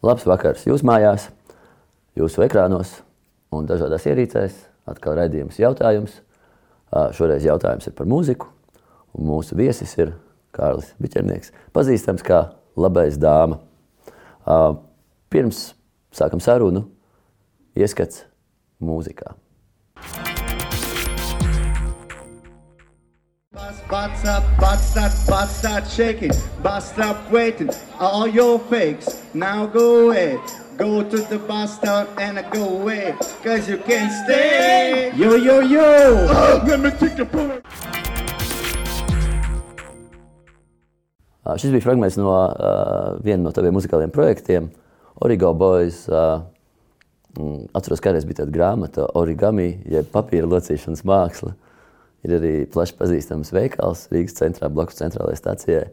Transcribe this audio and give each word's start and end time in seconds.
Labs 0.00 0.24
vakars 0.24 0.62
jūsu 0.64 0.86
mājās, 0.88 1.26
jūsu 2.16 2.46
ekrānos 2.46 2.94
un 3.52 3.66
dažādās 3.68 4.06
ierīcēs. 4.08 4.56
Atkal 4.88 5.18
redzējums 5.18 5.58
jautājums. 5.60 6.14
Šoreiz 7.14 7.44
jautājums 7.44 7.86
ir 7.86 7.94
par 7.98 8.08
mūziku. 8.10 8.48
Mūsu 9.20 9.58
viesis 9.58 9.92
ir 10.00 10.14
Kārlis 10.56 10.94
Biķernieks, 11.02 11.52
pazīstams 11.76 12.24
kā 12.26 12.40
labais 12.80 13.18
dāma. 13.20 13.60
Pirms 15.30 15.60
sākam 16.16 16.40
sarunu, 16.42 16.86
ieskats 17.78 18.24
mūzikā. 18.82 19.36
Butts 23.90 24.24
up, 24.24 24.44
butts 24.56 24.84
start, 24.84 25.12
butts 25.26 25.56
start 25.56 25.84
shaking. 25.90 26.30
Bus 26.62 26.92
stop 26.92 27.28
waiting. 27.28 27.70
All 27.98 28.28
your 28.28 28.60
fakes. 28.70 29.20
Now 29.34 29.66
go 29.66 30.06
away. 30.06 30.38
Go 30.76 31.02
to 31.02 31.16
the 31.16 31.40
bus 31.40 31.74
stop 31.74 32.06
and 32.16 32.38
go 32.52 32.68
away. 32.68 33.16
Cause 33.42 33.68
you 33.68 33.78
can't 33.78 34.12
stay. 34.22 35.10
Yo, 35.16 35.34
yo, 35.34 35.58
yo. 35.58 35.82
Oh, 36.30 36.62
let 36.68 36.78
me 36.78 36.90
take 37.02 37.18
a 37.18 37.26
pull. 37.26 37.50
Šis 41.58 41.72
bija 41.74 41.82
fragments 41.82 42.14
no 42.14 42.30
uh, 42.30 43.18
viena 43.24 43.42
no 43.42 43.50
taviem 43.50 43.74
muzikāliem 43.74 44.12
projektiem, 44.14 44.68
Origo 45.18 45.50
Boys. 45.50 46.04
Uh, 46.06 46.46
atceros, 47.74 47.98
ka 47.98 48.12
kādreiz 48.12 48.28
bija 48.28 48.44
tāda 48.44 48.54
grāmata, 48.54 49.08
Origami, 49.18 49.72
jeb 49.82 50.14
papīra 50.14 50.46
locīšanas 50.46 51.02
māksla. 51.02 51.56
Uh, 51.56 51.66
Ir 52.26 52.36
arī 52.36 52.54
plaši 52.68 52.96
pazīstams 52.98 53.52
veikals 53.56 54.04
Rīgas 54.12 54.36
centrā, 54.36 54.68
blakus 54.72 54.98
centrālajai 55.00 55.38
stācijai. 55.40 55.86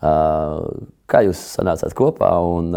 Kā 0.00 1.22
jūs 1.24 1.40
sanācāt 1.54 1.94
kopā 1.96 2.28
un 2.44 2.74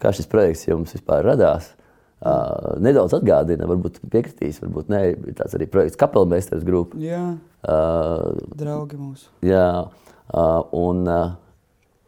kā 0.00 0.12
šis 0.16 0.28
projekts 0.30 0.68
jums 0.70 0.96
vispār 0.96 1.26
radās? 1.26 1.74
Uh, 2.20 2.74
nedaudz 2.84 3.14
atgādina, 3.16 3.64
varbūt 3.64 4.02
piekritīs, 4.12 4.58
varbūt 4.60 4.90
nē, 4.92 4.98
ir 5.30 5.36
tāds 5.38 5.54
arī 5.56 5.64
projekts 5.72 5.96
Kapelmeistars 5.96 6.66
grupa. 6.68 6.98
Jā, 7.00 7.20
uh, 7.64 8.42
draugi 8.60 8.98
mūsu. 9.00 9.30
Jā, 9.48 9.86
uh, 9.88 10.58
un 10.76 11.00
uh, 11.08 11.30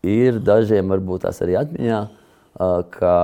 ir 0.05 0.36
dažiem 0.44 0.92
varbūt 0.92 1.24
tās 1.24 1.41
arī 1.46 1.56
atmiņā, 1.62 2.02
uh, 2.12 2.74
ka 2.92 3.14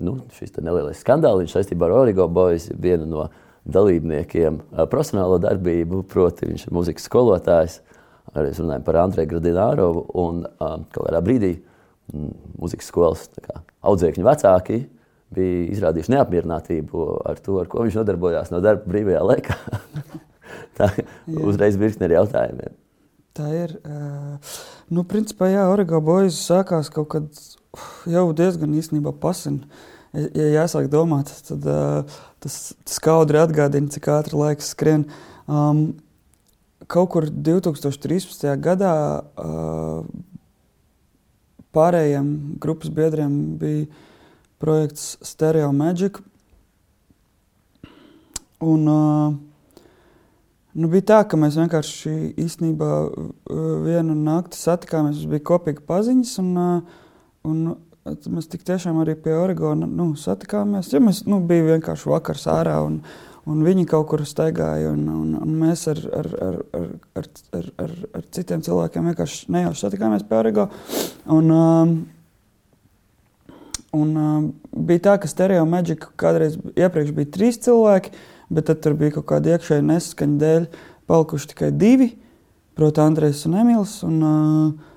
nu, 0.00 0.22
šis 0.38 0.56
nelielais 0.64 1.04
skandāls 1.04 1.52
saistībā 1.52 1.90
ar 1.90 1.98
Origo 1.98 2.30
Boys 2.32 2.70
ir 2.72 2.80
viena 2.80 3.04
no 3.04 3.26
uh, 3.26 3.41
dalībniekiem 3.68 4.58
profesionālo 4.90 5.38
darbību, 5.42 6.02
proti, 6.10 6.48
viņš 6.50 6.66
ir 6.66 6.74
muzikas 6.74 7.06
skolotājs. 7.08 7.80
Arī 8.32 8.54
runājam 8.56 8.84
par 8.86 8.98
Andreju 9.02 9.28
Gradinārovu. 9.34 10.06
Un 10.22 10.42
kādā 10.94 11.20
brīdī 11.24 11.54
muzikas 12.12 12.88
skolas 12.90 13.28
kā, 13.42 13.60
audzēkņu 13.86 14.26
vecāki 14.26 14.82
bija 15.32 15.64
izrādījuši 15.72 16.12
neapmierinātību 16.12 17.06
ar 17.28 17.40
to, 17.40 17.56
ar 17.62 17.70
ko 17.72 17.86
viņš 17.86 17.98
nodarbojās 18.00 18.52
no 18.52 18.60
darba 18.64 18.88
brīvajā 18.92 19.22
laikā. 19.30 19.56
Tā 20.76 20.88
uzreiz 21.32 21.78
virkne 21.80 22.08
ar 22.08 22.18
jautājumiem. 22.18 22.76
Tā 23.32 23.48
ir. 23.56 23.78
Nu, 24.92 25.06
principā, 25.08 25.48
jā, 25.48 25.64
Origo 25.72 26.02
Boys 26.04 26.36
sākās 26.36 26.92
kaut 26.92 27.08
kad 27.14 27.42
jau 28.08 28.26
diezgan 28.36 28.74
īstenībā 28.76 29.14
pasen. 29.22 29.62
Ja 30.12 30.48
jāsāk 30.58 30.90
domāt, 30.92 31.30
tad 31.46 31.64
uh, 31.64 32.16
tas, 32.44 32.56
tas 32.84 32.98
kaudri 33.00 33.38
atgādina, 33.40 33.88
cik 33.88 34.10
ātri 34.12 34.36
laiks 34.36 34.74
skrien. 34.74 35.06
Um, 35.48 35.94
kaut 36.84 37.08
kur 37.14 37.26
2013. 37.32 38.44
gadā 38.60 38.92
uh, 39.24 40.02
pārējiem 41.72 42.28
grupas 42.60 42.92
biedriem 42.92 43.38
bija 43.60 43.86
projekts 44.60 45.14
Stereo 45.24 45.70
Magic. 45.72 46.20
Un, 48.60 48.84
uh, 48.92 49.88
nu 50.76 50.90
bija 50.92 51.06
tā, 51.14 51.22
ka 51.24 51.40
mēs 51.40 51.56
vienkārši 51.56 52.34
īstenībā 52.36 52.90
vienu 53.88 54.18
nakti 54.28 54.60
satikāmies, 54.60 55.22
mums 55.22 55.32
bija 55.32 55.46
kopīga 55.54 55.88
paziņas. 55.88 56.36
Un, 56.44 56.52
un 57.48 57.64
Mēs 58.02 58.48
tik 58.50 58.64
tiešām 58.66 58.96
arī 58.98 59.14
pie 59.14 59.30
Oregona 59.38 59.86
nu, 59.86 60.08
satikāmies. 60.18 60.88
Ja 60.90 60.98
mēs 60.98 61.20
nu, 61.30 61.36
bijām 61.46 61.68
vienkārši 61.76 62.08
vakars 62.10 62.48
ārā 62.50 62.80
un, 62.82 62.96
un 63.46 63.60
viņi 63.62 63.84
kaut 63.92 64.08
kur 64.10 64.24
staigāja. 64.26 64.90
Un, 64.90 65.04
un, 65.06 65.36
un 65.38 65.52
mēs 65.60 65.84
ar, 65.92 66.00
ar, 66.18 66.28
ar, 66.48 66.56
ar, 66.80 66.88
ar, 67.20 67.68
ar, 67.84 67.94
ar, 68.18 68.24
citiem 68.34 68.64
cilvēkiem 68.66 69.06
vienkārši 69.12 69.54
nejauši 69.54 69.84
satikāmies 69.84 70.26
pie 70.26 70.38
Oregona. 70.40 70.82
Un, 71.30 71.54
um, 71.54 71.94
un 74.02 74.12
um, 74.24 74.50
bija 74.90 75.06
tā, 75.06 75.16
ka 75.22 75.30
Stereo 75.30 75.62
Magic 75.70 76.10
kādreiz 76.18 76.58
iepriekš 76.74 77.14
bija 77.14 77.34
trīs 77.38 77.62
cilvēki, 77.62 78.16
bet 78.50 78.66
tad 78.72 78.82
tur 78.82 78.98
bija 78.98 79.20
kaut 79.20 79.30
kāda 79.30 79.54
iekšēja 79.54 79.86
nesaskaņa 79.94 80.42
dēļ 80.42 80.70
palikuši 81.06 81.54
tikai 81.54 81.70
divi. 81.70 82.16
Proti, 82.74 83.06
Andrejs 83.06 83.46
un 83.46 83.58
Emīls. 83.62 84.00
Un, 84.10 84.22
uh, 84.26 84.94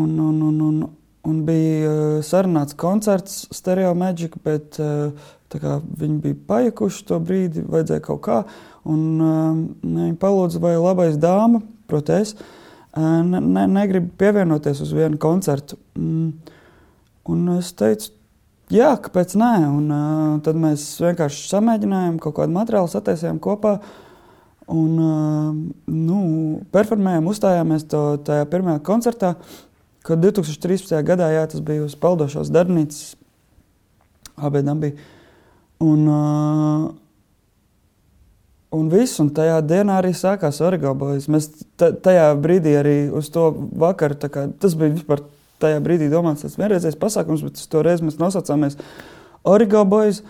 un, 0.00 0.20
un, 0.24 0.44
un, 0.48 0.68
un, 0.72 0.84
Un 1.24 1.38
bija 1.46 1.88
uh, 1.88 2.16
sarunāts 2.24 2.76
koncerts 2.76 3.46
Stereo 3.54 3.94
Magic, 3.96 4.34
bet 4.44 4.76
uh, 4.82 5.12
viņi 5.54 6.18
bija 6.20 6.36
pajukuši 6.48 7.06
to 7.08 7.20
brīdi, 7.22 7.62
vajadzēja 7.70 8.02
kaut 8.04 8.20
kā. 8.26 8.42
Un, 8.84 9.04
uh, 9.22 9.54
viņi 9.80 10.18
palūdza, 10.20 10.60
vai 10.60 10.74
labais 10.76 11.16
dāma, 11.20 11.62
protams, 11.88 12.34
uh, 12.36 13.22
ne, 13.24 13.40
ne, 13.40 13.64
negrib 13.78 14.10
pievienoties 14.20 14.82
uz 14.84 14.92
vienu 14.92 15.16
koncertu. 15.20 15.78
Mm. 15.96 16.34
Un 17.32 17.44
es 17.56 17.72
teicu, 17.72 18.12
jā, 18.74 18.92
kāpēc 19.00 19.32
nē? 19.40 19.52
Un, 19.64 19.84
uh, 19.88 20.32
tad 20.44 20.58
mēs 20.60 20.90
vienkārši 21.00 21.46
samēģinājām, 21.54 22.18
kaut 22.20 22.36
kādu 22.42 22.52
materiālu 22.52 22.90
sataisījām 22.92 23.40
kopā. 23.40 23.78
Un, 24.68 24.90
uh, 25.00 25.54
nu, 25.88 26.18
performējām, 26.74 27.32
uzstājāmies 27.32 27.88
to 27.88 28.10
tajā 28.28 28.44
pirmajā 28.52 28.84
koncertā. 28.84 29.38
Kad 30.04 30.20
2013. 30.20 30.98
gadā 31.06 31.30
jā, 31.32 31.46
tas 31.48 31.62
bija 31.64 31.86
uz 31.86 31.94
peldošās 31.96 32.50
darbnīcas, 32.52 33.14
abiem 34.36 34.82
bija. 34.82 34.98
Un, 35.84 36.04
uh, 36.08 36.90
un 38.74 38.90
viss, 38.92 39.16
un 39.22 39.30
tajā 39.34 39.62
dienā 39.64 39.98
arī 40.02 40.12
sākās 40.16 40.60
origobojas. 40.64 41.30
Mēs 41.32 41.50
tajā 41.78 42.28
brīdī 42.40 42.76
arī 42.80 42.96
uz 43.16 43.30
to 43.32 43.48
vakaru, 43.80 44.18
kā, 44.28 44.46
tas 44.60 44.76
bija 44.78 44.94
vispār 44.98 45.24
tajā 45.62 45.80
brīdī 45.84 46.10
domāts 46.12 46.44
tas 46.44 46.58
vienreizējs 46.60 47.00
pasākums, 47.00 47.44
bet 47.46 47.60
toreiz 47.70 48.02
mēs 48.04 48.20
nosaucāmies 48.20 48.78
origobojas. 49.48 50.22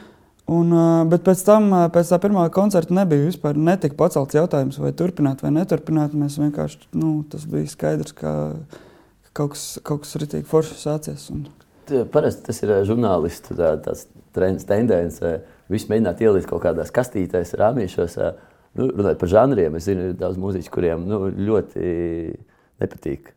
Un, 0.55 0.69
bet 1.09 1.23
pēc 1.25 1.41
tam, 1.47 1.71
pēc 1.89 2.11
tā 2.13 2.19
pirmā 2.21 2.43
koncerta, 2.53 2.93
nebija 2.93 3.31
vispār 3.31 3.57
netika 3.57 3.97
pacelts 3.97 4.37
jautājums, 4.37 4.77
vai 4.77 4.91
turpināt 4.93 5.41
vai 5.41 5.55
neturpināt. 5.55 6.13
Mēs 6.13 6.37
vienkārši, 6.37 6.91
nu, 7.01 7.23
tas 7.33 7.47
bija 7.49 7.71
skaidrs, 7.73 8.13
ka 8.19 8.35
kaut 9.35 9.55
kas, 9.55 9.67
kaut 9.85 10.05
kas 10.05 10.17
ritīgi 10.23 10.47
forši 10.49 10.81
sācies. 10.81 11.29
Un... 11.35 11.45
Parasti 12.15 12.47
tas 12.47 12.63
ir 12.65 12.73
žurnālistu 12.89 13.57
tā, 13.59 13.75
tāds 13.85 14.07
trends, 14.35 14.67
tendence. 14.69 15.37
Visu 15.73 15.91
mēģināt 15.91 16.23
ielikt 16.25 16.51
kaut 16.51 16.65
kādās 16.65 16.93
kastītēs, 16.95 17.55
rāmīšos. 17.61 18.19
Nu, 18.79 18.89
runājot 18.91 19.21
par 19.21 19.31
žanriem, 19.31 19.77
es 19.79 19.87
zinu, 19.87 20.11
ir 20.11 20.19
daudz 20.19 20.39
mūziķu, 20.41 20.71
kuriem 20.75 21.07
nu, 21.07 21.21
ļoti 21.31 21.89
nepatīk, 22.83 23.31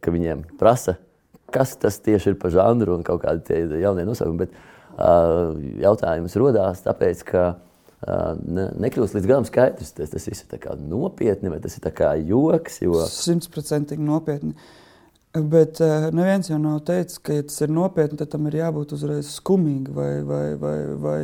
ka 0.00 0.12
viņiem 0.12 0.46
prasa, 0.60 0.96
kas 1.52 1.74
tas 1.82 1.98
tieši 2.00 2.32
ir 2.32 2.38
par 2.40 2.54
žanru 2.54 2.96
un 2.96 3.04
kaut 3.06 3.20
kādi 3.26 3.58
jaunie 3.82 4.06
nosaukumi. 4.08 4.46
Bet 4.46 4.54
jautājums 5.82 6.36
rodās 6.40 6.80
tāpēc, 6.86 7.22
ka 7.28 7.44
ne, 8.40 8.70
nekļūst 8.86 9.18
līdz 9.18 9.28
galam 9.28 9.46
skaidrs, 9.48 9.92
tas, 9.98 10.14
tas 10.14 10.30
ir 10.30 10.38
nopietni 10.80 11.52
vai 11.52 11.60
tas 11.60 11.76
ir 11.76 11.84
joks. 12.80 12.80
Simtprocentīgi 13.20 14.00
jo... 14.00 14.08
nopietni. 14.14 14.56
Uh, 14.56 14.89
Bet 15.30 15.78
uh, 15.78 16.08
neviens 16.10 16.48
jau 16.50 16.56
nav 16.58 16.80
teicis, 16.88 17.20
ka, 17.22 17.36
ja 17.36 17.44
tas 17.46 17.60
ir 17.62 17.70
nopietni, 17.70 18.16
tad 18.18 18.32
tam 18.32 18.48
ir 18.50 18.56
jābūt 18.58 18.96
uzreiz 18.96 19.28
skumīgi 19.36 19.92
vai, 19.94 20.08
vai, 20.26 20.46
vai, 20.58 20.78
vai 20.98 21.18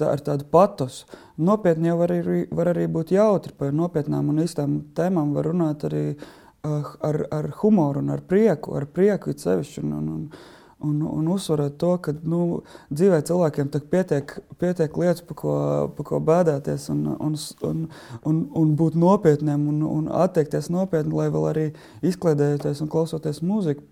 tā, 0.00 0.14
ar 0.14 0.22
tādu 0.24 0.46
patosu. 0.48 1.04
Nopietni 1.44 1.90
jau 1.90 1.98
var 2.00 2.14
arī, 2.14 2.38
var 2.56 2.70
arī 2.72 2.86
būt 2.88 3.12
jautri. 3.12 3.52
Par 3.58 3.74
nopietnām 3.76 4.30
un 4.32 4.40
īstām 4.46 4.78
tēmām 4.96 5.34
var 5.36 5.50
runāt 5.52 5.84
arī 5.90 6.06
uh, 6.14 6.88
ar, 7.04 7.20
ar 7.36 7.50
humoru 7.60 8.00
un 8.00 8.14
ar 8.16 8.24
prieku, 8.24 8.78
ar 8.80 8.88
prieku 8.88 9.34
it 9.34 9.44
sevišķi. 9.44 9.84
Un, 9.84 9.92
un, 9.98 10.08
un, 10.16 10.48
un, 10.80 11.00
un 11.02 11.28
uzsverot 11.28 11.76
to, 11.80 11.92
ka 12.04 12.14
nu, 12.24 12.62
dzīvē 12.92 13.20
cilvēkiem 13.28 13.70
pietiek, 13.92 14.34
pietiek 14.60 14.98
lietas, 15.02 15.22
par 15.28 15.38
ko, 15.38 15.54
pa 15.96 16.06
ko 16.06 16.20
bēdāties, 16.24 16.88
un, 16.94 17.06
un, 17.16 17.36
un, 17.68 17.86
un, 18.28 18.42
un 18.62 18.74
būt 18.78 18.98
nopietniem 19.00 19.68
un, 19.72 19.80
un 19.86 20.10
attiekties 20.24 20.70
nopietni, 20.72 21.14
lai 21.16 21.30
vēl 21.32 21.48
arī 21.52 21.66
izklaidējoties 22.12 22.84
un 22.84 22.92
klausoties 22.92 23.42
mūziku. 23.44 23.86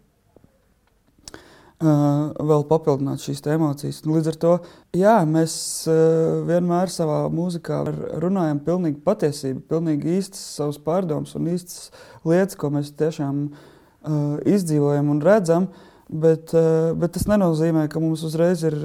Uh, 1.79 2.33
vēl 2.43 2.65
papildināt 2.67 3.23
šīs 3.23 3.45
emocijas. 3.55 4.01
Līdz 4.03 4.29
ar 4.33 4.37
to 4.43 4.55
jā, 4.99 5.13
mēs 5.31 5.53
uh, 5.87 6.41
vienmēr 6.49 6.91
savā 6.91 7.21
mūzikā 7.31 7.85
runājam 8.19 8.59
pilnīgi 8.67 8.99
patiesību, 9.05 9.63
pilnīgi 9.71 10.17
īstas 10.17 10.43
savas 10.57 10.81
pārdomas 10.83 11.37
un 11.39 11.47
īstas 11.53 11.93
lietas, 12.27 12.59
ko 12.59 12.73
mēs 12.75 12.91
tiešām 12.99 13.45
uh, 13.47 14.41
izdzīvojam 14.43 15.15
un 15.15 15.23
redzam. 15.23 15.69
Uh, 15.71 15.88
Bet, 16.09 16.55
uh, 16.57 16.95
bet 16.97 17.13
tas 17.19 17.27
nenozīmē, 17.29 17.85
ka 17.93 18.01
mums 18.01 18.23
uzreiz 18.25 18.63
ir, 18.65 18.77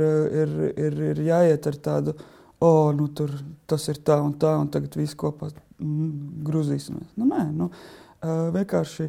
ir, 0.43 0.55
ir, 0.75 0.97
ir 1.13 1.21
jāiet 1.23 1.67
ar 1.69 1.77
tādu, 1.85 2.13
oh, 2.59 2.89
nu, 2.95 3.07
tur 3.15 3.31
tas 3.69 3.85
ir 3.91 4.01
tā 4.03 4.17
un 4.19 4.33
tā, 4.39 4.51
un 4.59 4.67
tagad 4.71 4.97
viss 4.99 5.15
kopā 5.15 5.47
mm, 5.53 6.09
grūzīsimies. 6.47 7.13
Nu, 7.15 7.27
nē, 7.29 7.45
nu, 7.55 7.69
uh, 7.71 8.49
vienkārši 8.55 9.07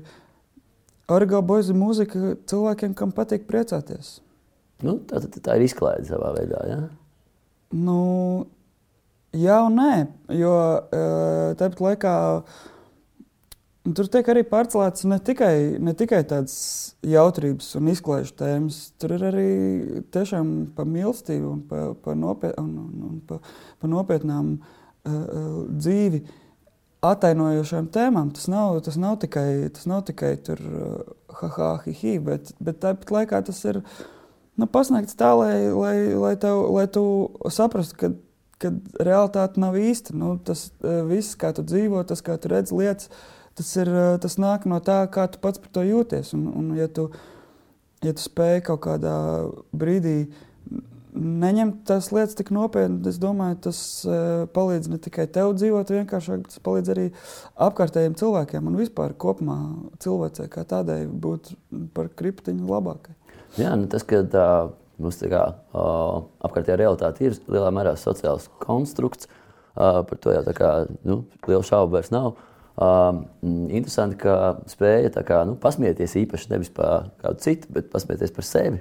origā 1.10 1.40
boizi 1.42 1.74
mūzika 1.74 2.36
cilvēkiem, 2.50 2.94
kam 2.98 3.10
patīk 3.14 3.48
priecāties. 3.50 4.20
Nu, 4.84 5.00
tā, 5.08 5.18
tā, 5.24 5.42
tā 5.42 5.58
ir 5.58 5.66
izklaide 5.66 6.06
savā 6.06 6.30
veidā. 6.36 6.60
Ja? 6.70 6.78
Nu, 7.74 7.98
jā, 9.34 9.58
un 9.66 9.80
nē, 9.80 9.94
jo 10.38 10.54
uh, 10.54 11.50
tāpat 11.58 11.82
laikā. 11.88 12.14
Tur 13.84 14.06
tiek 14.08 14.28
arī 14.32 14.40
pārcelēts 14.48 15.04
ne 15.04 15.18
tikai, 15.20 15.76
ne 15.76 15.92
tikai 15.92 16.22
tādas 16.24 16.54
jautrības 17.04 17.66
un 17.76 17.90
izklaides 17.92 18.30
tēmas, 18.38 18.78
tur 18.96 19.12
ir 19.12 19.24
arī 19.28 19.48
tiešām 20.14 20.54
par 20.72 20.88
mīlestību 20.88 21.50
un 21.50 21.58
par 21.68 21.90
pa 22.00 22.14
nopiet, 22.16 22.54
un, 22.62 22.70
un, 22.80 23.02
un 23.10 23.18
pa, 23.28 23.42
pa 23.82 23.90
nopietnām 23.92 24.54
uh, 24.56 25.66
dzīvi 25.68 26.22
attainojošām 27.04 27.90
tēmām. 27.92 28.32
Tas 28.32 28.48
nav, 28.48 28.78
tas 28.88 28.96
nav 28.96 29.18
tikai, 29.26 29.68
tas 29.76 29.84
nav 29.90 30.06
tikai 30.08 30.32
tur, 30.48 30.64
uh, 30.64 31.12
ha, 31.42 31.52
ha, 31.58 31.70
hi, 31.84 31.92
hi, 32.00 32.16
bet, 32.24 32.54
bet 32.64 32.80
tāpat 32.86 33.12
laikā 33.18 33.44
tas 33.50 33.60
ir 33.68 33.82
nu, 34.56 34.64
pasniegts 34.64 35.20
tā, 35.20 35.34
lai, 35.36 35.58
lai, 35.76 35.94
lai, 36.24 36.34
tev, 36.40 36.70
lai 36.72 36.88
tu 36.88 37.04
saprastu, 37.52 38.00
ka, 38.00 38.14
ka 38.64 38.72
realitāte 38.96 39.60
nav 39.60 39.76
īsta. 39.76 40.16
Nu, 40.16 40.38
tas 40.40 40.70
uh, 40.80 41.02
viss, 41.12 41.36
kā 41.36 41.52
tu 41.52 41.68
dzīvo, 41.68 42.00
tas, 42.08 42.24
kā 42.24 42.40
tu 42.40 42.56
redz 42.56 42.72
lietas 42.72 43.12
tas, 43.54 43.76
ir, 43.80 43.90
eh, 43.90 44.16
tas 44.22 44.38
nāk 44.40 44.66
no 44.70 44.80
tā, 44.84 45.04
kā 45.12 45.26
tu 45.30 45.40
pats 45.42 45.62
par 45.62 45.72
to 45.74 45.84
jūties. 45.86 46.34
Un, 46.36 46.48
un 46.50 46.72
ja, 46.78 46.88
tu, 46.88 47.08
ja 48.04 48.14
tu 48.14 48.24
spēj 48.24 48.64
kaut 48.68 48.84
kādā 48.88 49.14
brīdī 49.74 50.18
neņemt 51.14 51.84
tās 51.86 52.10
lietas 52.10 52.34
tik 52.34 52.50
nopietni, 52.54 52.98
es 53.06 53.20
domāju, 53.22 53.60
tas 53.68 53.78
uh, 54.08 54.46
palīdz 54.50 54.88
ne 54.90 54.96
tikai 54.98 55.28
tev 55.30 55.52
dzīvot 55.54 55.92
vienkāršāk, 55.94 56.40
bet 56.42 56.50
tas 56.50 56.62
palīdz 56.66 56.90
arī 56.90 57.04
apkārtējiem 57.68 58.16
cilvēkiem 58.18 58.66
un 58.66 58.78
vispār 58.80 59.14
kopumā 59.14 59.58
cilvēcei 60.02 60.48
kā 60.50 60.64
tādai 60.66 61.04
būt 61.06 61.52
par 61.94 62.10
kriptiņu 62.18 62.66
labākai. 62.66 63.14
Jā, 63.60 63.76
nu 63.78 63.86
tas, 63.86 64.02
ka 64.02 64.24
tā, 64.26 64.48
tā 64.98 65.30
kā 65.30 65.44
uh, 65.54 66.26
apkārtējā 66.48 66.80
realitāte 66.82 67.28
ir 67.28 67.38
lielā 67.46 67.70
mērā 67.78 67.94
sociāls 68.00 68.50
konstrukts, 68.64 69.30
uh, 69.30 70.02
par 70.02 70.18
to 70.18 70.34
jau 70.34 70.42
tā 70.50 70.56
kā 70.58 70.72
nu, 71.06 71.22
liela 71.46 71.62
šaubu 71.62 71.94
vairs 71.94 72.10
nav. 72.10 72.34
Uh, 72.34 72.50
Uh, 72.74 73.20
interesanti, 73.70 74.16
ka 74.18 74.56
spēja 74.66 75.12
kā, 75.22 75.44
nu, 75.46 75.54
pasmieties 75.62 76.16
īpaši 76.24 76.50
nevis 76.50 76.72
par 76.74 77.12
kādu 77.22 77.38
citu, 77.44 77.70
bet 77.74 77.92
pasmieties 77.92 78.34
par 78.34 78.48
sevi. 78.48 78.80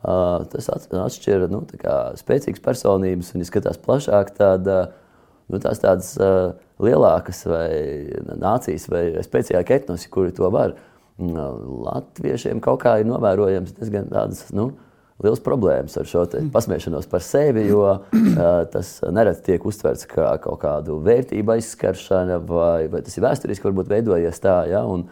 Uh, 0.00 0.42
tas 0.50 0.66
atšķir 0.72 1.46
nu, 1.52 1.60
spēcīgas 2.18 2.64
personības, 2.64 3.30
un, 3.34 3.44
ja 3.44 3.46
skatās 3.46 3.78
plašāk, 3.84 4.32
tad 4.34 4.66
uh, 4.66 4.90
nu, 5.46 5.60
tās 5.62 5.78
tādas 5.82 6.10
uh, 6.18 6.56
lielākas 6.82 7.44
vai 7.46 7.68
nācijas 8.40 8.88
vai 8.90 9.04
spēcīgākie 9.22 9.78
etnosi, 9.78 10.10
kuri 10.10 10.34
to 10.34 10.50
var. 10.50 10.74
Uh, 11.20 11.38
latviešiem 11.86 12.64
kaut 12.64 12.82
kā 12.82 12.98
ir 12.98 13.10
novērojams 13.12 13.76
diezgan 13.76 14.10
tādas. 14.10 14.48
Nu, 14.56 14.72
uh, 14.72 14.89
liels 15.24 15.42
problēmas 15.44 15.96
ar 16.00 16.08
šo 16.08 16.24
pasmiešanos 16.52 17.08
par 17.10 17.24
sevi, 17.24 17.66
jo 17.68 17.82
uh, 17.90 18.44
tas 18.72 18.98
nereti 19.12 19.50
tiek 19.50 19.66
uztverts 19.66 20.08
kā 20.10 20.32
kaut 20.44 20.60
kādu 20.64 21.00
vērtību 21.06 21.56
aizskaršana, 21.56 22.40
vai, 22.48 22.86
vai 22.92 23.02
tas 23.06 23.16
ir 23.16 23.26
vēsturiski 23.26 23.68
varbūt 23.68 23.90
veidojies 23.92 24.40
tā. 24.42 24.62
Ja? 24.70 24.84
Un, 24.88 25.06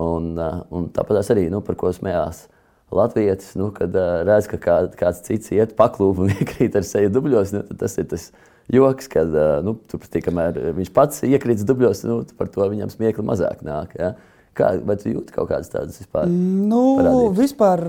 un, 0.00 0.32
uh, 0.38 0.62
un 0.74 0.88
tāpat 0.94 1.32
arī, 1.34 1.48
nu, 1.52 1.62
par 1.66 1.78
ko 1.80 1.92
smējās 1.94 2.46
Latvijas, 2.94 3.52
nu, 3.58 3.68
kad 3.74 3.94
uh, 3.94 4.22
redz, 4.26 4.48
ka 4.50 4.58
kā, 4.62 4.78
kāds 4.98 5.22
cits 5.26 5.52
iet 5.54 5.76
paklūp 5.78 6.24
un 6.24 6.32
iekrīt 6.38 6.78
ar 6.78 6.86
seju 6.86 7.12
dubļos, 7.14 7.54
nu, 7.54 7.64
tas 7.78 7.94
ir 8.00 8.08
tas 8.10 8.30
joks, 8.70 9.10
kad 9.12 9.30
uh, 9.34 9.60
nu, 9.66 9.76
tur, 9.90 10.02
kamēr 10.24 10.58
viņš 10.78 10.90
pats 10.96 11.22
iekrīt 11.28 11.62
dubļos, 11.68 12.02
nu, 12.08 12.22
par 12.38 12.50
to 12.50 12.66
viņam 12.72 12.90
smiekli 12.92 13.26
mazāk 13.26 13.62
nāk. 13.66 13.94
Ja? 13.98 14.14
Kā, 14.58 14.72
vai 14.82 14.96
tu 14.98 15.12
jūti 15.12 15.34
kaut 15.34 15.46
kādas 15.52 15.70
tādas 15.70 16.00
vispār? 16.00 16.26
Nu, 16.26 16.96
parādības? 16.98 17.36
vispār, 17.38 17.84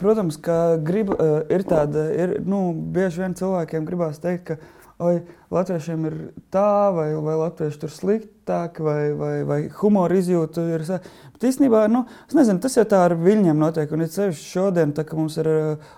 protams, 0.00 0.38
ka 0.42 0.56
grib, 0.82 1.12
ir 1.54 1.64
tāda, 1.68 2.08
ir, 2.10 2.34
nu, 2.42 2.72
bieži 2.74 3.22
vien 3.22 3.36
cilvēkiem 3.38 3.86
gribās 3.86 4.18
teikt, 4.22 4.50
ka 4.50 4.58
oi, 4.98 5.20
latviešiem 5.54 6.06
ir 6.10 6.16
tā, 6.52 6.90
vai, 6.94 7.12
vai 7.22 7.36
latvieši 7.38 7.80
tur 7.84 7.92
sliktāk, 7.94 8.80
vai, 8.82 9.12
vai, 9.18 9.32
vai 9.46 9.60
humora 9.78 10.18
izjūta 10.18 10.64
ir. 10.74 10.84
Bet 11.36 11.48
īstenībā, 11.52 11.84
nu, 11.92 12.04
nezinu, 12.34 12.58
tas 12.64 12.76
jau 12.80 12.86
tā 12.88 13.04
ar 13.06 13.14
viļņiem 13.18 13.62
notiek, 13.62 13.92
un 13.94 14.04
ir 14.04 14.12
sevišķi 14.12 14.52
šodien, 14.56 14.94
tā, 14.96 15.06
ka 15.06 15.18
mums 15.18 15.38
ir 15.38 15.50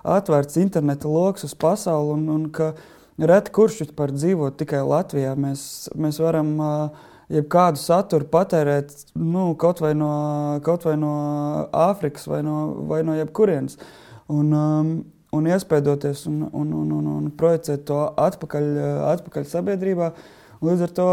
atvērts 0.05 0.61
interneta 0.61 1.09
lokus 1.09 1.49
uz 1.49 1.57
pasauli, 1.57 2.19
un, 2.19 2.29
un 2.37 2.49
ka 2.53 2.75
reti 3.21 3.57
kurš 3.57 3.87
vispār 3.87 4.13
dzīvo 4.13 4.53
tikai 4.61 4.85
Latvijā. 4.85 5.33
Mēs, 5.39 5.63
mēs 5.97 6.21
varam 6.21 6.53
uh, 6.61 7.09
jebkādu 7.31 7.81
saturu 7.81 8.27
patērēt 8.31 8.93
nu, 9.19 9.50
kaut, 9.61 9.82
vai 9.85 9.93
no, 9.99 10.11
kaut 10.67 10.87
vai 10.88 10.97
no 10.99 11.15
Āfrikas 11.77 12.27
vai 12.31 12.43
no, 12.47 12.56
vai 12.91 13.03
no 13.06 13.15
jebkurienes. 13.19 13.79
Un, 14.31 14.50
um, 14.55 14.93
un 15.37 15.47
iespēdoties 15.47 16.25
un, 16.31 16.43
un, 16.50 16.73
un, 16.82 16.91
un, 16.99 17.12
un 17.17 17.31
projicēt 17.38 17.87
to 17.88 18.00
atpakaļ, 18.19 18.69
atpakaļ 19.12 19.47
sabiedrībā. 19.50 20.11
Līdz 20.67 20.87
ar 20.87 20.94
to 20.97 21.09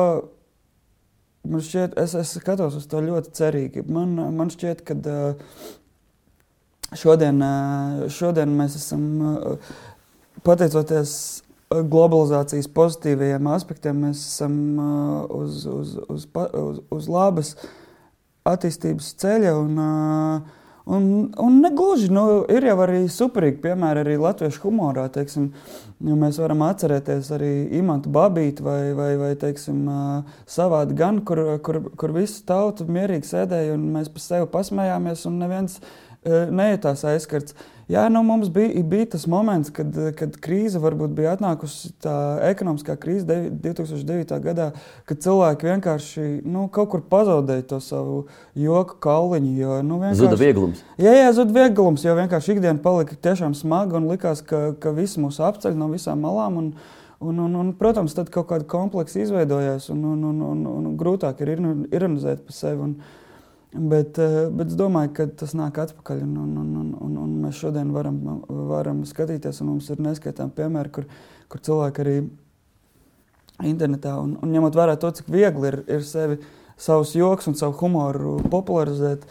man 1.47 1.63
šķiet, 1.63 1.97
es, 2.01 2.15
es 2.17 2.35
skatos 2.39 2.77
uz 2.79 2.87
to 2.89 3.01
ļoti 3.03 3.33
cerīgi. 3.37 3.85
Man, 3.93 4.15
man 4.37 4.51
šķiet, 4.53 4.83
ka 4.87 4.97
uh, 4.97 5.51
šodien, 6.97 7.41
uh, 7.43 8.07
šodien 8.13 8.53
mēs 8.57 8.77
esam 8.79 9.05
uh, 9.21 9.75
pateicoties 10.45 11.13
globalizācijas 11.69 12.69
pozitīvajiem 12.71 13.49
aspektiem 13.51 14.05
mēs 14.05 14.21
esam 14.29 14.53
uh, 14.79 15.41
uz, 15.41 15.65
uz, 15.67 15.97
uz, 16.07 16.29
uz, 16.35 16.79
uz 16.93 17.09
labas 17.11 17.57
attīstības 18.47 19.09
ceļa. 19.19 19.51
Un, 19.59 19.73
uh, 19.83 20.63
un, 20.95 21.09
un 21.43 21.59
negluži, 21.65 22.07
nu, 22.13 22.23
ir 22.53 22.69
jau 22.69 22.77
arī 22.85 23.03
superīgi 23.11 23.59
piemēri 23.65 24.05
arī 24.05 24.15
latviešu 24.23 24.63
humorā. 24.63 25.09
Teiksim, 25.11 25.49
mēs 26.07 26.39
varam 26.39 26.63
atcerēties 26.69 27.33
arī 27.35 27.53
imantu 27.81 28.15
babīti 28.15 28.63
vai, 28.63 28.79
vai, 28.95 29.11
vai 29.19 29.31
teiksim, 29.39 29.83
uh, 29.91 30.41
savādi 30.47 30.95
gan, 30.97 31.19
kur, 31.27 31.43
kur, 31.67 31.83
kur 31.99 32.15
visu 32.15 32.45
tautu 32.47 32.87
mierīgi 32.87 33.27
sēdēja 33.27 33.75
un 33.75 33.89
mēs 33.97 34.11
pa 34.13 34.23
sevi 34.23 34.51
pasmējāmies 34.56 35.27
un 35.27 35.42
neviens 35.44 35.81
nejūtās 36.27 37.06
aizskarts. 37.07 37.53
Jā, 37.87 38.09
nu, 38.11 38.19
mums 38.27 38.49
bija, 38.51 38.81
bija 38.83 39.06
tas 39.13 39.23
moments, 39.31 39.69
kad, 39.71 39.94
kad 40.19 40.33
krīze 40.44 40.79
varbūt 40.83 41.13
bija 41.15 41.37
atnākusi 41.37 41.94
tā 42.03 42.15
ekonomiskā 42.49 42.97
krīze 42.99 43.23
2009. 43.63 44.33
gadā, 44.44 44.65
kad 45.07 45.21
cilvēki 45.23 45.69
vienkārši 45.69 46.25
nu, 46.44 46.65
kaut 46.73 46.91
kur 46.91 47.06
pazaudēja 47.07 47.63
to 47.69 47.79
savu 47.83 48.17
joku 48.59 48.97
kauliņu. 49.06 49.53
Jo, 49.56 49.77
nu, 49.87 50.01
zuda 50.19 50.35
vieglums. 50.39 50.83
Jā, 50.99 51.15
jā, 51.15 51.31
zuda 51.37 51.56
vieglums, 51.56 52.03
jo 52.03 52.17
vienkārši 52.19 52.57
ikdiena 52.57 52.83
palika 52.83 53.15
tiešām 53.15 53.56
smaga 53.56 54.01
un 54.01 54.11
likās, 54.11 54.44
ka, 54.44 54.73
ka 54.83 54.91
visi 54.97 55.23
mūs 55.23 55.39
apceļ 55.47 55.79
no 55.79 55.91
visām 55.95 56.23
malām. 56.27 56.63
Un, 56.63 56.71
Un, 57.17 57.39
un, 57.41 57.56
un, 57.57 57.69
protams, 57.73 58.13
tad 58.13 58.27
kaut 58.29 58.45
kāda 58.51 58.67
kompleksa 58.69 59.23
izveidojās, 59.23 59.87
un, 59.89 60.03
un, 60.06 60.19
un, 60.29 60.41
un, 60.45 60.59
un 60.69 60.91
grūtāk 60.99 61.39
ir 61.41 61.56
ironizēt 61.57 62.44
par 62.45 62.53
sevi. 62.53 62.91
Un, 62.91 62.91
Bet, 63.77 64.17
eh, 64.17 64.47
bet 64.49 64.71
es 64.71 64.77
domāju, 64.79 65.13
ka 65.13 65.27
tas 65.41 65.53
nāk 65.57 65.77
atpakaļ. 65.83 66.23
Un, 66.25 66.35
un, 66.41 66.57
un, 66.81 66.91
un, 67.05 67.15
un 67.23 67.37
mēs 67.45 67.59
šodien 67.61 67.93
varam, 67.93 68.19
varam 68.47 69.03
skatīties, 69.05 69.61
un 69.61 69.73
mums 69.75 69.89
ir 69.93 70.01
neskaitām 70.01 70.51
piemēri, 70.57 70.93
kur, 70.95 71.07
kur 71.51 71.63
cilvēki 71.67 72.03
arī 72.03 72.17
internetā, 73.67 74.15
un, 74.21 74.35
un 74.41 74.53
ņemot 74.53 74.77
vērā 74.77 74.97
to, 75.01 75.11
cik 75.19 75.29
viegli 75.33 75.71
ir, 75.71 75.79
ir 75.97 76.05
sevi, 76.05 76.39
savus 76.77 77.13
joks 77.17 77.49
un 77.49 77.57
savu 77.57 77.77
humoru 77.81 78.37
popularizēt. 78.53 79.25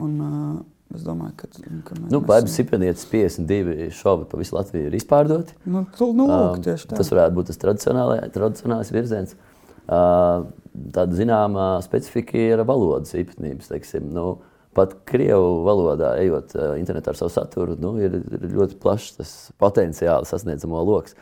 Un, 0.00 0.20
uh, 0.20 0.60
Es 0.90 1.04
domāju, 1.06 1.36
ka, 1.38 1.46
ka 1.86 1.94
mēs. 1.94 2.08
Nu, 2.10 2.18
Bārbas 2.26 2.50
Sipenietes 2.58 3.04
52 3.06 3.92
šovi 3.94 4.24
pa 4.26 4.40
visu 4.40 4.56
Latviju 4.56 4.88
ir 4.88 4.96
izpārdoti. 4.98 5.54
Nu, 5.70 5.84
tu, 5.94 6.08
nu, 6.18 6.26
lūk, 6.26 6.64
tā. 6.66 6.74
Tas 6.90 7.12
varētu 7.12 7.36
būt 7.36 7.52
tas 7.52 7.60
tradicionālais 7.62 8.90
virziens. 8.90 9.36
Uh, 9.86 10.48
tāda 10.94 11.16
zināmā 11.18 11.72
specifika 11.84 12.38
ir 12.38 12.62
valodas 12.68 13.14
īpatnības. 13.18 13.70
Teiksim, 13.72 14.10
nu, 14.14 14.40
pat 14.76 14.94
krievu 15.08 15.64
valodā, 15.66 16.14
ejot 16.22 16.54
uh, 16.56 16.74
internetā 16.80 17.12
ar 17.12 17.18
savu 17.18 17.32
saturu, 17.34 17.76
nu, 17.80 17.96
ir, 18.02 18.20
ir 18.20 18.46
ļoti 18.54 18.78
plašs 18.82 19.16
tas 19.18 19.32
potenciāli 19.60 20.28
sasniedzamo 20.28 20.82
lokus. 20.86 21.16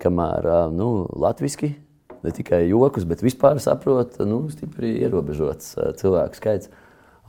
Kamēr 0.00 0.48
uh, 0.48 0.66
nu, 0.74 0.90
latviešu 1.20 1.72
ne 2.20 2.34
tikai 2.36 2.66
jokus, 2.68 3.06
bet 3.08 3.24
vispār 3.24 3.60
saprot, 3.64 4.18
nu, 4.28 4.42
stipri 4.52 4.98
ierobežots 5.00 5.74
uh, 5.78 5.90
cilvēku 6.00 6.40
skaits. 6.40 6.72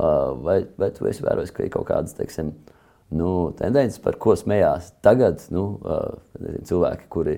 Vai, 0.01 0.63
vai 0.81 0.87
tu 0.95 1.05
esi 1.05 1.21
vērojis, 1.21 1.51
ka 1.53 1.61
ir 1.61 1.69
kaut 1.69 1.83
kādas 1.85 2.15
teiksim, 2.17 2.47
nu, 3.13 3.51
tendences, 3.59 3.99
par 4.01 4.15
ko 4.17 4.33
smējās 4.39 4.87
tagad 5.05 5.43
nu, 5.53 5.75
cilvēki, 6.65 7.05
kuri 7.11 7.35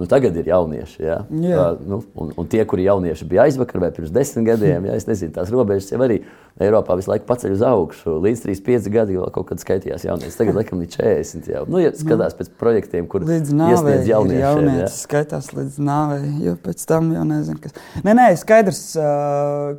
Nu, 0.00 0.06
tagad 0.08 0.32
ir 0.40 0.46
jaunieši. 0.48 1.02
Ja? 1.04 1.18
Jā. 1.36 1.64
Uh, 1.74 1.80
nu, 1.84 1.96
un, 2.16 2.30
un 2.40 2.46
tie, 2.48 2.62
kuri 2.66 2.86
jaunieši 2.86 3.26
bija 3.28 3.42
aizvakar 3.44 3.82
vai 3.82 3.90
pirms 3.92 4.10
desmit 4.10 4.46
gadiem, 4.48 4.86
ja 4.88 4.94
es 4.96 5.04
nezinu, 5.06 5.34
tās 5.36 5.50
robežas 5.52 5.90
jau 5.92 5.98
arī 6.00 6.16
Eiropā 6.64 6.96
visu 6.96 7.10
laiku 7.12 7.26
paceļ 7.28 7.52
uz 7.58 7.62
augšu. 7.68 8.14
Līdz 8.24 8.40
35 8.46 8.88
gadi 8.92 9.18
vēl 9.20 9.28
kaut 9.36 9.46
kad 9.50 9.60
skaitījās 9.60 10.06
jaunieši. 10.08 10.34
Tagad 10.40 10.56
laikam 10.58 10.80
ir 10.84 10.88
40. 10.96 11.46
Jau. 11.52 11.62
Nu, 11.68 11.78
ja 11.84 11.92
skatās 11.96 12.34
pēc 12.40 12.50
projektiem, 12.60 13.06
kur 13.12 13.24
iesniedz 13.28 13.52
ir 13.52 14.10
jauniešiem. 14.14 14.42
jaunietis, 14.42 14.80
Ja? 14.80 14.90
skaitās 14.96 15.52
līdz 15.56 15.78
nāvei, 15.84 16.32
jo 16.48 16.56
pēc 16.64 16.84
tam 16.88 17.12
jau 17.12 17.28
nezinu, 17.28 17.60
kas. 17.64 17.76
Nē, 18.04 18.16
nē, 18.16 18.26
skaidrs, 18.40 18.82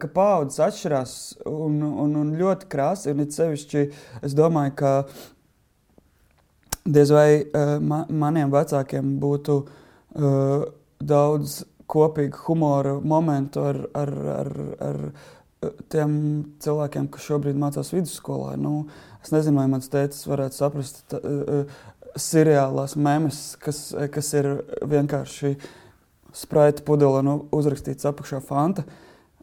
ka 0.02 0.14
paudzes 0.14 0.62
atšķirās 0.70 1.14
un, 1.50 1.82
un, 1.90 2.16
un 2.22 2.34
ļoti 2.38 2.70
krāsi. 2.70 3.14
Un 3.14 3.26
it 3.26 3.34
sevišķi 3.38 3.88
es 4.22 4.38
domāju, 4.38 4.78
ka 4.82 4.96
diez 6.86 7.14
vai 7.14 7.30
ā, 7.46 7.78
ma, 7.82 8.04
maniem 8.10 8.52
vecākiem 8.54 9.16
būtu 9.22 9.62
uh, 10.16 10.66
daudz 11.04 11.62
kopīgu 11.94 12.46
humora 12.48 12.98
momentu 13.04 13.64
ar, 13.68 13.80
ar, 13.98 14.12
ar, 14.34 14.52
ar 14.82 15.02
tiem 15.92 16.14
cilvēkiem, 16.64 17.08
kas 17.12 17.28
šobrīd 17.28 17.60
mācās 17.60 17.92
vidusskolā. 17.94 18.56
Nu, 18.60 18.88
es 19.24 19.34
nezinu, 19.36 19.62
vai 19.62 19.68
mans 19.72 19.92
tēvs 19.92 20.26
varētu 20.30 20.60
saprast. 20.60 21.04
Tā, 21.12 21.20
ā, 21.20 21.64
seriālās 22.20 22.96
memes, 23.00 23.40
kas, 23.62 23.88
kas 24.14 24.28
ir 24.38 24.50
vienkārši 24.86 25.56
spraita 26.38 26.84
pudelē 26.86 27.24
nu, 27.26 27.40
uzrakstīts 27.54 28.06
apakšā 28.10 28.42
fanta. 28.46 28.86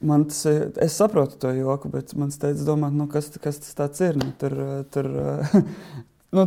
Man 0.07 0.25
tas 0.31 0.39
ir, 0.49 0.71
es 0.81 0.95
saprotu 0.97 1.37
to 1.43 1.51
joku, 1.53 1.91
bet 1.93 2.15
man 2.17 2.31
teica, 2.33 2.63
domāt, 2.65 2.95
nu, 2.97 3.09
kas, 3.11 3.29
kas 3.43 3.61
tas 3.77 4.01
ir. 4.05 4.17
Nu, 4.21 4.31
tur, 4.41 4.55
tur, 4.95 5.11
nu, 6.37 6.45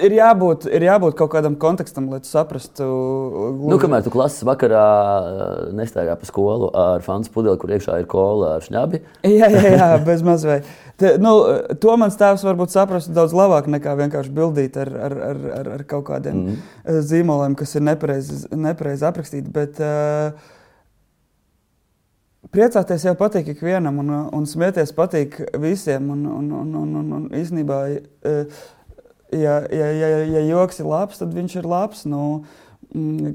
ir, 0.00 0.14
jābūt, 0.16 0.66
ir 0.72 0.84
jābūt 0.86 1.16
kaut 1.18 1.32
kādam 1.34 1.56
kontekstam, 1.60 2.08
lai 2.12 2.20
tu 2.24 2.30
saprastu. 2.30 2.86
Nu, 3.70 3.78
kamēr 3.80 4.04
tu 4.06 4.12
klases 4.14 4.44
vakarā 4.48 4.84
uh, 4.84 5.64
nestaigā 5.76 6.14
pa 6.20 6.28
skolu 6.28 6.70
ar 6.76 7.04
fanu 7.04 7.28
pudeli, 7.32 7.58
kur 7.60 7.72
iekšā 7.76 7.98
ir 8.02 8.08
kola 8.10 8.54
ar 8.58 8.64
šņabi, 8.66 9.02
Jā, 9.40 9.50
jā, 9.52 9.74
jā 9.76 9.90
bez 10.06 10.24
mazliet. 10.26 10.68
Nu, 11.20 11.34
to 11.80 11.96
mans 12.00 12.16
tēvs 12.20 12.44
varbūt 12.44 12.72
saprastu 12.74 13.14
daudz 13.16 13.32
labāk 13.36 13.70
nekā 13.72 13.96
vienkārši 14.02 14.32
bildīt 14.36 14.76
ar, 14.80 14.92
ar, 15.08 15.18
ar, 15.30 15.44
ar, 15.60 15.74
ar 15.78 15.84
kaut 15.88 16.08
kādiem 16.10 16.40
mm. 16.42 17.04
zīmoliem, 17.08 17.56
kas 17.56 17.76
ir 17.76 17.86
nepareizi 17.88 18.48
nepareiz 18.56 19.04
aprakstīti. 19.08 19.52
Bet, 19.52 19.80
uh, 19.84 20.56
Priecāties 22.50 23.04
jau 23.04 23.12
patīk 23.14 23.52
ikvienam, 23.52 24.00
un, 24.02 24.08
un 24.34 24.46
smieties 24.48 24.90
patīk 24.96 25.36
visiem. 25.60 26.08
Un, 26.10 26.24
un, 26.26 26.46
un, 26.56 26.70
un, 26.80 26.94
un, 26.98 27.10
un 27.18 27.26
īsnībā, 27.36 27.76
uh, 28.26 28.62
ja, 29.32 29.60
ja, 29.70 29.86
ja, 29.94 30.08
ja 30.24 30.42
joks 30.48 30.80
ir 30.80 30.88
labs, 30.90 31.20
tad 31.20 31.34
viņš 31.34 31.56
ir 31.60 31.68
labs. 31.68 32.04
Nu, 32.08 32.22
mm, 32.94 33.34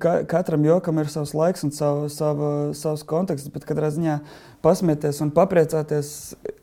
ka, 0.00 0.14
katram 0.30 0.64
jokam 0.64 1.00
ir 1.02 1.10
savs 1.12 1.34
laiks 1.36 1.64
un 1.66 1.74
savu, 1.76 2.08
savu, 2.12 2.50
savs 2.76 3.04
konteksts, 3.08 3.52
bet 3.52 3.66
katrā 3.68 3.92
ziņā 3.94 4.18
pasmieties 4.64 5.20
un 5.24 5.32
papriecāties 5.36 6.12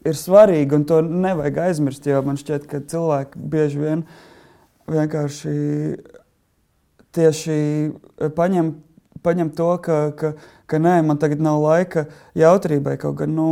ir 0.07 0.17
svarīgi, 0.17 0.77
un 0.77 0.87
to 0.89 1.01
nevajag 1.05 1.61
aizmirst. 1.67 2.09
Jo 2.09 2.23
man 2.25 2.39
šķiet, 2.39 2.67
ka 2.69 2.81
cilvēki 2.93 3.47
bieži 3.53 3.83
vien 3.83 4.05
vienkārši 4.87 5.55
tieši 7.17 7.57
paņem, 8.37 8.75
paņem 9.25 9.51
to, 9.57 9.71
ka, 9.83 9.97
ka, 10.17 10.33
ka 10.67 10.79
nē, 10.83 10.97
man 11.07 11.19
tagad 11.21 11.41
nav 11.43 11.61
laika 11.63 12.05
jautrībai. 12.37 12.97
Kaut 13.01 13.17
gan 13.21 13.33
nu, 13.35 13.47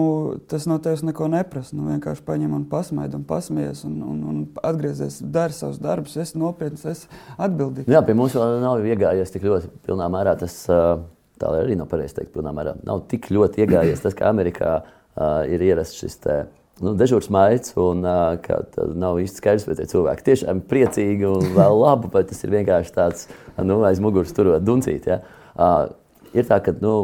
tas 0.51 0.67
no 0.69 0.77
tevis 0.83 1.03
neko 1.07 1.29
neprasa. 1.31 1.75
Nu, 1.77 1.87
vienkārši 1.93 2.25
paņem 2.27 2.53
un 2.57 2.67
pasmaidi 2.71 3.17
un 3.17 3.23
pasmies 3.27 3.85
un, 3.87 3.97
un, 4.03 4.21
un 4.31 4.43
atgriezies, 4.67 5.21
dari 5.23 5.55
savus 5.55 5.79
darbus, 5.83 6.17
es 6.21 6.35
nopietns, 6.35 6.85
es 6.91 7.05
atbildīgs. 7.37 7.91
Jā, 7.91 8.03
pie 8.05 8.17
mums 8.17 8.35
vēl 8.35 8.59
nav 8.63 8.83
iegājies 8.83 9.31
tik 9.33 9.47
ļoti 9.47 9.71
pilnā 9.87 10.11
mērā. 10.11 10.35
Tas 10.43 10.59
tā 10.67 11.55
arī 11.61 11.79
nav 11.79 11.89
pareizi 11.91 12.19
teikt, 12.19 12.33
pilnā 12.35 12.53
mērā. 12.55 12.75
Nav 12.87 13.05
tik 13.11 13.31
ļoti 13.33 13.65
iegājies 13.65 14.03
tas, 14.03 14.15
ka 14.17 14.29
Amerikā 14.31 14.75
uh, 14.83 15.41
ir 15.47 15.63
ierasts 15.63 15.99
šis 15.99 16.19
te, 16.23 16.37
nu, 16.83 16.95
dežūrs 16.99 17.31
maigs, 17.33 17.75
un 17.79 18.03
uh, 18.03 18.35
ka 18.43 18.61
nav 18.95 19.19
īsti 19.23 19.43
skaidrs, 19.43 19.67
vai 19.67 19.77
tie 19.79 19.89
cilvēki 19.91 20.27
tiešām 20.29 20.61
ir 20.61 20.69
priecīgi 20.71 21.27
un 21.31 21.51
vēl 21.55 21.79
labi, 21.81 22.11
vai 22.13 22.23
tas 22.27 22.43
ir 22.43 22.55
vienkārši 22.55 22.95
tāds 22.95 23.27
nu, 23.63 23.81
aiz 23.87 24.03
muguras 24.03 24.35
turot 24.35 24.63
duncīt. 24.63 25.07
Ja? 25.11 25.21
Uh, 25.55 25.93
ir 26.35 26.47
tā, 26.49 26.59
ka 26.63 26.75
nu, 26.81 26.95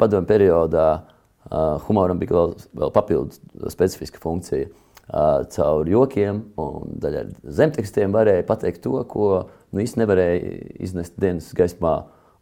padomu 0.00 0.28
periodā 0.28 0.88
uh, 0.98 1.78
humoram 1.86 2.20
bija 2.20 2.36
vēl, 2.36 2.54
vēl 2.82 2.92
papildus 2.94 3.40
specifiska 3.72 4.20
funkcija. 4.22 4.68
Uh, 5.08 5.46
caur 5.48 5.88
jokiem 5.88 6.42
un 6.60 6.98
daļai 7.00 7.22
zemtekstiem 7.56 8.12
varēja 8.12 8.44
pateikt 8.44 8.82
to, 8.84 8.98
ko 9.08 9.28
nu, 9.72 9.80
īstenībā 9.80 10.04
nevarēja 10.04 10.50
iznest 10.84 11.14
dienas 11.16 11.48
gaismā 11.56 11.94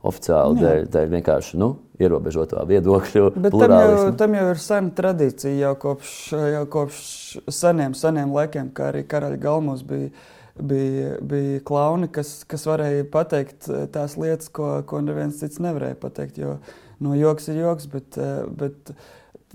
oficiāli, 0.06 0.58
dēļ, 0.60 0.88
dēļ 0.92 1.12
vienkārši 1.14 1.60
nu, 1.60 1.68
ierobežotā 2.02 2.62
viedokļu 2.68 3.30
Bet 3.38 3.54
tam 3.54 3.74
jau, 3.74 4.10
tam 4.20 4.36
jau 4.36 4.46
ir 4.52 4.62
sena 4.62 4.92
tradīcija, 4.98 5.54
jau 5.62 5.72
kopš, 5.86 6.16
jau 6.56 6.64
kopš 6.72 6.98
seniem, 7.54 7.94
seniem 7.98 8.34
laikiem, 8.36 8.70
kā 8.76 8.90
arī 8.92 9.04
karaļa 9.08 9.40
galmos 9.42 9.86
bija, 9.86 10.10
bija, 10.58 11.16
bija 11.20 11.60
klauni, 11.68 12.08
kas, 12.12 12.40
kas 12.48 12.66
varēja 12.68 13.04
pateikt 13.12 13.68
eh, 13.70 13.84
tās 13.92 14.16
lietas, 14.20 14.48
ko, 14.48 14.82
ko 14.88 15.00
neviens 15.04 15.38
cits 15.42 15.60
nevarēja 15.62 15.98
pateikt. 16.02 16.38
Jo 16.42 16.58
no 17.04 17.14
joks 17.18 17.48
ir 17.52 17.62
joks, 17.64 17.86
bet. 17.92 18.18
eh, 18.18 18.42
bet 18.48 18.94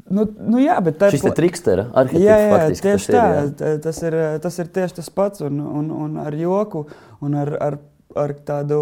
Nu, 0.09 0.23
nu 0.47 0.57
jā, 0.57 0.77
bet 0.81 0.95
tā 0.97 1.09
ir 1.11 1.33
trikstera 1.35 1.83
arhitekts. 1.93 2.23
Jā, 2.23 2.35
jā 2.39 2.51
faktiski, 2.55 2.85
tieši 2.87 3.05
tas 3.05 3.09
ir, 3.11 3.15
tā. 3.15 3.25
jā. 3.35 3.41
Tā- 3.59 3.81
Tas 3.83 3.97
ir, 4.07 4.15
tas 4.41 4.59
ir 4.63 4.69
tieši 4.77 4.95
tas 4.97 5.09
pats. 5.13 5.41
Un, 5.45 5.59
un, 5.59 5.91
un 5.91 6.15
ar 6.17 6.33
joku 6.33 6.85
un 7.21 7.35
ar, 7.37 7.51
ar, 7.61 7.77
ar 8.15 8.33
tādu 8.47 8.79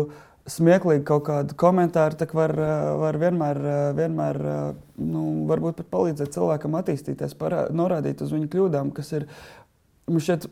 smieklīgu 0.50 1.04
kaut 1.10 1.26
kādu 1.28 1.58
komentāru 1.60 2.30
var, 2.34 2.54
var 3.02 3.18
vienmēr, 3.22 3.60
vienmēr 3.98 4.40
nu, 5.02 5.26
varbūt 5.50 5.82
pat 5.82 5.90
palīdzēt 5.98 6.32
cilvēkam 6.38 6.78
attīstīties, 6.80 7.36
parā, 7.38 7.66
norādīt 7.74 8.24
uz 8.24 8.32
viņu 8.32 8.48
kļūdām, 8.54 8.94
kas 8.96 9.12
ir 9.18 9.28
šeit 10.24 10.48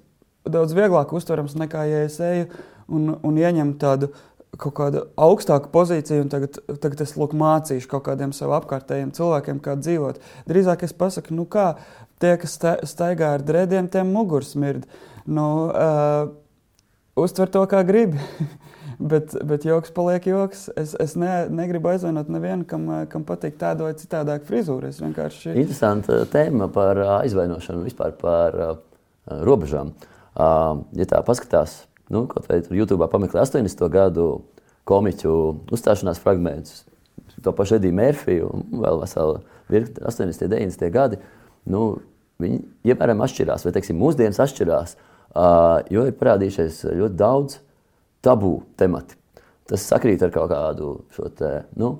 daudz 0.52 0.76
vieglāk 0.78 1.14
uztverams 1.16 1.56
nekā 1.60 1.86
ja 1.90 2.02
es 2.08 2.20
eju 2.24 2.48
un, 2.88 3.14
un 3.24 3.40
ieņemu 3.40 3.78
tādu 3.82 4.12
kaut 4.58 4.74
kādu 4.78 5.04
augstāku 5.20 5.70
pozīciju, 5.74 6.24
un 6.26 6.32
tagad, 6.32 6.58
tagad 6.82 7.04
es 7.04 7.14
lūk, 7.20 7.36
mācīšu 7.38 7.90
kaut 7.92 8.06
kādiem 8.08 8.34
sev 8.34 8.54
apkārtējiem 8.58 9.12
cilvēkiem, 9.14 9.60
kā 9.64 9.76
dzīvot. 9.80 10.22
Drīzāk 10.50 10.86
es 10.88 10.96
pasaku, 10.98 11.36
nu 11.38 11.46
kā 11.52 11.74
tie, 12.22 12.34
kas 12.42 12.56
sta- 12.58 12.80
staigā 12.88 13.36
ar 13.38 13.46
drēdiem, 13.46 13.90
tiem 13.94 14.10
muguras 14.14 14.56
smird. 14.56 14.88
Nu, 15.28 15.48
uh, 15.70 16.32
uztver 17.20 17.52
to, 17.54 17.66
kā 17.70 17.84
gribi. 17.86 18.18
bet, 19.12 19.36
bet 19.46 19.68
joks 19.68 19.94
paliek 19.94 20.26
joks. 20.32 20.68
Es, 20.80 20.96
es 21.04 21.16
ne, 21.20 21.46
negribu 21.54 21.92
aizvainot 21.94 22.32
nevienu, 22.34 22.66
kam, 22.70 22.90
kam 23.12 23.28
patīk 23.28 23.60
tāda 23.62 23.86
vai 23.86 23.94
citādāka 24.00 24.48
frizūra. 24.50 24.90
Vienkārši. 25.04 25.54
Interesanta 25.54 26.24
tēma 26.34 26.72
par 26.74 27.04
aizvainošanu, 27.20 27.86
vispār 27.86 28.18
par 28.18 28.62
uh, 28.64 28.78
robežām. 29.46 29.94
Uh, 29.94 30.14
ja 30.38 31.08
tā 31.10 31.22
paskatās, 31.26 31.80
nu, 32.14 32.26
kaut 32.30 32.48
vai 32.50 32.62
tur 32.66 32.78
YouTube 32.78 33.08
pameklē 33.12 33.44
80. 33.44 33.82
gadu 33.94 34.28
komiķu 34.88 35.34
uzstāšanās 35.74 36.22
fragmentus, 36.24 36.86
to 37.44 37.54
pašu 37.54 37.78
Ediju 37.78 37.96
Mērfiju 37.98 38.50
un 38.54 38.66
vēl 38.84 39.02
veselu 39.02 39.42
virkni 39.72 40.06
80. 40.06 40.46
un 40.48 40.54
90. 40.56 40.90
gadi, 40.94 41.20
nu, 41.70 41.84
viņi 42.42 42.62
ievērojami 42.88 43.26
atšķirās, 43.26 43.66
vai 43.66 43.74
teiksim, 43.76 43.98
mūsdienas 44.00 44.40
atšķirās, 44.46 44.98
jo 45.94 46.06
ir 46.08 46.18
parādījušies 46.18 46.84
ļoti 46.98 47.18
daudz 47.20 47.60
tabū 48.26 48.54
temati. 48.80 49.18
Tas 49.68 49.84
sakrīt 49.84 50.22
ar 50.24 50.32
kaut 50.32 50.52
kādu 50.54 50.94
šo 51.16 51.28
te, 51.36 51.52
nu, 51.80 51.98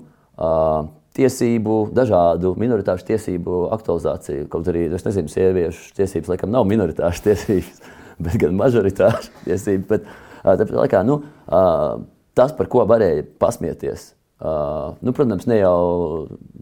tiesību, 1.18 1.76
dažādu 1.96 2.54
minoritāšu 2.60 3.06
tiesību 3.10 3.66
aktualizāciju. 3.76 4.46
Kaut 4.52 4.68
arī, 4.70 4.86
es 4.94 5.04
nezinu, 5.06 5.30
sieviešu 5.32 5.92
tiesības 5.98 6.32
laikam 6.32 6.52
nav 6.54 6.66
minoritāšu 6.70 7.24
tiesības, 7.28 7.82
bet 8.24 8.38
gan 8.42 8.56
mažoritāšu 8.58 9.32
tiesības. 9.46 9.88
Bet, 9.90 10.06
uh, 10.06 10.54
tāpēc, 10.54 10.76
laikā, 10.82 11.02
nu, 11.06 11.20
uh, 11.46 11.98
tas, 12.38 12.54
par 12.56 12.70
ko 12.72 12.84
varēja 12.88 13.26
pasmieties, 13.42 14.12
uh, 14.40 14.96
nu, 15.04 15.14
protams, 15.16 15.48
ne 15.50 15.60
jau 15.60 15.78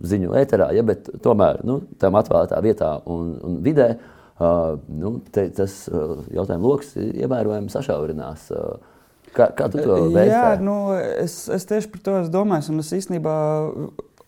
ziņu 0.06 0.34
ēterā, 0.42 0.72
ja, 0.76 0.84
bet 0.86 1.10
tomēr 1.25 1.62
nu, 1.66 1.80
tam 2.02 2.18
atvēlētā 2.20 2.60
vietā 2.64 2.92
un, 3.12 3.32
un 3.46 3.62
vidē, 3.64 3.94
uh, 3.96 4.76
nu, 4.88 5.18
te, 5.32 5.48
tas 5.56 5.84
uh, 5.92 6.20
jautājumu 6.34 6.75
lokus 6.75 6.94
ievērojami 6.96 7.72
sašaurinās. 7.72 8.50
Uh, 8.52 8.92
Kā, 9.36 9.50
kā 9.52 9.66
tu 9.68 9.82
to 9.84 9.96
vērtē? 10.14 10.22
Jā, 10.30 10.44
nu, 10.64 10.75
es, 10.96 11.42
es 11.52 11.66
tieši 11.68 11.90
par 11.92 12.00
to 12.06 12.12
domājis. 12.32 12.70
Un 12.72 12.80
es 12.80 12.92
īstenībā 12.96 13.34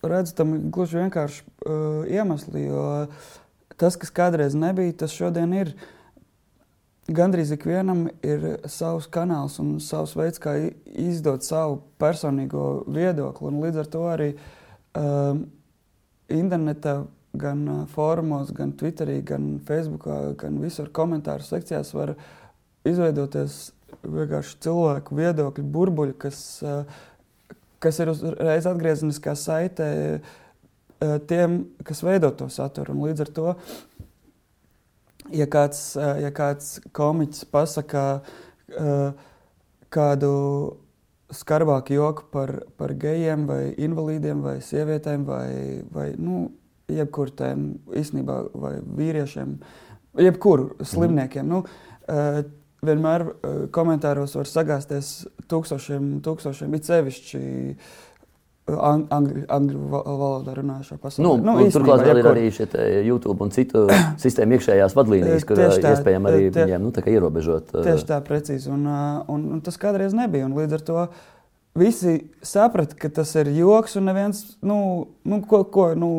redzu 0.04 0.34
tam 0.36 0.56
gluži 0.74 1.00
vienkārši 1.00 1.44
uh, 1.44 2.02
iemeslu. 2.12 2.60
Jo 2.60 2.82
tas, 3.78 3.96
kas 3.96 4.12
kādreiz 4.14 4.56
nebija, 4.58 4.96
tas 5.04 5.14
šodien 5.14 5.54
ir. 5.56 5.72
Gandrīz 7.08 7.54
ikvienam 7.54 8.02
ir 8.20 8.42
savs 8.68 9.06
kanāls 9.08 9.54
un 9.62 9.78
savs 9.80 10.12
veids, 10.18 10.40
kā 10.44 10.52
izdot 10.92 11.46
savu 11.46 11.78
personīgo 12.00 12.82
viedokli. 12.84 13.48
Un 13.48 13.62
līdz 13.62 13.78
ar 13.80 13.88
to 13.94 14.02
arī 14.10 14.26
um, 14.92 15.46
internetā, 16.28 16.98
gan 17.38 17.62
uh, 17.64 17.78
fórumos, 17.94 18.52
gan 18.52 18.74
Twitterī, 18.76 19.22
gan 19.24 19.54
Facebookā, 19.64 20.18
gan 20.36 20.60
visur 20.60 20.90
komentāru 20.92 21.48
sekcijās 21.48 21.94
var 21.96 22.12
izveidoties 22.88 23.56
vienkārši 24.04 24.60
cilvēku 24.66 25.16
viedokļu 25.16 25.64
burbuļi, 25.78 26.16
kas, 26.20 26.42
uh, 26.60 26.84
kas 27.80 28.02
ir 28.04 28.12
uzreiz 28.12 28.68
atgriezeniskā 28.68 29.32
saite 29.32 29.88
uh, 30.20 31.16
tiem, 31.24 31.62
kas 31.88 32.04
veido 32.04 32.34
to 32.36 32.52
saturu. 32.52 32.92
Un 32.92 33.08
līdz 33.08 33.24
ar 33.24 33.32
to, 33.40 33.56
ja 35.34 35.46
kāds, 35.50 35.80
uh, 35.98 36.16
ja 36.22 36.30
kāds 36.34 36.78
komiķis 36.96 37.48
pasaka 37.52 38.04
uh, 38.20 39.10
kādu 39.92 40.32
skarbāku 41.34 41.96
joku 41.96 42.28
par, 42.32 42.54
par 42.80 42.94
gejiem, 42.96 43.46
vai 43.48 43.74
invalīdiem, 43.76 44.40
vai 44.44 44.58
sievietēm, 44.64 45.26
vai, 45.28 45.48
vai 45.92 46.08
nu, 46.16 46.46
jebkuriem 46.88 47.36
tēm, 47.36 47.64
īstenībā, 48.00 48.38
vai 48.56 48.78
vīriešiem, 48.80 49.58
jebkuru 50.24 50.70
slimniekiem. 50.80 51.44
Mm. 51.44 51.50
Nu, 51.52 51.62
uh, 52.08 52.40
vienmēr 52.84 53.26
uh, 53.28 53.58
komentāros 53.74 54.36
var 54.38 54.48
sagāzties 54.48 55.12
tūkstošiem, 55.50 56.18
tūkstošiem 56.24 56.76
it 56.78 56.88
sevišķi. 56.88 57.42
Ang 57.42 58.07
angļu, 58.68 59.44
angļu 59.54 59.86
valodā 59.92 60.54
runājošā 60.58 60.98
pasaulē. 61.00 61.24
Nu, 61.24 61.36
nu, 61.44 61.70
Turklāt 61.72 62.04
vēl 62.06 62.20
ir 62.22 62.28
arī 62.30 62.44
YouTube 63.06 63.46
un 63.46 63.54
citu 63.54 63.86
sistēmu 64.24 64.58
iekšējās 64.58 64.96
vadlīnijas, 64.98 65.48
kur 65.48 65.64
iespējams 65.64 66.30
arī 66.32 66.44
tie, 66.50 66.66
viņiem 66.66 66.86
nu, 66.86 66.92
ierobežot. 67.14 67.74
Tieši 67.78 68.06
tā, 68.08 68.20
precīzi. 68.24 68.70
Un, 68.74 68.86
un, 68.88 69.48
un 69.56 69.64
tas 69.64 69.80
kādreiz 69.80 70.16
nebija. 70.16 70.48
Un 70.48 70.56
līdz 70.58 70.78
ar 70.78 70.86
to 70.90 71.08
visi 71.78 72.14
saprata, 72.42 72.96
ka 72.98 73.10
tas 73.20 73.32
ir 73.38 73.50
joks, 73.56 73.96
un 74.00 74.08
neviens, 74.10 74.42
nu, 74.66 74.78
nu, 75.28 75.40
ko, 75.48 75.62
ko, 75.72 75.90
nu 75.98 76.10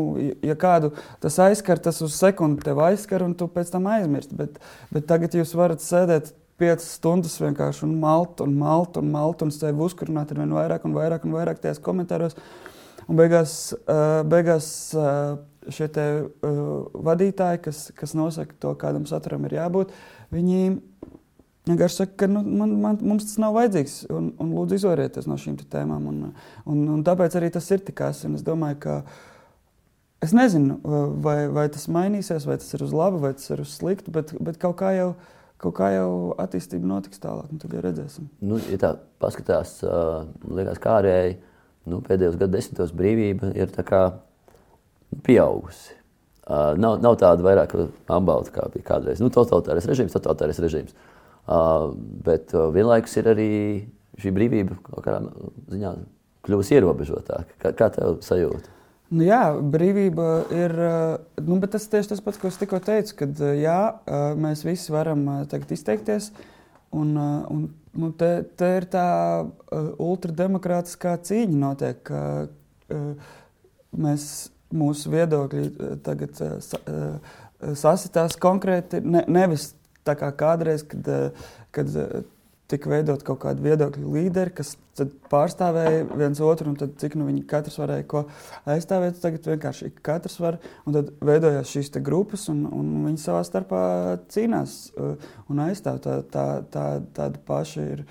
ja 0.46 0.56
kādu 0.60 0.94
tas 1.24 1.40
aizskar, 1.44 1.82
tas 1.84 2.02
uz 2.06 2.16
sekundi 2.18 2.64
tev 2.66 2.82
aizskar, 2.86 3.26
un 3.26 3.36
tu 3.38 3.50
pēc 3.52 3.74
tam 3.74 3.90
aizmirsti. 3.92 4.38
Bet, 4.40 4.62
bet 4.94 5.10
tagad 5.10 5.36
jūs 5.38 5.56
varat 5.58 5.84
sēdēt 5.84 6.34
piecas 6.60 6.88
stundas 7.00 7.38
vienkārši 7.42 7.86
un 7.88 7.96
malt, 8.02 8.44
un 8.46 8.56
malt, 8.60 9.00
un 9.02 9.12
malt, 9.14 9.46
un 9.46 9.54
sevi 9.56 9.86
uzkurināt 9.86 10.34
ar 10.34 10.42
vien 10.44 10.56
vairāk 10.56 10.88
un 10.88 10.98
vairāk 10.98 11.28
un 11.28 11.38
vairāk 11.38 11.62
tajās 11.64 11.82
komentāros. 11.84 12.38
Un 13.10 13.18
beigās, 13.18 13.54
uh, 13.80 14.22
beigās 14.30 14.68
uh, 14.94 15.40
šie 15.74 15.88
te, 15.94 16.06
uh, 16.30 17.00
vadītāji, 17.08 17.64
kas, 17.66 17.86
kas 17.98 18.14
nosaka 18.18 18.54
to, 18.62 18.76
kādam 18.78 19.08
saturam 19.10 19.48
ir 19.50 19.58
jābūt, 19.58 19.96
viņi 20.36 20.60
vienkārši 21.70 22.02
saka, 22.02 22.16
ka 22.24 22.30
nu, 22.30 22.44
man, 22.44 22.76
man, 22.82 23.00
mums 23.02 23.26
tas 23.28 23.40
nav 23.42 23.56
vajadzīgs. 23.58 24.04
Un, 24.14 24.30
un 24.42 24.54
lūdzu, 24.58 24.80
izvairieties 24.80 25.28
no 25.30 25.38
šīm 25.40 25.58
tēmām. 25.62 26.08
Un, 26.12 26.22
un, 26.70 26.86
un 26.96 27.04
tāpēc 27.06 27.38
arī 27.40 27.52
tas 27.54 27.70
ir 27.74 27.84
tik 27.86 28.04
asi. 28.06 28.30
Es 28.36 28.46
domāju, 28.46 28.80
ka 28.86 29.00
es 30.26 30.34
nezinu, 30.36 30.80
vai, 31.24 31.42
vai 31.54 31.68
tas 31.74 31.88
mainīsies, 31.92 32.48
vai 32.50 32.60
tas 32.62 32.72
ir 32.76 32.86
uz 32.86 32.96
labu, 32.96 33.22
vai 33.24 33.34
tas 33.38 33.50
ir 33.54 33.64
uz 33.64 33.76
sliktu, 33.78 34.14
bet, 34.16 34.34
bet 34.38 34.62
kaut 34.62 34.80
kā 34.82 34.94
jau. 34.98 35.12
Kaut 35.60 35.76
kā 35.76 35.90
jau 35.92 36.12
attīstība 36.40 36.88
notiks 36.88 37.20
tālāk, 37.20 37.50
un 37.52 37.60
tad 37.60 37.74
jau 37.76 37.84
redzēsim. 37.84 38.30
Nu, 38.48 38.62
ja 38.72 38.80
tā 38.80 38.94
paskatās, 39.20 39.76
uh, 39.84 40.24
liekas, 40.48 40.80
kā 40.80 40.96
ārēji 41.02 41.36
nu, 41.92 42.00
pēdējos 42.06 42.38
gadu 42.40 42.56
desmitos 42.56 42.94
brīvība 42.96 43.52
ir 43.58 43.74
nu, 43.76 45.20
pieaugusi. 45.26 45.98
Uh, 46.50 46.74
nav, 46.80 46.98
nav 47.04 47.20
tāda 47.22 47.46
vairāk 47.46 47.76
ambalta, 48.10 48.56
kā 48.56 48.70
bija 48.74 48.88
kādreiz. 48.88 49.20
Nu, 49.22 49.30
totalitārais 49.34 49.86
režīms, 49.90 50.16
totalitārais 50.16 50.64
režīms. 50.64 50.96
Uh, 51.50 51.92
bet 52.26 52.56
uh, 52.56 52.70
vienlaikus 52.74 53.20
ir 53.20 53.30
arī 53.34 53.52
šī 54.20 54.32
brīvība 54.36 54.80
kaut 54.86 55.04
kādā 55.06 55.22
ziņā 55.74 55.94
kļuvusi 56.48 56.78
ierobežotāka. 56.78 57.60
Kā, 57.62 57.76
kā 57.76 57.92
tev 58.00 58.20
sajūta? 58.26 58.79
Nu, 59.10 59.24
jā, 59.26 59.42
brīvība 59.74 60.28
ir. 60.54 60.76
Uh, 60.76 61.44
nu, 61.46 61.58
tas 61.66 61.88
tieši 61.90 62.12
tas 62.14 62.22
pats, 62.22 62.38
ko 62.42 62.52
es 62.52 62.60
tikko 62.62 62.78
teicu, 62.84 63.16
kad 63.24 63.42
jā, 63.58 63.80
mēs 64.38 64.62
visi 64.68 64.94
varam 64.94 65.26
tagad 65.50 65.74
izteikties. 65.74 66.30
Un, 66.94 67.16
un, 67.18 67.66
nu, 68.02 68.12
te, 68.18 68.30
te 68.58 68.70
ir 68.80 68.86
tā 68.90 69.08
ultrademokrātiskā 70.02 71.16
cīņa, 71.26 71.58
notiek, 71.58 72.00
ka 72.06 72.22
mēs, 73.98 74.24
mūsu 74.74 75.14
viedokļi 75.14 75.68
tagad 76.06 76.42
sasitās 77.78 78.38
konkrēti, 78.42 79.04
ne, 79.06 79.22
nevis 79.30 79.72
tā 80.08 80.16
kā 80.20 80.32
kādreiz, 80.36 80.84
kad, 80.88 81.08
eh, 81.08 81.48
kad 81.76 81.96
eh, 81.96 82.22
tika 82.70 82.92
veidot 82.92 83.24
kaut 83.26 83.42
kādi 83.44 83.66
viedokļu 83.66 84.14
līderi, 84.14 84.54
kas 84.60 84.76
pārstāvēja 85.32 86.04
viens 86.18 86.40
otru, 86.44 86.72
un 86.72 86.78
tad, 86.80 86.96
cik 87.00 87.16
nu 87.20 87.28
viņi 87.30 87.46
katrs 87.50 87.78
varēja 87.80 88.06
ko 88.10 88.24
aizstāvēt. 88.70 89.20
Tagad 89.24 89.48
vienkārši 89.54 89.92
katrs 90.06 90.40
var, 90.42 90.58
un 90.88 90.98
tad 90.98 91.12
veidojās 91.26 91.72
šīs 91.72 91.94
grupas, 92.06 92.48
un, 92.52 92.66
un 92.68 92.90
viņi 93.08 93.22
savā 93.22 93.44
starpā 93.48 93.84
cīnās 94.34 94.76
uh, 94.98 95.30
un 95.52 95.62
aizstāv. 95.66 96.02
Tā, 96.04 96.20
tā, 96.32 96.46
tā, 96.74 96.86
tāda 97.16 97.42
paša 97.48 97.86
ir 97.96 98.04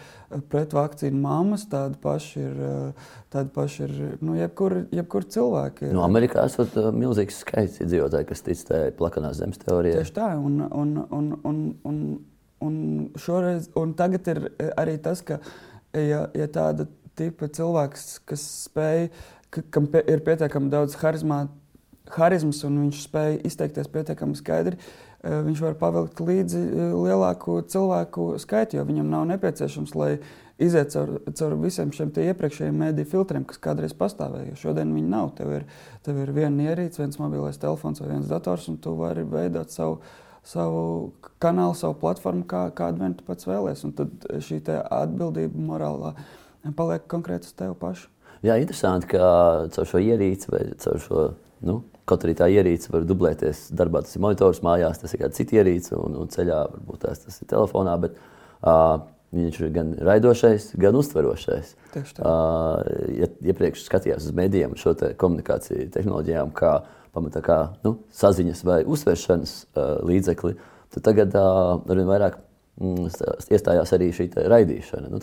pret 0.53 0.75
vakcīnu 0.77 1.21
mammas, 1.23 1.67
tāda 1.71 1.99
paša 2.03 2.47
ir, 2.47 2.57
uh, 2.71 3.13
tāda 3.35 3.53
paša 3.55 3.87
ir 3.89 4.01
nu, 4.25 4.39
jebkur, 4.39 4.81
jebkur 4.95 5.29
cilvēki. 5.37 5.93
No 5.97 6.07
Amerikā 6.07 6.47
esat 6.49 6.75
uh, 6.81 6.91
milzīgs 6.95 7.43
skaits 7.45 7.83
iedzīvotāji, 7.85 8.31
kas 8.33 8.45
tic 8.49 8.65
tai 8.71 8.83
plakanās 8.97 9.39
zemes 9.43 9.61
teorijai. 9.63 10.03
Tieši 10.03 10.19
tā, 10.19 10.33
un, 10.41 10.61
un, 10.69 10.99
un, 11.13 11.31
un, 11.49 11.63
un 11.89 12.03
Un, 12.65 12.77
šoreiz, 13.21 13.69
un 13.79 13.95
tagad 13.99 14.29
ir 14.33 14.41
e, 14.51 14.71
arī 14.81 14.97
tas, 15.03 15.23
ka 15.23 15.39
ja, 15.95 16.25
ja 16.35 16.49
tāda 16.51 16.89
tipa 17.19 17.49
cilvēks, 17.55 18.19
kas 18.29 18.45
spēj, 18.67 19.09
ka, 19.55 19.63
kam 19.75 19.87
pie, 19.93 20.03
ir 20.11 20.25
pietiekami 20.27 20.71
daudz 20.73 20.97
harizmā, 20.99 21.45
harizmas 22.17 22.65
un 22.67 22.81
viņš 22.85 23.05
spēj 23.07 23.39
izteikties 23.49 23.91
pietiekami 23.93 24.39
skaidri, 24.39 24.79
e, 24.79 25.39
viņš 25.47 25.65
var 25.69 25.79
pavilkt 25.81 26.21
līdzi 26.25 26.61
e, 26.67 26.91
lielāku 26.97 27.61
cilvēku 27.71 28.35
skaitu, 28.43 28.79
jo 28.79 28.87
viņam 28.89 29.11
nav 29.15 29.27
nepieciešams, 29.33 29.95
lai 29.99 30.13
iziet 30.59 30.91
caur, 30.91 31.19
caur 31.39 31.55
visiem 31.63 31.93
šiem 31.95 32.11
iepriekšējiem 32.11 32.81
mēdīju 32.83 33.11
filtriem, 33.13 33.45
kas 33.47 33.61
kādreiz 33.63 33.95
pastāvēja. 33.99 34.57
Šodien 34.59 34.91
viņi 34.95 35.11
nav. 35.13 35.31
Tev 35.39 35.53
ir, 35.61 35.67
tev 36.07 36.19
ir 36.25 36.33
viena 36.35 36.73
ierīce, 36.73 36.99
viens 36.99 37.21
mobilais 37.23 37.61
telefons 37.63 38.03
vai 38.03 38.17
viens 38.17 38.31
dators, 38.31 38.67
un 38.71 38.81
tu 38.83 38.97
vari 38.99 39.23
veidot 39.23 39.71
savu 39.71 40.01
savu 40.47 41.13
kanālu, 41.43 41.77
savu 41.79 41.97
platformu, 42.01 42.45
kā, 42.49 42.69
kādu 42.77 43.03
vien 43.03 43.17
tu 43.19 43.27
pats 43.27 43.49
vēlēsies. 43.49 43.85
Un 43.89 43.97
tad 43.99 44.29
šī 44.45 44.61
atbildība 44.69 45.67
morālā 45.71 46.15
paliek 46.79 47.05
konkrēti 47.11 47.49
uz 47.49 47.59
tevi 47.59 47.77
pašu. 47.79 48.09
Jā, 48.47 48.59
interesanti, 48.63 49.11
ka 49.15 49.69
caur 49.75 49.89
šo 49.89 50.01
ierīci 50.03 50.51
vai 50.53 50.65
caur 50.79 51.05
šo. 51.05 51.29
Nu, 51.67 51.83
Kaut 52.09 52.23
arī 52.25 52.33
tā 52.39 52.47
ierīce 52.49 52.89
var 52.89 53.03
dublēties 53.05 53.67
darbā, 53.77 54.01
tas 54.01 54.15
ir 54.17 54.23
monitors 54.25 54.63
mājās, 54.65 54.97
tas 55.03 55.13
ir 55.13 55.21
kāda 55.21 55.37
cita 55.37 55.59
ierīce, 55.59 55.91
un, 55.99 56.15
un 56.17 56.31
ceļā 56.33 56.61
varbūt 56.71 57.03
tās, 57.03 57.21
tas 57.21 57.35
ir 57.43 57.51
telefonā. 57.51 57.99
Bet, 58.01 58.17
uh, 58.63 59.05
Viņš 59.29 59.59
ir 59.61 59.73
gan 59.75 59.91
raidošais, 60.09 60.71
gan 60.81 60.97
uztverošais. 60.97 61.75
Tieši 61.93 62.15
tā. 62.17 62.23
Uh, 62.25 63.11
ja 63.13 63.27
iepriekš 63.53 63.83
skatījās 63.85 64.25
uz 64.25 64.33
medijiem, 64.33 64.73
šo 64.81 64.95
te 64.97 65.11
komunikāciju 65.21 65.91
tehnoloģijām, 65.93 66.55
kā 66.57 66.71
uh, 66.79 66.98
pamatā 67.15 67.43
kā 67.45 67.59
nu, 67.85 67.97
saziņas 68.15 68.65
vai 68.67 68.83
uzsvēršanas 68.89 69.55
līdzekli, 70.09 70.55
tad 70.95 71.07
tagad 71.09 71.35
arvien 71.39 72.09
vairāk 72.09 72.39
mm, 72.81 73.09
iestājās 73.55 73.95
arī 73.97 74.11
šī 74.17 74.31
raidīšana 74.37 75.11
nu, 75.13 75.23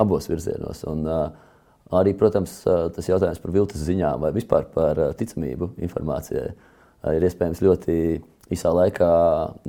abos 0.00 0.28
virzienos. 0.30 0.84
Un, 0.90 1.06
arī, 1.94 2.14
protams, 2.18 2.60
tas 2.64 3.08
jautājums 3.10 3.42
par 3.42 3.54
viltus 3.54 3.84
ziņām 3.86 4.22
vai 4.24 4.32
vispār 4.36 4.68
par 4.74 5.00
ticamību 5.18 5.74
informācijai 5.84 6.52
ir 7.12 7.26
iespējams 7.28 7.60
ļoti 7.64 7.98
īsā 8.54 8.72
laikā 8.74 9.10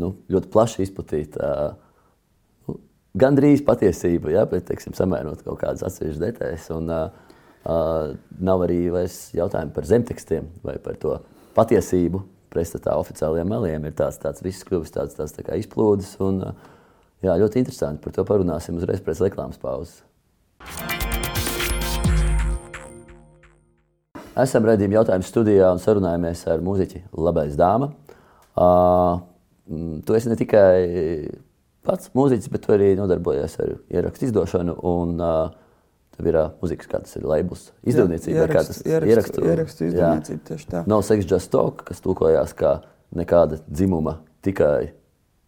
nu, 0.01 0.13
ļoti 0.31 0.51
plaši 0.53 0.85
izplatīt. 0.85 1.35
Nu, 1.39 2.79
Gan 3.15 3.37
drīz 3.37 3.61
patiesību, 3.63 4.33
ja, 4.33 4.41
bet 4.49 4.65
teiksim, 4.67 4.95
samērot 4.95 5.45
kaut 5.45 5.61
kādas 5.61 5.85
atsevišķas 5.87 6.19
detaļas. 6.19 6.65
Un, 6.75 6.89
uh, 6.91 7.25
nav 7.65 8.65
arī 8.65 8.81
jautājumu 8.85 9.73
par 9.73 9.87
zemtekstiem 9.89 10.49
vai 10.65 10.75
par 10.83 10.99
to 11.01 11.15
patiesību 11.55 12.21
pretstatā 12.55 12.95
oficiālajiem 12.99 13.51
meliem 13.51 13.87
ir 13.87 13.95
tāds, 13.97 14.19
tāds 14.21 14.43
viss 14.45 14.65
kļuvis 14.67 14.93
tāds, 14.95 15.17
tāds 15.17 15.35
tā 15.35 15.57
izplūdes. 15.59 16.13
Un, 16.23 16.41
jā, 17.25 17.35
ļoti 17.41 17.61
interesanti. 17.63 18.03
Par 18.03 18.15
to 18.15 18.25
parunāsim 18.27 18.79
uzreiz 18.79 19.03
pēc 19.03 19.23
reklāmas 19.25 19.59
pauzes. 19.61 20.03
Esam 24.35 24.65
redzējumi 24.67 24.97
jautājumu 24.97 25.23
studijā 25.23 25.69
un 25.71 25.79
sarunājamies 25.79 26.41
ar 26.51 26.63
mūziķi 26.63 27.05
Labais 27.23 27.55
Dāma. 27.59 27.93
Uh, 28.55 29.21
tu 30.03 30.15
esi 30.15 30.31
ne 30.31 30.35
tikai 30.39 30.79
pats 31.87 32.11
mūziķis, 32.15 32.51
bet 32.51 32.67
arī 32.75 32.89
nodarbojies 32.99 33.55
ar 33.63 33.77
ierakstu 33.95 34.27
izdošanu. 34.27 34.75
Un, 34.91 35.15
uh, 35.23 35.64
Tev 36.15 36.29
ir 36.31 36.37
uh, 36.39 36.51
mūzikas, 36.61 36.87
kā 36.87 36.99
tas 37.03 37.17
ir 37.19 37.25
labels, 37.27 37.69
izdevniecība, 37.83 38.45
kā 38.47 38.61
tas 38.63 38.79
ir 38.87 39.03
ierakstu, 39.03 39.41
ierakstu 39.43 39.87
izdevniecība. 39.89 40.43
Tieši 40.47 40.69
tā. 40.71 40.83
Nav 40.87 41.03
sex 41.03 41.27
just 41.27 41.51
talk, 41.51 41.83
kas 41.89 41.99
tulkojās 42.03 42.55
kā 42.55 42.77
nekāda 43.15 43.59
dzimuma, 43.67 44.21
tikai 44.45 44.93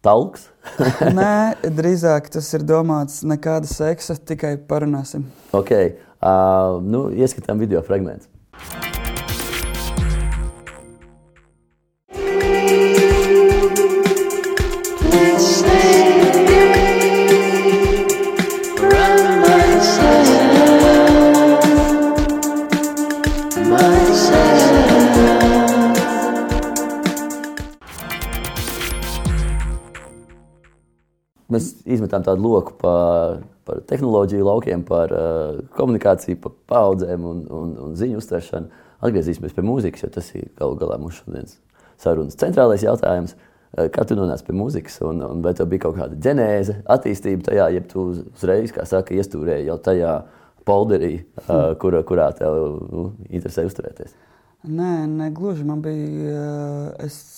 talks. 0.04 0.48
Nē, 1.18 1.56
drīzāk 1.78 2.28
tas 2.36 2.48
ir 2.56 2.66
domāts 2.68 3.22
nekāda 3.26 3.70
seksa, 3.70 4.18
tikai 4.30 4.56
parunāsim. 4.68 5.24
Ok, 5.56 5.72
uh, 5.74 6.78
nu, 6.84 7.08
ieskatām 7.16 7.64
video 7.64 7.80
fragmentus. 7.86 8.28
Izmetām 31.94 32.24
tādu 32.26 32.44
loku 32.44 32.74
par, 32.80 33.40
par 33.68 33.80
tehnoloģiju 33.88 34.46
laukiem, 34.48 34.84
par 34.88 35.14
uh, 35.14 35.62
komunikāciju, 35.76 36.40
par 36.44 36.54
paudzēm 36.72 37.26
un, 37.28 37.42
un, 37.60 37.74
un 37.86 37.96
ziņu 37.98 38.20
uztveršanu. 38.22 38.84
Atgriezīsimies 38.98 39.54
pie 39.54 39.62
mūzikas, 39.62 40.04
jo 40.04 40.10
tas 40.14 40.32
ir 40.34 40.48
galu 40.58 40.78
galā 40.80 40.96
mūsu 40.98 41.22
šodienas 41.22 41.58
sarunas 42.02 42.38
centrālais 42.38 42.82
jautājums. 42.82 43.36
Kā 43.92 44.02
tu 44.08 44.16
nonāci 44.16 44.46
pie 44.46 44.54
mūzikas, 44.56 44.96
un, 45.04 45.20
un 45.22 45.42
vai 45.44 45.52
tev 45.54 45.68
bija 45.70 45.84
kaut 45.84 45.98
kāda 45.98 46.16
ģenēze, 46.24 46.78
attīstība 46.88 47.50
tajā, 47.50 47.66
ja 47.74 47.82
tu 47.84 48.06
uzreiz, 48.14 48.72
kā 48.72 48.86
saka, 48.88 49.12
iestūrēji 49.14 49.68
jau 49.68 49.76
tajā 49.84 50.14
polderī, 50.66 51.12
uh, 51.44 51.74
kur, 51.80 51.98
kurā 52.08 52.30
tev 52.38 52.56
nu, 52.88 53.10
interesē 53.28 53.66
uzturēties? 53.68 54.16
Nē, 54.66 55.06
ne 55.06 55.28
gluži. 55.30 55.66
Man 55.68 55.84
bija. 55.84 56.94
Es 57.04 57.37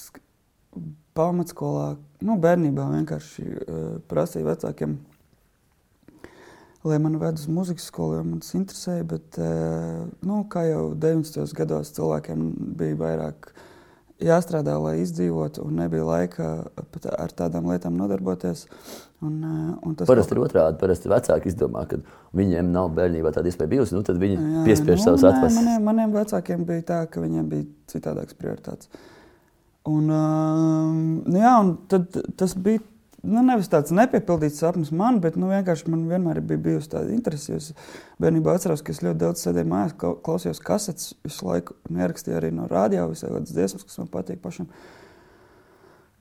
pamatskolā, 1.16 1.94
nu, 2.26 2.36
bērnībā 2.40 2.86
vienkārši 2.94 3.46
uh, 3.46 3.80
prasīju 4.10 4.48
vecākiem, 4.48 4.98
lai 6.86 7.00
man 7.02 7.18
ved 7.20 7.40
uz 7.40 7.48
muzikas 7.52 7.88
skolu, 7.90 8.20
jo 8.20 8.28
man 8.28 8.44
tas 8.44 8.54
interesēja. 8.58 9.08
Bet, 9.10 9.40
uh, 9.40 10.06
nu, 10.26 10.44
kā 10.52 10.66
jau 10.68 10.84
90. 10.94 11.56
gados 11.58 11.92
cilvēkiem 11.96 12.46
bija 12.80 13.00
vairāk 13.00 13.52
jāstrādā, 14.20 14.74
lai 14.80 14.98
izdzīvotu, 15.00 15.64
un 15.64 15.78
nebija 15.80 16.04
laika 16.04 16.48
pat 16.76 17.08
ar 17.12 17.32
tādām 17.36 17.70
lietām 17.70 17.96
nodarboties. 17.96 18.66
Un, 19.24 19.36
un 19.84 19.96
tas 19.96 20.08
parasti 20.08 20.36
ir 20.36 20.42
otrādi. 20.44 20.78
Parasti 20.80 21.10
vecāki 21.12 21.50
izdomā, 21.52 21.84
ka 21.88 22.00
viņiem 22.36 22.70
nav 22.72 22.90
bērnībā 22.96 23.32
tāda 23.36 23.50
iespēja 23.50 23.72
bijusi, 23.74 23.96
nu, 23.96 24.04
tad 24.06 24.20
viņi 24.20 24.64
piespiež 24.68 25.00
nu, 25.00 25.04
savus 25.04 25.26
atvases. 25.28 25.58
Maniem, 25.60 25.88
maniem 25.88 26.14
vecākiem 26.14 26.64
bija 26.68 26.86
tā, 26.92 27.00
ka 27.12 27.24
viņiem 27.24 27.48
bija 27.52 27.68
citādākas 27.92 28.36
prioritātes. 28.40 28.92
Un, 29.88 30.10
uh, 30.12 30.88
nu 31.24 31.40
jā, 31.40 31.52
un 31.62 31.70
tad, 31.88 32.16
tas 32.36 32.52
bija 32.52 32.82
nu, 33.24 33.40
nevis 33.44 33.68
tāds 33.72 33.92
nepiepildīts 33.96 34.60
sapnis 34.60 34.90
man, 34.96 35.20
bet 35.24 35.38
nu, 35.40 35.48
vienkārši 35.52 35.88
man 35.92 36.06
vienmēr 36.10 36.40
bija 36.44 36.62
bijusi 36.66 36.90
tāda 36.94 37.12
interese. 37.14 37.56
Es 37.56 37.70
bērnībā 38.20 38.54
atceros, 38.56 38.82
ka 38.84 38.92
es 38.94 39.02
ļoti 39.04 39.20
daudz 39.22 39.44
sēdēju 39.44 39.70
mājās, 39.70 39.94
klausījos 40.24 40.62
kasetes, 40.64 41.14
visu 41.24 41.48
laiku 41.48 41.76
ierakstīju 41.92 42.38
arī 42.38 42.52
no 42.56 42.68
rādio 42.70 43.08
visai 43.10 43.32
kādas 43.32 43.54
dziesmas, 43.56 43.86
kas 43.88 44.00
man 44.02 44.10
patīk 44.12 44.42
pašam. 44.44 44.68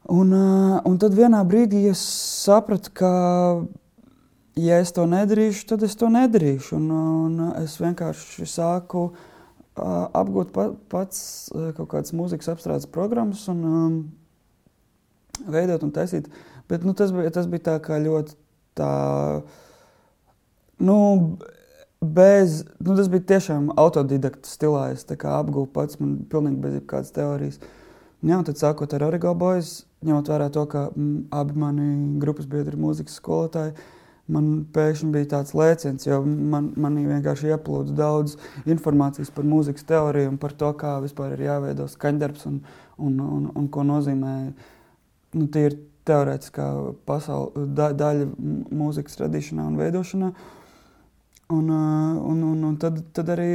Un, 0.10 0.32
uh, 0.34 0.78
un 0.88 0.96
tad 1.02 1.16
vienā 1.18 1.42
brīdī 1.48 1.84
es 1.92 2.02
sapratu, 2.46 2.94
ka, 2.96 3.12
ja 4.60 4.80
es 4.82 4.96
to 4.96 5.04
nedarīšu, 5.10 5.68
tad 5.74 5.84
es 5.86 6.00
to 6.00 6.08
nedarīšu. 6.12 6.80
Un, 6.80 6.88
un 6.96 7.52
es 7.60 7.76
vienkārši 7.84 8.48
sāku 8.50 9.10
uh, 9.12 9.28
apgūt 9.78 10.52
pa, 10.56 10.70
pats 10.92 11.50
kaut 11.78 11.90
kādas 11.92 12.14
mūzikas 12.16 12.52
apstrādes 12.54 12.90
programmas 12.92 13.46
un 13.52 13.64
um, 13.68 13.98
veidot 15.48 15.84
un 15.86 15.94
taisīt. 15.96 16.30
Bet 16.70 16.86
nu, 16.86 16.94
tas, 16.94 17.14
bija, 17.16 17.32
tas 17.34 17.48
bija 17.50 17.66
tā 17.72 17.76
kā 17.82 17.98
ļoti 18.02 18.36
tā, 18.78 18.92
nu, 20.86 20.98
bez, 22.02 22.64
nu, 22.80 22.96
tas 22.98 23.10
bija 23.12 23.28
tiešām 23.34 23.72
autodidakta 23.80 24.50
stilā. 24.50 24.90
Es 24.94 25.08
apgūstu 25.10 25.74
pats, 25.74 26.00
man 26.02 26.20
pilnīgi 26.30 26.62
bez 26.66 26.80
jebkādas 26.80 27.16
teorijas. 27.16 27.62
Jā, 28.20 28.36
un 28.36 28.44
tad 28.44 28.60
sākot 28.60 28.92
ar 28.94 29.06
Origo 29.08 29.32
Boys, 29.40 29.86
ņemot 30.04 30.28
vērā 30.28 30.50
to, 30.52 30.66
ka 30.68 30.90
m, 30.92 31.30
abi 31.32 31.56
mani 31.56 32.20
grupas 32.20 32.50
biedri 32.52 32.76
ir 32.76 32.82
mūzikas 32.82 33.16
skolotāji, 33.16 33.72
uh, 33.72 33.99
man 34.32 34.50
pēkšņi 34.76 35.12
bija 35.14 35.30
tāds 35.36 35.56
lēciens, 35.58 36.06
jo 36.08 36.22
man, 36.26 36.72
manī 36.80 37.06
vienkārši 37.08 37.54
ieplūda 37.54 37.96
daudz 37.98 38.38
informācijas 38.70 39.32
par 39.36 39.48
mūzikas 39.50 39.88
teoriju 39.90 40.34
un 40.34 40.40
par 40.42 40.56
to, 40.58 40.72
kā 40.80 40.98
vispār 41.04 41.36
ir 41.36 41.48
jāveido 41.48 41.88
skaņdarbs 41.90 42.48
un, 42.50 42.62
un, 42.98 43.20
un, 43.26 43.50
un 43.58 43.68
ko 43.74 43.86
nozīmē 43.88 44.36
nu, 44.50 45.50
tīri 45.50 45.82
teorētiskā 46.10 46.70
pasaule, 47.10 47.68
da, 47.76 47.92
daļa 47.98 48.30
mūzikas 48.80 49.20
radīšanā 49.24 49.68
un 49.70 49.78
veidošanā. 49.80 50.32
Un, 51.50 51.70
un, 51.74 52.42
un, 52.46 52.58
un 52.68 52.76
tad, 52.78 53.00
tad 53.18 53.32
arī 53.34 53.54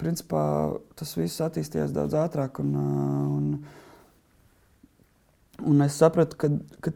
principā, 0.00 0.42
tas 1.00 1.14
viss 1.16 1.40
attīstījās 1.40 1.94
daudz 1.96 2.16
ātrāk. 2.20 2.60
Un, 2.60 2.74
un, 3.38 3.46
un 5.72 5.86
es 5.86 5.96
sapratu, 5.96 6.36
ka, 6.36 6.50
ka 6.84 6.92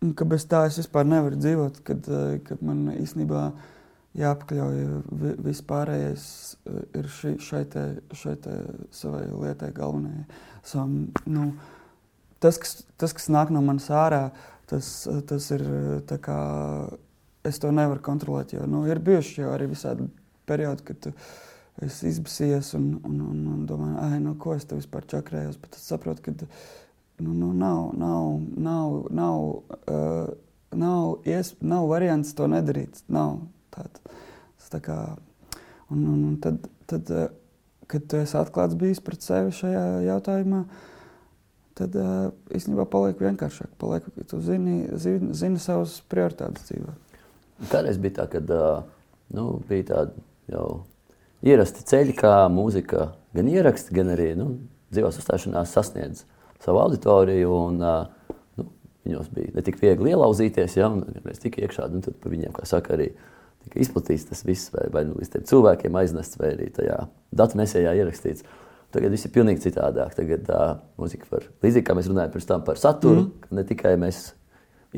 Un 0.00 0.14
ka 0.16 0.24
bez 0.24 0.46
tā 0.48 0.62
es 0.68 0.78
vispār 0.80 1.04
nevaru 1.04 1.36
dzīvot, 1.36 1.82
kad, 1.84 2.06
eh, 2.08 2.38
kad 2.46 2.62
man 2.64 2.86
īstenībā 2.94 3.50
jāapkļauj 4.16 4.78
viss 5.44 5.64
pārējais 5.68 6.24
eh, 6.66 6.78
ir 7.00 7.10
šī, 7.18 7.34
šai, 7.44 7.64
te, 7.74 7.84
šai 8.16 8.36
te 8.40 8.54
savai 8.96 9.26
lietai 9.28 9.68
galvenajai. 9.76 10.24
Savam, 10.64 10.96
nu, 11.28 11.50
tas, 12.40 12.58
kas, 12.62 12.80
tas, 12.96 13.12
kas 13.16 13.28
nāk 13.28 13.52
no 13.52 13.60
manas 13.64 13.90
ārā, 13.92 14.30
tas, 14.70 14.88
tas 15.28 15.50
ir 15.52 15.66
tā 16.08 16.16
kā 16.22 16.40
es 17.44 17.60
to 17.60 17.70
nevaru 17.72 18.02
kontrolēt, 18.04 18.54
jo 18.56 18.66
nu, 18.68 18.84
ir 18.88 19.00
bijuši 19.04 19.42
jau 19.42 19.52
arī 19.54 19.70
visādi 19.70 20.08
periodi, 20.48 20.84
kad 20.90 21.00
tu 21.04 21.12
esi 21.84 22.10
izbasies 22.10 22.74
un, 22.76 22.92
un, 23.04 23.20
un, 23.24 23.40
un 23.54 23.64
domā, 23.68 23.94
ah, 24.02 24.16
nu, 24.20 24.34
ko 24.40 24.54
es 24.56 24.66
te 24.68 24.76
vispār 24.76 25.06
čakrējos, 25.08 25.60
bet 25.60 25.76
es 25.78 25.86
saprotu, 25.92 26.24
ka 26.26 26.50
nu, 27.20 27.34
nu, 27.36 27.52
nav, 27.52 27.90
nav, 27.98 28.40
nav, 28.56 28.96
nav, 29.10 29.40
uh, 29.90 30.28
nav, 30.70 31.16
ies, 31.28 31.54
nav 31.60 31.88
variants 31.90 32.34
to 32.36 32.48
nedarīt. 32.50 33.02
Nav 33.08 33.40
tāda. 33.74 34.18
Tā 34.70 34.78
kā, 34.78 34.96
un, 35.90 36.04
un, 36.04 36.18
un 36.28 36.34
tad, 36.38 36.68
tad, 36.86 37.08
uh, 37.10 37.26
kad 37.90 38.04
tu 38.06 38.20
esi 38.20 38.36
atklāts 38.38 38.78
bijis 38.78 39.02
pret 39.02 39.24
sevi 39.26 39.50
šajā 39.56 39.82
jautājumā, 40.06 40.60
tad 41.80 41.96
uh, 41.98 42.28
īstenībā 42.54 42.86
paliek 42.92 43.18
vienkāršāk. 43.18 43.72
Paliek, 43.82 44.06
tu 44.30 44.38
zini, 44.46 44.84
zini, 44.94 45.32
zini 45.34 45.58
savas 45.62 45.96
prioritātes 46.12 46.68
dzīvē. 46.68 46.94
Kādreiz 47.72 47.98
bija 47.98 48.20
tā, 48.20 48.28
kad 48.36 48.54
uh, 48.54 48.84
nu, 49.34 49.48
bija 49.66 49.88
tādi 49.90 50.22
jau 50.54 50.68
ierasti 51.42 51.82
ceļi, 51.90 52.14
kā 52.22 52.34
mūzika 52.52 53.10
gan 53.34 53.50
ieraksti, 53.50 53.96
gan 53.96 54.14
arī 54.14 54.32
nu, 54.38 54.52
dzīvās 54.94 55.18
uzstāšanās 55.18 55.74
sasniedz 55.74 56.24
savu 56.64 56.82
auditoriju. 56.84 57.50
Un, 57.66 57.82
nu, 58.58 58.68
viņos 59.08 59.28
bija 59.34 59.56
ne 59.56 59.66
tik 59.66 59.80
viegli 59.82 60.14
ielauzīties, 60.14 60.78
ja 60.78 60.90
mēs 60.92 61.42
tikām 61.42 61.66
iekšā, 61.66 61.90
un 61.90 62.06
tad 62.06 62.18
par 62.22 62.34
viņiem, 62.34 62.54
kā 62.56 62.66
saka, 62.68 62.96
arī 62.96 63.10
tika 63.66 63.80
izplatīts 63.84 64.28
tas 64.30 64.42
viss, 64.46 64.72
vai, 64.74 64.86
vai 64.92 65.04
nu, 65.08 65.18
līdz 65.20 65.34
tiem 65.34 65.46
cilvēkiem 65.50 66.00
aiznests, 66.00 66.40
vai 66.40 66.54
arī 66.54 66.70
tajā 66.74 67.04
datu 67.36 67.60
nesējā 67.60 67.94
ierakstīts. 68.00 68.46
Tagad 68.90 69.12
viss 69.14 69.28
ir 69.28 69.34
pilnīgi 69.34 69.62
citādāk. 69.68 70.16
Tagad 70.16 70.48
uh, 70.50 70.70
mūzika 70.98 71.28
var, 71.30 71.44
līdzīgi 71.62 71.86
kā 71.86 71.94
mēs 71.94 72.08
runājam 72.10 72.32
pirms 72.34 72.48
tam 72.48 72.64
par 72.66 72.80
saturu, 72.80 73.28
mm. 73.28 73.52
ne 73.54 73.66
tikai 73.68 73.94
mēs 74.00 74.30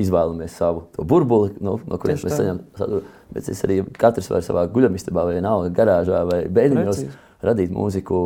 izvēlamies 0.00 0.54
savu 0.56 0.86
burbuli, 1.04 1.52
no, 1.60 1.76
no 1.84 1.98
kurienes 2.00 2.24
mēs 2.24 2.38
saņemam 2.38 2.62
saturu, 2.78 3.02
bet 3.34 3.50
es 3.52 3.60
arī 3.66 3.82
katrs 4.00 4.30
var 4.32 4.44
savā 4.46 4.64
guļamistabā 4.72 5.26
vai 5.28 5.42
nav 5.44 5.66
garāžā 5.76 6.22
vai 6.30 6.40
bēdiņos 6.48 7.02
radīt 7.44 7.74
mūziku 7.74 8.16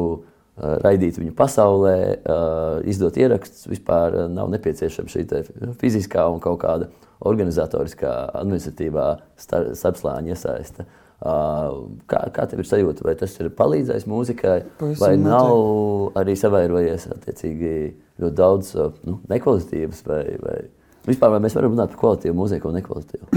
raidīt 0.57 1.19
viņu 1.21 1.35
pasaulē, 1.37 1.97
izdot 2.89 3.19
ierakstus. 3.21 3.67
Vispār 3.71 4.23
nav 4.33 4.51
nepieciešama 4.55 5.13
šī 5.13 5.27
fiziskā 5.81 6.27
un 6.33 6.41
kaut 6.45 6.61
kāda 6.63 6.91
organizatoriskā, 7.27 8.13
administratīvā 8.43 9.09
starpslāņa 9.41 10.33
iesaiste. 10.33 10.87
Kā, 11.17 12.19
kā 12.37 12.45
tev 12.49 12.61
ir 12.61 12.69
sajūta? 12.69 13.05
Vai 13.07 13.15
tas 13.17 13.33
ir 13.41 13.49
palīdzējis 13.57 14.09
mūzikai, 14.11 14.57
Pavisam 14.81 15.05
vai 15.05 15.13
nav 15.21 15.49
notiek. 15.49 16.19
arī 16.21 16.35
savairojies 16.37 17.07
attiecīgi 17.15 17.77
ļoti 18.21 18.37
daudz 18.37 18.75
nu, 19.09 19.21
nekvalitīvas 19.33 20.03
vai, 20.09 20.25
vai 20.43 20.59
Vispār 21.07 21.37
mēs 21.39 21.55
varam 21.55 21.71
runāt 21.71 21.93
par 21.93 22.01
kvalitīvu 22.01 22.35
mūziku 22.35 22.67
un 22.67 22.81
nekvalitīvu. 22.81 23.29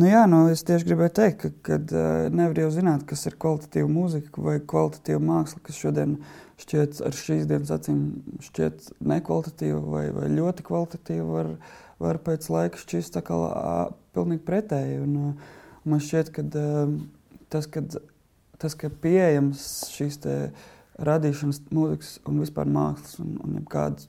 nu, 0.00 0.06
jā, 0.08 0.22
nu, 0.30 0.46
es 0.48 0.64
tieši 0.64 0.86
gribēju 0.88 1.12
teikt, 1.18 1.42
ka 1.42 1.50
kad, 1.68 1.90
uh, 1.92 2.28
nevar 2.32 2.62
jau 2.62 2.70
zināt, 2.72 3.04
kas 3.08 3.26
ir 3.28 3.36
kvalitatīva 3.40 3.88
mūzika 3.92 4.44
vai 4.46 4.54
kvalitatīva 4.64 5.20
māksla, 5.26 5.60
kas 5.66 5.76
šodien 5.76 6.16
šķiet 6.62 7.00
ar 7.06 7.16
šīs 7.16 7.46
dienas 7.50 7.72
acīm 7.74 8.02
šķiet 8.48 8.90
nekvalitatīva 9.12 9.80
vai, 9.84 10.04
vai 10.14 10.28
ļoti 10.32 10.66
kvalitatīva, 10.66 11.26
var, 11.30 11.52
var 12.02 12.20
pēc 12.26 12.48
laika 12.52 12.80
šķist 12.80 13.16
tā 13.16 13.24
kā 13.26 13.38
pilnīgi 14.16 14.44
pretēji. 14.46 15.00
Un, 15.04 15.38
man 15.88 16.02
šķiet, 16.04 16.32
ka 16.34 16.44
tas, 17.52 17.70
kad, 17.70 17.98
tas, 18.58 18.78
ka 18.78 18.90
pieejams 19.02 19.64
šīs 19.94 20.20
radīšanas, 20.98 21.62
mūzikas 21.74 22.14
un 22.26 22.40
vispār 22.42 22.70
mākslas 22.74 23.20
un, 23.22 23.36
un 23.44 23.60
kādas 23.70 24.08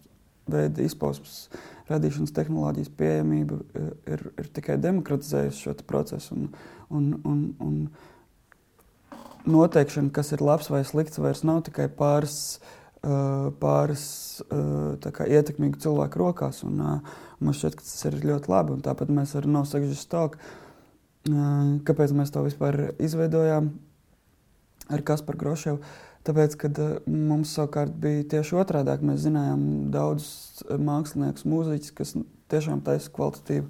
veida 0.49 0.81
izpausmes 0.81 1.43
radīšanas 1.89 2.33
tehnoloģijas 2.33 2.91
pieejamība 2.97 3.59
e, 3.59 3.83
ir, 4.13 4.23
ir 4.41 4.49
tikai 4.55 4.77
demokratizējusi 4.81 5.65
šo 5.65 5.75
procesu. 5.89 6.35
Un, 6.35 6.49
un, 6.89 7.11
un, 7.29 7.43
un 7.65 7.75
noteikšana, 9.47 10.11
kas 10.15 10.33
ir 10.35 10.43
labs 10.43 10.69
vai 10.71 10.83
slikts, 10.87 11.21
vairs 11.21 11.45
nav 11.47 11.61
tikai 11.67 11.87
pāris, 11.93 12.59
pāris 13.61 14.05
ietekmīgu 14.49 15.79
cilvēku 15.83 16.19
rokās. 16.19 16.63
Un, 16.67 16.81
man 17.39 17.55
šķiet, 17.55 17.77
ka 17.79 17.85
tas 17.85 18.09
ir 18.09 18.19
ļoti 18.25 18.51
labi. 18.51 18.79
Tāpat 18.83 19.13
mēs 19.13 19.35
ar 19.39 19.47
No 19.47 19.63
Sagžas 19.67 20.03
Stalku, 20.03 20.41
kāpēc 21.87 22.15
mēs 22.15 22.33
to 22.35 22.43
vispār 22.43 22.89
izveidojām 22.99 23.71
ar 24.89 25.03
Kasparu 25.05 25.39
Groševu, 25.39 25.81
Tāpēc, 26.27 26.55
kad 26.59 26.79
mums 27.07 27.53
savukārt 27.55 27.95
bija 28.01 28.25
tieši 28.35 28.57
otrādi, 28.59 28.91
mēs 29.07 29.23
zinājām 29.23 29.61
daudzus 29.93 30.65
māksliniekus, 30.67 31.45
mūziķus, 31.47 31.93
kas 31.95 32.11
tiešām 32.51 32.83
taisa 32.83 33.11
kvalitatīvu, 33.15 33.69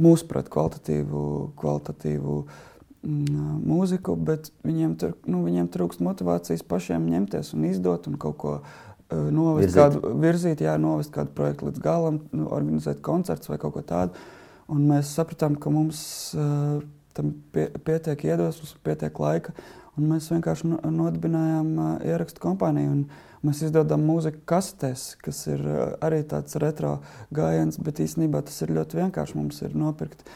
mūsuprāt, 0.00 0.48
kvalitatīvu, 0.54 1.22
kvalitatīvu 1.58 2.36
mm, 2.38 2.77
mūziku, 3.08 4.16
bet 4.16 4.50
viņiem, 4.66 4.96
tur, 5.00 5.14
nu, 5.30 5.42
viņiem 5.46 5.70
trūkst 5.72 6.02
motivācijas 6.04 6.64
pašiem 6.68 7.08
ņemties 7.08 7.54
un 7.56 7.64
izdot 7.70 8.08
un 8.10 8.18
kaut 8.20 8.36
ko 8.42 8.52
uh, 8.58 9.28
novest, 9.32 9.68
virzīt. 9.68 9.78
kādu, 9.78 10.12
virzīt, 10.22 10.64
jā, 10.66 10.76
novest 10.80 11.14
kādu 11.14 11.32
projektu 11.36 11.70
līdz 11.70 11.82
galam, 11.84 12.20
nu, 12.36 12.48
organizēt 12.54 13.00
koncerts 13.04 13.50
vai 13.50 13.58
kaut 13.62 13.78
ko 13.78 13.84
tādu. 13.86 14.28
Un 14.68 14.84
mēs 14.90 15.14
sapratām, 15.16 15.56
ka 15.56 15.72
mums 15.72 16.00
uh, 16.36 16.82
tam 17.16 17.32
pie, 17.54 17.70
pietiek 17.84 18.26
iedvesmas, 18.28 18.74
pietiek 18.84 19.22
laika. 19.22 19.54
Mēs 19.98 20.28
vienkārši 20.30 20.68
nodibinājām 20.94 21.72
uh, 21.74 21.94
ierakstu 22.06 22.42
kompāniju. 22.44 23.06
Mēs 23.46 23.62
izdodam 23.66 24.02
mūziku 24.06 24.42
kastēs, 24.50 25.12
kas 25.22 25.44
ir 25.50 25.62
uh, 25.64 25.80
arī 26.04 26.20
tāds 26.28 26.58
retro 26.62 26.98
gājiens, 27.34 27.80
bet 27.82 28.02
īstenībā 28.04 28.44
tas 28.46 28.60
ir 28.66 28.74
ļoti 28.76 29.00
vienkārši. 29.00 29.38
Mums 29.40 29.62
ir 29.66 29.74
nopirkt 29.78 30.26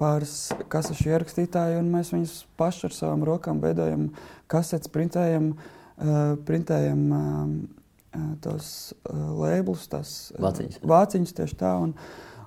pāris 0.00 0.34
kasešu 0.72 1.12
ierakstītāji, 1.12 1.78
un 1.80 1.90
mēs 1.94 2.12
viņus 2.14 2.34
paši 2.58 2.88
ar 2.88 2.96
savām 2.96 3.24
rokām 3.26 3.62
veidojam, 3.62 4.08
kasetes, 4.50 4.90
printējam, 4.92 5.52
uh, 5.54 6.34
printējam 6.48 7.02
uh, 7.14 8.28
tos 8.44 8.68
uh, 8.92 9.24
labelus, 9.40 9.88
tās 9.90 10.14
vāciņas. 10.40 10.82
vāciņas 10.86 11.36
tieši 11.40 11.58
tā. 11.60 11.74
Un, 11.86 11.94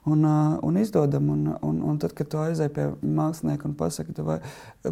un, 0.07 0.23
un 0.63 0.77
izdodam. 0.79 1.29
Un, 1.29 1.47
un, 1.61 1.81
un 1.91 1.99
tad, 1.99 2.13
kad 2.17 2.29
tu 2.31 2.39
aizej 2.41 2.69
pie 2.73 2.87
mākslinieka 3.01 3.67
un 3.69 3.75
pasaki, 3.79 4.15
vai, 4.25 4.39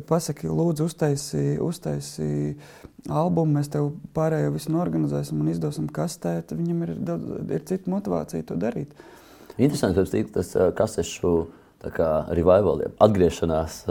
pasaki 0.08 0.52
lūdzu, 0.52 0.90
uztaisi, 0.90 1.44
uztaisi 1.64 2.30
albumu, 3.10 3.60
mēs 3.60 3.72
tev 3.74 3.92
pārējo 4.16 4.56
visu 4.56 4.74
norganizēsim 4.76 5.42
un 5.42 5.52
izdosim 5.54 5.88
kastē, 5.92 6.38
tad 6.48 6.60
viņam 6.60 6.88
ir, 6.88 6.96
ir 7.58 7.68
cita 7.68 7.92
motivācija 7.92 8.48
to 8.50 8.58
darīt. 8.60 8.96
Interesanti, 9.56 10.26
ka 10.26 10.42
tas 10.42 10.52
kasešu 10.76 11.36
revival, 11.84 12.86
atgriešanās. 13.04 13.84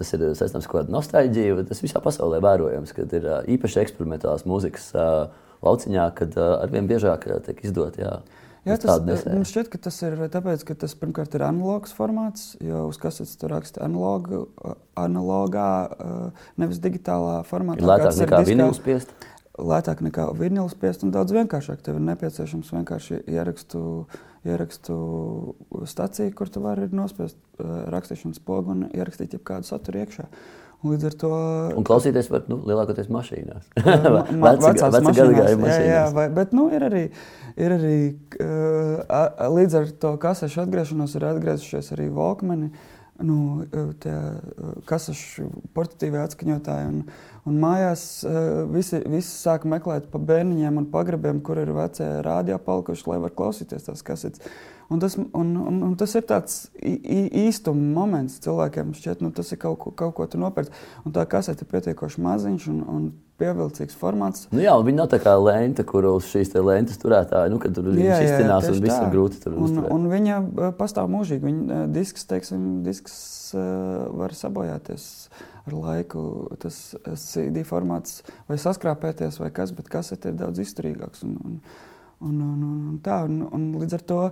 Tas 0.00 0.14
ir 0.16 0.22
saistāms 0.38 0.64
ar 0.64 0.70
kaut 0.70 0.78
kādu 0.80 0.94
nostalģiju, 0.94 1.56
bet 1.58 1.66
tas 1.68 1.82
visā 1.84 2.00
pasaulē 2.00 2.38
vērojams, 2.40 2.92
kad 2.96 3.10
ir 3.18 3.26
īpaši 3.52 3.82
eksperimentālās 3.82 4.46
mūzikas 4.48 4.92
lauciņā, 5.60 6.06
kad 6.16 6.38
arvien 6.40 6.88
biežāk 6.88 7.26
tiek 7.44 7.58
izdot. 7.66 7.98
Jā. 8.00 8.20
Jā, 8.68 8.76
tas 8.76 9.00
man 9.00 9.44
šķiet, 9.48 9.70
ka 9.72 9.78
tas 9.86 9.96
ir 10.04 10.18
tāpēc, 10.32 10.64
ka 10.68 10.74
tas 10.82 10.92
pirmkārt 11.00 11.32
ir 11.36 11.44
analogs 11.46 11.94
formāts, 11.96 12.54
jo 12.60 12.86
uz 12.90 12.98
kasetes 13.00 13.38
tur 13.40 13.54
raksta 13.54 13.80
analogu, 13.86 14.46
analogā, 15.00 15.68
nevis 16.60 16.80
digitālā 16.84 17.38
formātā. 17.48 17.80
Ir 17.80 17.88
lētāk 17.88 18.18
nekā 18.20 18.42
vinils 18.48 18.80
spiest. 18.80 19.14
Lētāk 19.60 20.00
nekā 20.04 20.26
vinils 20.36 20.76
spiest 20.76 21.04
un 21.04 21.12
daudz 21.12 21.32
vienkāršāk. 21.36 21.80
Tev 21.84 21.96
ir 21.98 22.04
nepieciešams 22.10 22.68
vienkārši 22.76 23.22
ierakstu, 23.32 23.80
ierakstu 24.48 24.96
staciju, 25.88 26.32
kur 26.36 26.48
tu 26.52 26.62
vari 26.64 26.88
nospiest 26.92 27.36
rakstīšanas 27.60 28.40
pogu 28.44 28.74
un 28.74 28.88
ierakstīt 28.88 29.36
jebkādu 29.36 29.68
saturu 29.68 30.00
iekšā. 30.04 30.28
Līdz 30.80 31.10
ar 31.10 31.14
to. 31.20 31.30
Un 31.76 31.84
klausīties 31.84 32.30
var 32.32 32.46
nu, 32.48 32.56
lielākoties 32.64 33.10
mašīnās. 33.12 33.66
Vecās 34.64 34.94
mašīnās. 35.04 35.58
Jā, 35.60 35.74
jā, 35.84 36.04
vai, 36.16 36.30
bet 36.32 36.54
nu, 36.56 36.70
ir 36.72 36.86
arī, 36.86 37.02
ir 37.60 37.74
arī 37.76 37.96
uh, 38.40 39.50
līdz 39.58 39.76
ar 39.76 39.92
to 40.00 40.14
kasešu 40.22 40.62
atgriešanos 40.64 41.18
ir 41.18 41.28
atgriezušies 41.34 41.92
arī 41.96 42.08
Volkmani. 42.16 42.70
Nu, 43.20 43.66
tie 44.00 44.14
kasešu 44.88 45.50
portatīvie 45.76 46.22
atskaņotāji 46.22 46.88
un, 46.88 46.98
un 47.48 47.60
mājās 47.60 48.04
uh, 48.24 48.64
visi, 48.72 49.02
visi 49.12 49.28
sāk 49.28 49.66
meklēt 49.68 50.08
pa 50.12 50.20
bērniņiem 50.30 50.80
un 50.80 50.88
pagrabiem, 50.92 51.42
kur 51.44 51.60
ir 51.60 51.72
vecie 51.76 52.08
rādio 52.24 52.56
palikuši, 52.64 53.08
lai 53.12 53.18
var 53.26 53.34
klausīties 53.36 53.90
tās 53.90 54.04
kasetes. 54.06 54.44
Un 54.90 54.98
tas, 54.98 55.14
un, 55.16 55.50
un, 55.54 55.82
un 55.86 55.92
tas 55.94 56.12
ir 56.18 56.24
tāds 56.26 56.54
īstuma 56.82 57.92
moments 57.94 58.40
cilvēkiem. 58.42 58.90
Šķiet, 58.98 59.20
nu, 59.22 59.30
tas 59.34 59.52
ir 59.54 59.60
kaut, 59.62 59.78
ko, 59.78 59.92
kaut 59.94 60.16
ko 60.16 60.26
tu 60.26 60.40
nopērci. 60.42 60.72
Un 61.06 61.14
tā 61.14 61.22
kasete 61.30 61.62
ir 61.62 61.70
pietiekoši 61.70 62.24
maziņš 62.24 62.66
un, 62.72 62.80
un 62.90 63.04
pievilcīgs 63.40 63.94
formāts. 63.96 64.48
Nu 64.50 64.64
jā, 64.64 64.74
viņi 64.84 64.98
nav 64.98 65.12
tā 65.12 65.20
kā 65.22 65.36
lente, 65.38 65.84
kur 65.86 66.08
uz 66.10 66.26
šīs 66.32 66.52
lentes 66.58 66.98
turētāji, 67.00 67.52
nu, 67.54 67.60
kad 67.62 67.76
tur 67.76 67.86
viņš 67.86 68.24
izcinās 68.26 68.66
un 68.66 68.82
viss 68.82 68.98
ir 68.98 69.14
grūti 69.14 69.40
tur 69.44 69.54
un, 69.54 69.62
uzturēt. 69.68 69.94
Un 69.94 70.10
viņa 70.10 70.40
pastāv 70.82 71.08
mūžīgi. 71.14 71.46
Viņa 71.46 71.80
disks, 71.94 72.26
teiksim, 72.30 72.68
disks 72.86 73.16
var 73.54 74.34
sabojāties 74.36 75.08
ar 75.70 75.76
laiku. 75.76 76.26
Tas 76.60 76.82
CD 77.30 77.64
formāts 77.68 78.24
vai 78.50 78.58
saskrāpēties 78.60 79.38
vai 79.38 79.54
kas, 79.54 79.70
bet 79.76 79.90
kasete 79.92 80.34
ir 80.34 80.40
daudz 80.42 80.66
izturīgāks. 80.66 81.24
Un, 81.30 81.38
un, 81.46 81.60
un, 82.26 82.40
un, 82.42 82.64
un, 82.92 83.02
tā, 83.04 83.22
un, 83.30 83.44
un 83.48 83.70
līdz 83.80 84.00
ar 84.00 84.10
to 84.10 84.24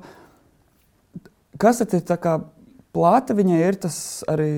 Kas 1.59 1.81
tad 1.83 1.95
ir 1.99 2.05
tā 2.07 2.17
kā 2.23 2.39
plāta, 2.95 3.35
viņai 3.37 3.61
ir 3.67 3.79
tas 3.83 3.99
arī 4.31 4.51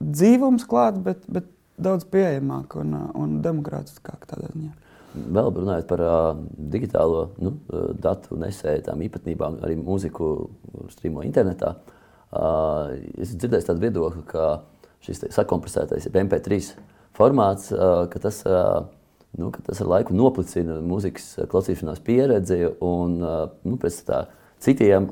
dzīvums 0.00 0.64
klāts, 0.68 1.00
bet, 1.04 1.26
bet 1.28 1.48
daudz 1.80 2.06
pieejamāk 2.08 2.76
un, 2.80 2.94
un 3.16 3.40
demokrātiskāk 3.44 4.24
tādā 4.28 4.48
ziņā. 4.54 4.72
Vēl 5.10 5.48
runājot 5.56 5.88
par 5.90 6.02
uh, 6.06 6.18
digitālo 6.70 7.24
nu, 7.42 7.56
datu 7.98 8.38
nesēju, 8.38 8.84
tām 8.86 9.00
īpatnībām, 9.02 9.58
arī 9.66 9.74
mūziku 9.80 10.28
strīmo 10.92 11.24
internetā. 11.26 11.74
Uh, 12.30 12.94
es 13.18 13.34
dzirdēju 13.34 13.66
tādu 13.66 13.82
viedokli, 13.82 14.22
ka 14.30 14.62
šis 15.02 15.24
sakompresētais 15.34 16.06
MP3 16.12 16.60
formāts, 17.18 17.72
uh, 17.74 18.04
ka 18.12 18.22
tas, 18.22 18.38
uh, 18.46 18.84
nu, 19.40 19.50
ka 19.50 19.64
tas 19.66 19.82
ar 19.82 19.90
laiku 19.90 20.14
noplicina 20.14 20.78
mūzikas 20.84 21.40
klausīšanās 21.50 22.04
pieredzi 22.06 22.62
un 22.78 23.18
uh, 23.18 23.40
nu, 23.66 23.80
pēc 23.82 23.98
tā 24.06 24.28
Citiem, 24.60 25.08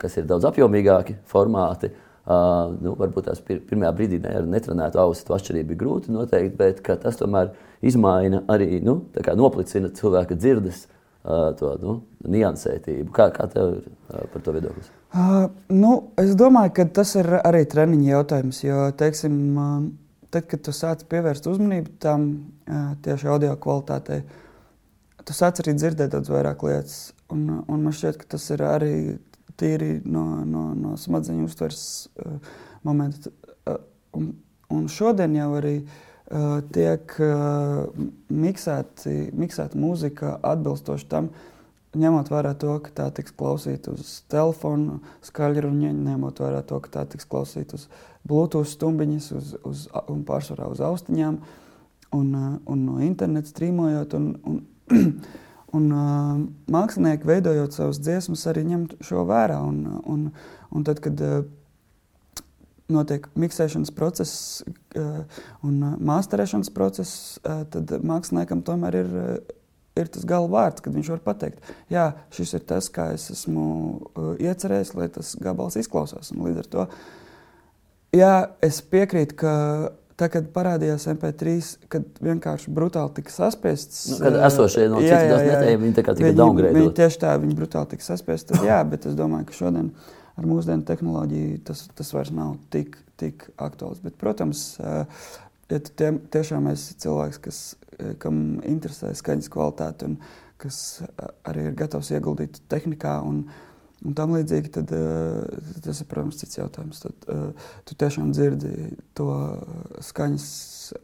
kas 0.00 0.16
ir 0.18 0.26
daudz 0.26 0.48
apjomīgāki 0.48 1.20
formāti, 1.30 1.92
nu, 2.26 2.96
varbūt 2.98 3.28
tās 3.28 3.38
pir 3.46 3.60
pirmajā 3.68 3.92
brīdī 3.94 4.18
ne, 4.24 4.32
ar 4.40 4.48
netrenētu 4.50 4.98
ausi 4.98 5.22
to 5.28 5.36
atšķirību 5.36 5.74
ir 5.74 5.78
grūti 5.78 6.14
noteikt, 6.14 6.56
bet 6.58 6.82
tas 6.82 7.20
tomēr 7.20 7.52
izmaina 7.86 8.42
arī 8.50 8.80
nu, 8.82 9.04
noplicina 9.38 9.92
cilvēka 9.94 10.34
dzirdes 10.34 10.86
to 11.58 11.72
nu, 11.82 11.94
niansētību. 12.30 13.10
Kā, 13.14 13.28
kā 13.34 13.48
tev 13.50 13.78
ir 13.80 13.86
par 14.32 14.42
to 14.42 14.54
viedoklis? 14.54 14.90
Uh, 15.10 15.48
nu, 15.74 15.92
es 16.22 16.34
domāju, 16.38 16.74
ka 16.76 16.86
tas 17.00 17.14
ir 17.18 17.30
arī 17.40 17.64
treniņa 17.70 18.10
jautājums. 18.12 18.60
Jo, 18.62 18.84
teiksim, 18.98 19.36
tad, 20.30 20.46
kad 20.50 20.62
tu 20.66 20.74
sāc 20.76 21.02
pievērst 21.10 21.48
uzmanību 21.50 21.96
tam 22.02 22.28
tieši 23.02 23.30
audio 23.32 23.56
kvalitātei, 23.62 24.22
tu 25.26 25.34
sāc 25.34 25.62
arī 25.62 25.74
dzirdēt 25.78 26.14
daudz 26.14 26.30
vairāk 26.30 26.62
lietas. 26.66 27.00
Un, 27.34 27.46
un 27.66 27.82
man 27.82 27.94
šķiet, 27.94 28.20
ka 28.20 28.28
tas 28.36 28.44
ir 28.54 28.62
arī 28.62 28.94
tīri 29.58 30.00
no, 30.04 30.24
no, 30.46 30.68
no 30.78 30.94
smadzeņu 31.00 31.48
uztveres 31.48 31.82
uh, 32.22 32.36
momenta. 32.86 33.32
Uh, 33.66 33.80
un, 34.18 34.28
un 34.72 34.86
šodien 34.92 35.34
jau 35.34 35.48
arī 35.58 35.74
uh, 35.80 36.60
tiek 36.74 37.16
uh, 37.22 37.86
miksēti, 38.30 39.16
miksēta 39.36 39.80
mūzika 39.80 40.36
atbilstoši 40.52 41.08
tam, 41.10 41.30
ņemot 41.96 42.28
vērā 42.30 42.52
to, 42.60 42.74
ka 42.84 42.92
tā 42.94 43.06
tiks 43.16 43.32
klausīta 43.36 43.94
uz 43.96 44.20
telefona 44.30 44.98
skaļruņa, 45.24 45.94
ņemot 45.96 46.42
vērā 46.44 46.60
to, 46.68 46.80
ka 46.84 46.92
tā 46.98 47.06
tiks 47.14 47.28
klausīta 47.30 47.78
uz 47.80 47.88
Bluetooth 48.26 48.68
stumbiņas 48.68 49.30
uz, 49.38 49.54
uz, 49.64 49.86
un 50.12 50.22
pārsvarā 50.28 50.68
uz 50.70 50.82
austiņām 50.84 51.40
un, 52.16 52.30
uh, 52.36 52.54
un 52.70 52.86
no 52.86 53.00
interneta 53.02 53.50
strīmojot. 53.50 54.14
Un, 54.20 54.30
un, 54.46 54.62
Un, 55.74 55.86
uh, 55.90 56.38
mākslinieki, 56.70 57.26
veidojot 57.26 57.74
savas 57.74 57.98
dziesmas, 57.98 58.44
arī 58.50 58.62
ņem 58.68 58.86
šo 59.04 59.24
vērā. 59.26 59.58
Un, 59.66 60.00
un, 60.06 60.28
un 60.70 60.86
tad, 60.86 61.00
kad 61.02 61.20
uh, 61.26 61.40
notiek 62.92 63.26
miksēšanas 63.34 63.90
process 63.96 64.62
uh, 64.62 65.24
un 65.66 65.82
uh, 65.82 65.98
mākslinieks 65.98 66.70
process, 66.74 67.36
uh, 67.42 67.64
tad 67.72 67.96
māksliniekam 68.06 68.62
tomēr 68.66 69.00
ir, 69.02 69.12
uh, 69.18 69.58
ir 69.98 70.10
tas 70.14 70.26
galvārds, 70.28 70.84
kad 70.84 70.94
viņš 70.94 71.12
var 71.16 71.22
pateikt, 71.26 71.74
jā, 71.92 72.08
šis 72.36 72.56
ir 72.60 72.66
tas, 72.70 72.88
kā 72.92 73.10
es 73.16 73.26
esmu 73.34 73.66
uh, 73.66 74.32
iecerējis, 74.38 74.94
lai 74.98 75.10
tas 75.12 75.34
gabals 75.42 75.78
izklausās. 75.82 76.30
Un 76.36 76.46
līdz 76.46 76.62
ar 76.62 76.72
to 76.76 76.88
jā, 78.16 78.34
es 78.64 78.80
piekrītu, 78.86 79.38
ka 79.42 79.54
Tā, 80.16 80.30
kad 80.32 80.46
parādījās 80.54 81.04
MP3, 81.12 81.54
kad 81.92 82.20
vienkārši 82.24 82.70
brutāli 82.72 83.18
tika 83.18 83.32
saspiests. 83.34 84.06
Nu, 84.14 84.20
kad 84.22 84.38
esošie 84.46 84.86
no 84.88 85.02
citas 85.04 85.42
netēji, 85.44 85.80
viņi 85.82 85.96
tā 85.98 86.04
kā 86.06 86.14
tika 86.16 86.30
downgrade. 86.38 86.72
Viņi 86.78 86.92
tieši 86.96 87.20
tā, 87.20 87.34
viņi 87.42 87.56
brutāli 87.58 87.90
tika 87.90 88.06
saspiesti. 88.06 88.54
Tad, 88.54 88.64
jā, 88.64 88.78
bet 88.88 89.04
es 89.10 89.18
domāju, 89.18 89.48
ka 89.50 89.56
šodien 89.58 89.90
ar 90.40 90.48
mūsdienu 90.48 90.86
tehnoloģiju 90.88 91.58
tas, 91.68 91.84
tas 92.00 92.14
vairs 92.16 92.32
nav 92.32 92.54
tik, 92.72 92.96
tik 93.20 93.44
aktuāls. 93.60 94.00
Bet, 94.04 94.16
protams, 94.20 94.64
ja 94.80 95.82
tu 95.84 95.92
tie, 96.00 96.14
tiešām 96.32 96.72
esi 96.72 96.96
cilvēks, 97.04 97.42
kas, 97.44 97.60
kam 98.22 98.40
interesē 98.64 99.12
skaņas 99.20 99.52
kvalitāte 99.52 100.08
un 100.08 100.16
kas 100.56 100.80
arī 101.44 101.68
ir 101.68 101.76
gatavs 101.76 102.08
ieguldīt 102.16 102.62
tehnikā 102.72 103.18
un, 103.28 103.44
un 104.06 104.14
tam 104.16 104.36
līdzīgi, 104.36 104.72
tad 104.78 104.92
uh, 104.94 105.42
tas 105.84 106.02
ir, 106.02 106.08
protams, 106.10 106.38
cits 106.40 106.60
jautājums. 106.60 107.02
Tad 107.02 107.26
uh, 107.32 107.72
tu 107.88 107.96
tiešām 107.98 108.30
dzirdi 108.34 108.92
to 109.18 109.28
skaņas 110.06 110.46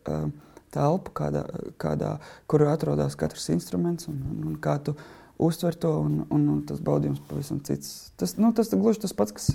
uh, 0.06 0.28
telpu, 0.72 1.12
kādā, 1.16 1.42
kādā, 1.82 2.14
kur 2.50 2.64
atrodas 2.70 3.18
katrs 3.18 3.50
instruments 3.54 4.08
un, 4.10 4.22
un, 4.30 4.46
un 4.52 4.60
kā 4.62 4.78
tu 4.84 4.96
uztver 5.42 5.76
to. 5.76 5.92
Un, 6.06 6.22
un, 6.30 6.48
un 6.54 6.62
tas 6.68 6.80
baudījums 6.84 7.22
pavisam 7.28 7.60
cits. 7.66 8.12
Tas, 8.20 8.36
nu, 8.40 8.52
tas 8.56 8.72
gluži 8.72 9.04
tas 9.04 9.16
pats, 9.16 9.34
kas 9.36 9.50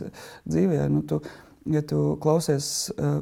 dzīvē. 0.49 0.83
Nu, 0.93 1.03
tu, 1.07 1.21
ja 1.71 1.83
tu 1.86 2.13
klausies 2.23 2.91
uh, 2.97 3.21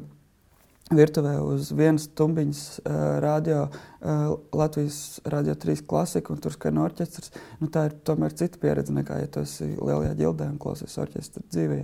virtuvē 0.94 1.40
uz 1.42 1.72
vienas 1.74 2.06
tumbiņas 2.14 2.62
uh, 2.78 2.98
radio, 3.24 3.66
uh, 3.66 4.36
Latvijas 4.54 5.20
radio 5.26 5.56
3 5.58 5.82
klasiku, 5.90 6.36
un 6.36 6.44
tur 6.44 6.54
skan 6.54 6.78
orķestris, 6.84 7.34
nu, 7.62 7.70
tā 7.74 7.88
ir 7.90 7.96
tomēr 8.06 8.36
cita 8.38 8.62
pieredze 8.62 8.94
nekā, 8.94 9.18
ja 9.24 9.32
tu 9.32 9.42
esi 9.42 9.72
lielajā 9.74 10.14
ģildē 10.20 10.50
un 10.54 10.60
klausies 10.62 10.98
orķestra 11.02 11.42
dzīvē. 11.50 11.80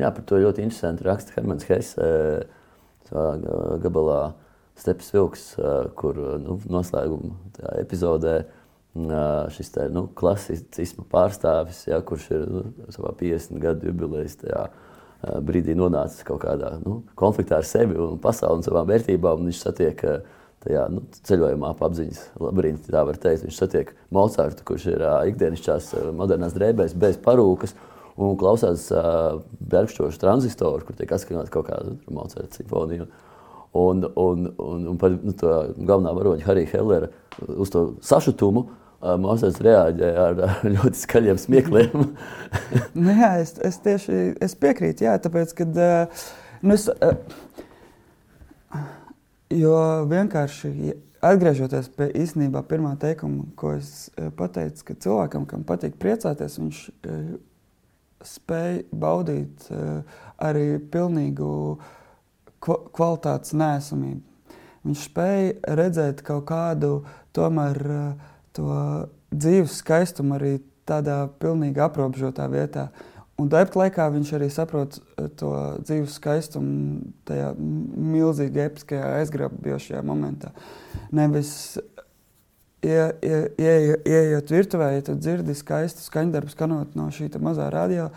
Jā, 0.00 0.10
par 0.10 0.24
to 0.26 0.40
ļoti 0.42 0.64
interesanti 0.64 1.06
raksta 1.06 1.36
Hermans 1.36 1.66
Hesse 1.68 2.08
savā 3.06 3.78
gabalā 3.82 4.18
Stepes 4.80 5.12
Vilks, 5.14 5.44
kur 5.94 6.18
nu, 6.42 6.58
noslēguma 6.66 7.36
epizodē 7.78 8.40
šis 9.54 9.70
tā, 9.74 9.86
nu, 9.90 10.06
klasicisma 10.18 11.06
pārstāvis, 11.10 11.84
ja, 11.90 12.00
kurš 12.06 12.26
ir 12.34 12.44
nu, 12.50 12.64
savā 12.94 13.14
50 13.20 13.62
gadu 13.62 13.90
jubilejas 13.90 14.38
tajā 14.42 14.64
brīdī 15.44 15.76
nonācis 15.78 16.24
kaut 16.26 16.42
kādā 16.44 16.74
nu, 16.82 17.02
konfliktā 17.18 17.60
ar 17.60 17.68
sevi 17.68 17.96
un 18.00 18.18
pasauli 18.22 18.60
un 18.60 18.66
savām 18.66 18.88
vērtībām. 18.90 19.46
Viņš 19.48 19.62
satiek 19.62 20.04
tajā 20.64 20.84
nu, 20.92 21.02
ceļojumā 21.28 21.72
apziņas 21.74 22.20
labirintī, 22.40 22.92
tā 22.92 23.02
var 23.06 23.18
teikt. 23.20 23.46
Viņš 23.46 23.58
satiek 23.58 23.92
Mozartu, 24.14 24.64
kurš 24.68 24.88
ir 24.94 25.04
ikdienišķās 25.32 25.90
modernās 26.16 26.56
drēbēs 26.56 26.96
bez 27.00 27.18
parūkas 27.24 27.76
un 28.14 28.36
klausās 28.38 28.86
uh, 28.94 29.40
bergšķošu 29.72 30.20
transistoru, 30.22 30.86
kur 30.86 30.96
tiek 30.98 31.10
atskaņot 31.16 31.50
kaut 31.52 31.68
kāda 31.70 31.96
Mozarta 32.14 32.60
simfonija. 32.60 33.08
Un, 33.74 34.06
un, 34.06 34.46
un, 34.62 34.86
un 34.92 34.98
par 35.00 35.16
nu, 35.18 35.34
to 35.34 35.50
galvenā 35.74 36.12
varoņa 36.14 36.46
Harija 36.46 36.76
Hellera 36.76 37.08
uz 37.58 37.72
to 37.74 37.88
sašutumu 38.06 38.62
uh, 38.62 38.83
Mozarts 39.20 39.60
reaģēja 39.64 40.26
ar, 40.30 40.42
ar 40.48 40.68
ļoti 40.76 41.00
skaļiem 41.02 41.40
smiekliem. 41.40 42.04
nu, 43.04 43.08
jā, 43.12 43.32
es, 43.42 43.54
es 43.64 43.80
tieši 43.84 44.20
es 44.44 44.56
piekrītu, 44.58 45.06
jā, 45.06 45.16
tāpēc, 45.22 45.52
kad 45.60 45.80
nu 46.64 46.76
es, 46.76 46.88
jo 49.52 49.78
vienkārši 50.10 50.94
atgriežoties 51.24 51.88
pie 51.96 52.10
īstenībā 52.24 52.64
pirmā 52.68 52.94
teikuma, 53.00 53.46
ko 53.60 53.74
es 53.78 54.08
pateicu, 54.38 54.90
ka 54.90 54.98
cilvēkam, 55.06 55.48
kam 55.48 55.64
patīk 55.68 55.96
priecāties, 56.00 56.58
viņš 56.60 56.84
spēj 58.24 58.84
baudīt 58.92 59.68
arī 60.40 60.68
pilnīgu 60.92 61.48
kvalitātes 62.64 63.52
nēsamību. 63.56 64.22
Viņš 64.84 65.02
spēja 65.08 65.76
redzēt 65.80 66.20
kaut 66.24 66.44
kādu 66.50 66.98
tomēr 67.36 67.78
uh, 67.88 68.32
to 68.54 68.76
dzīves 69.34 69.80
skaistumu 69.80 70.38
arī 70.38 70.58
tādā 70.88 71.24
pilnīgi 71.40 71.82
aprobežotā 71.82 72.46
vietā. 72.52 72.88
Un 73.40 73.48
tāpat 73.50 73.74
laikā 73.74 74.06
viņš 74.14 74.30
arī 74.36 74.50
saprot 74.52 75.00
eh, 75.00 75.26
to 75.38 75.50
dzīves 75.82 76.20
skaistumu 76.20 77.00
tajā 77.26 77.50
milzīgi 77.58 78.62
episkajā 78.68 79.16
aizgrābjošajā 79.22 80.04
momentā. 80.06 80.52
Nevis 81.14 81.54
Iejot 82.84 84.50
virtuvē, 84.52 84.90
ja 84.92 85.04
tu 85.06 85.14
dzirdi 85.16 85.54
skaistu 85.56 86.04
skaņdarbu 86.04 86.52
skanot 86.52 86.96
no 86.98 87.06
šī 87.14 87.30
mazā 87.40 87.70
radio, 87.72 88.10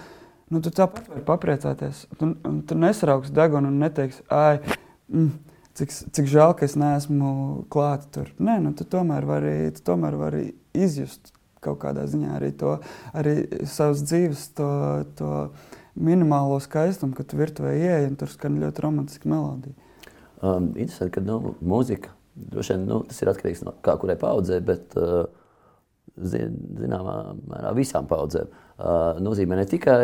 nu, 0.51 0.59
tu 0.59 0.73
tāpat 0.75 1.07
vari 1.07 1.23
papriecāties. 1.27 2.01
Tu, 2.19 2.33
tu 2.67 2.75
nesarauks 2.75 3.31
degunu 3.31 3.71
un 3.71 3.79
neteiksi, 3.79 4.25
ai, 4.27 4.59
mm, 5.07 5.29
cik, 5.77 5.95
cik 6.17 6.29
žēl, 6.31 6.53
ka 6.57 6.67
es 6.67 6.75
neesmu 6.79 7.31
klāta 7.73 8.11
tur. 8.19 8.33
Nē, 8.41 8.59
nu, 8.65 8.73
tu 8.77 8.87
tomēr 8.89 9.27
vari, 9.29 9.55
tu 9.77 9.85
tomēr 9.87 10.17
vari 10.19 10.43
izjust 10.77 11.33
kaut 11.63 11.81
kādā 11.81 12.05
ziņā 12.09 12.35
arī 12.37 12.51
to, 12.57 12.77
arī 13.17 13.39
savas 13.69 14.03
dzīves 14.05 14.49
to, 14.57 14.69
to 15.17 15.31
minimālo 15.97 16.59
skaistumu, 16.63 17.17
kad 17.17 17.29
tu 17.29 17.39
virtuvē 17.39 17.73
ieej 17.79 18.11
un 18.11 18.19
tur 18.19 18.29
skan 18.29 18.59
ļoti 18.61 18.85
romantiska 18.85 19.29
melodija. 19.31 19.73
Um, 20.37 20.69
interesanti, 20.77 21.15
ka 21.17 21.25
nu, 21.25 21.55
mūzika 21.65 22.13
Droši 22.37 22.73
vien 22.73 22.85
nu, 22.85 23.01
tas 23.09 23.19
ir 23.21 23.31
atkarīgs 23.31 23.63
no 23.65 23.73
kā 23.85 23.95
kurai 23.97 24.17
paudzē, 24.21 24.59
bet 24.65 24.93
uh, 24.99 25.25
zināmā 26.17 27.15
mērā 27.49 27.71
visām 27.77 28.05
paudzēm 28.09 28.49
uh, 28.51 29.17
nozīmē 29.23 29.57
ne 29.57 29.65
tikai 29.69 30.01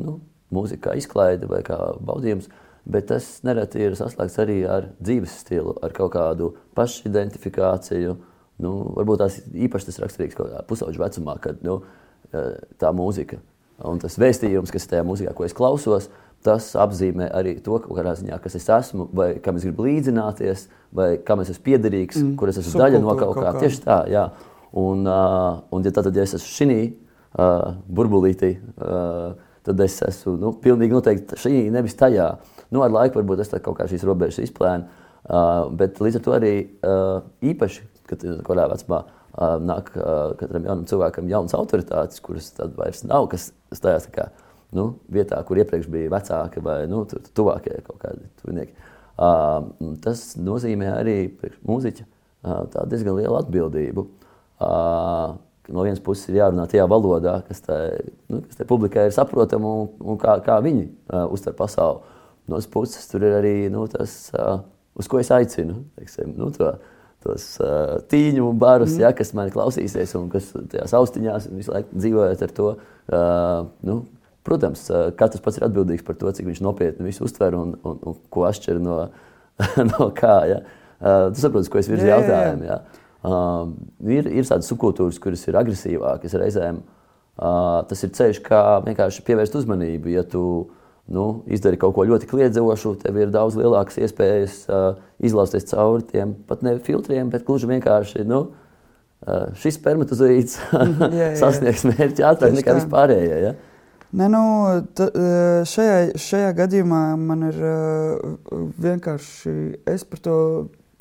nu, 0.00 0.18
mūzika 0.54 0.88
kā 0.88 0.94
izklaide 1.00 1.48
vai 1.50 1.60
kā 1.66 1.76
baudījums, 2.00 2.48
bet 2.86 3.08
tas 3.12 3.28
nereti 3.46 3.82
ir 3.84 3.96
saslēgts 3.98 4.40
arī 4.42 4.60
ar 4.68 4.90
dzīves 5.00 5.38
stilu, 5.44 5.76
ar 5.82 5.94
kaut 5.96 6.14
kādu 6.16 6.52
pašidentifikāciju. 6.78 8.16
Nu, 8.62 8.74
varbūt 8.94 9.24
tās 9.24 9.40
īpaši 9.50 9.90
tas 9.90 10.02
raksturīgs 10.04 10.36
kaut 10.38 10.50
kādā 10.50 10.62
pusauģa 10.68 11.00
vecumā, 11.02 11.38
kad 11.42 11.64
nu, 11.66 11.80
uh, 11.82 12.52
tā 12.78 12.92
mūzika 12.94 13.40
un 13.84 13.98
tas 13.98 14.14
vēstījums, 14.20 14.70
kas 14.70 14.86
ir 14.86 14.92
tajā 14.92 15.06
mūzikā, 15.06 15.32
ko 15.34 15.46
es 15.48 15.56
klausos, 15.56 16.06
uh, 16.06 16.24
tas 16.44 16.66
apzīmē 16.76 17.30
arī 17.32 17.56
to, 17.64 17.78
ziņā, 17.80 18.38
kas 18.42 18.58
es 18.58 18.66
esmu, 18.68 19.08
vai 19.16 19.28
kam 19.44 19.56
es 19.56 19.64
gribu 19.64 19.86
līdzināties, 19.86 20.66
vai 20.92 21.16
kam 21.24 21.40
es 21.40 21.50
esmu 21.54 21.64
piederīgs, 21.64 22.20
mm. 22.20 22.34
kur 22.40 22.52
es 22.52 22.60
esmu 22.60 22.82
daļa 22.82 23.00
no 23.00 23.14
kaut, 23.14 23.38
kaut 23.38 23.40
kā. 23.40 23.54
kā. 23.54 23.62
Tieši 23.64 23.80
tā, 23.84 23.98
jā. 24.12 24.26
Un, 24.74 25.06
uh, 25.06 25.62
un 25.72 25.86
ja, 25.86 25.92
tad, 25.94 26.10
ja 26.12 26.26
es 26.26 26.34
esmu 26.36 26.50
šī 26.50 26.78
uh, 26.84 27.78
burbulītī, 27.88 28.56
uh, 28.76 29.32
tad 29.64 29.80
es 29.86 29.96
esmu 30.04 30.36
nu, 30.42 30.52
pilnīgi 30.60 30.96
noteikti 30.98 31.40
šī, 31.40 31.54
nevis 31.72 31.96
tajā. 31.96 32.34
Nu, 32.74 32.82
ar 32.82 32.90
laiku 32.90 33.20
varbūt 33.20 33.44
es 33.44 33.52
kaut 33.54 33.78
kā 33.78 33.86
šīs 33.90 34.04
robežas 34.06 34.42
izplēnu, 34.48 34.88
uh, 35.30 35.66
bet 35.78 36.00
līdz 36.02 36.18
ar 36.18 36.24
to 36.24 36.32
arī 36.34 36.54
uh, 36.64 37.20
īpaši, 37.46 37.84
kad 38.10 38.24
kādā 38.46 38.66
vecumā 38.72 39.04
uh, 39.04 39.56
nāk 39.62 39.92
uh, 39.94 40.32
katram 40.40 40.66
jaunam 40.66 40.88
cilvēkam 40.90 41.30
jaunas 41.30 41.54
autoritātes, 41.54 42.22
kuras 42.24 42.50
tad 42.56 42.74
vairs 42.78 43.04
nav, 43.06 43.28
kas 43.30 43.52
stājās 43.74 44.08
tā 44.08 44.16
kā 44.16 44.26
nu, 44.74 44.88
vietā, 45.14 45.38
kur 45.46 45.60
iepriekš 45.62 45.86
bija 45.90 46.10
vecāki 46.16 46.62
vai 46.64 46.80
nu, 46.90 47.04
tuvākie 47.06 47.78
kaut 47.86 48.00
kādi 48.02 48.26
tuvinieki. 48.42 48.74
Uh, 49.14 49.70
tas 50.02 50.32
nozīmē 50.42 50.90
arī 50.96 51.18
mūziķa 51.62 52.04
uh, 52.04 52.80
diezgan 52.90 53.14
lielu 53.20 53.38
atbildību. 53.38 54.08
Uh, 54.64 55.36
no 55.70 55.84
vienas 55.86 56.02
puses 56.02 56.26
ir 56.28 56.40
jārunā 56.40 56.66
tajā 56.70 56.88
valodā, 56.90 57.38
kas 57.46 57.62
tai, 57.64 57.84
nu, 58.32 58.42
publikai 58.66 59.06
ir 59.08 59.14
saprotama 59.14 59.70
un, 59.84 59.92
un 60.02 60.18
kā, 60.20 60.36
kā 60.44 60.58
viņi 60.64 60.88
uh, 60.88 61.24
uztver 61.32 61.54
pasauli. 61.58 62.02
No 62.48 62.58
otras 62.58 62.68
puses, 62.70 63.06
tur 63.08 63.24
ir 63.24 63.36
arī 63.38 63.54
nu, 63.72 63.86
tas, 63.88 64.16
uh, 64.36 64.58
uz 65.00 65.08
ko 65.08 65.20
es 65.20 65.30
aicinu. 65.32 65.80
Teiksim, 65.96 66.34
nu, 66.36 66.50
to, 66.52 66.74
tos 67.24 67.46
uh, 67.64 68.02
tīņu 68.10 68.50
barus, 68.60 68.96
mm. 68.96 69.04
ja, 69.06 69.12
kas 69.16 69.32
man 69.36 69.52
klausīsies 69.54 70.12
un 70.20 70.28
kas 70.32 70.50
tajās 70.52 70.92
austiņās 70.98 71.48
visu 71.54 71.72
laiku 71.72 72.02
dzīvojot 72.02 72.44
ar 72.44 72.54
to. 72.58 72.74
Uh, 73.08 73.72
nu, 73.86 74.02
Protams, 74.44 74.90
katrs 75.16 75.40
pats 75.40 75.56
ir 75.56 75.64
atbildīgs 75.64 76.04
par 76.04 76.18
to, 76.20 76.28
cik 76.36 76.50
viņš 76.50 76.58
nopietni 76.60 77.06
visu 77.06 77.24
uztver 77.24 77.54
un, 77.56 77.70
un, 77.80 77.94
un 78.04 78.16
ko 78.28 78.42
atšķir 78.44 78.76
no, 78.76 78.98
no 79.94 80.10
kā. 80.12 80.34
Ja. 80.50 80.58
Tu 81.32 81.40
saproti, 81.40 81.70
ko 81.72 81.80
es 81.80 81.88
virzu 81.88 82.10
jautājumu. 82.10 82.66
Ja. 82.68 82.76
Uh, 83.24 83.72
ir, 84.04 84.28
ir 84.28 84.44
tādas 84.44 84.68
subkultūras, 84.68 85.16
kuras 85.22 85.46
ir 85.48 85.56
agresīvākas 85.56 86.36
reizēm. 86.36 86.82
Uh, 87.34 87.80
tas 87.88 88.04
ir 88.04 88.12
ceļš, 88.14 88.42
kā 88.44 88.60
vienkārši 88.84 89.24
pievērst 89.24 89.56
uzmanību. 89.62 90.12
Ja 90.12 90.26
tu 90.28 90.44
nu, 91.12 91.42
izdari 91.52 91.78
kaut 91.80 91.94
ko 91.96 92.06
ļoti 92.08 92.28
kliedzošu, 92.30 92.94
tev 93.02 93.18
ir 93.20 93.32
daudz 93.34 93.58
lielākas 93.60 93.98
iespējas 94.00 94.62
uh, 94.70 95.00
izlausties 95.24 95.68
cauri 95.68 96.06
tiem 96.08 96.32
pat 96.48 96.64
ne 96.64 96.78
filtriem, 96.84 97.28
bet 97.32 97.44
gluži 97.44 97.68
vienkārši 97.68 98.24
nu, 98.28 98.46
uh, 98.48 99.52
šis 99.60 99.78
spermatozoīds 99.80 100.56
sasniegs 101.42 101.84
mērķi 101.90 102.26
ātrāk 102.30 102.56
nekā 102.56 102.78
vispārējie. 102.80 103.38
Ja? 103.44 103.54
Ne, 104.14 104.28
nu, 104.30 104.40
t, 104.94 105.08
šajā, 105.66 106.14
šajā 106.22 106.50
gadījumā 106.54 107.02
man 107.18 107.48
ir 107.48 107.56
vienkārši 108.78 109.54
es 109.90 110.06
to. 110.22 110.36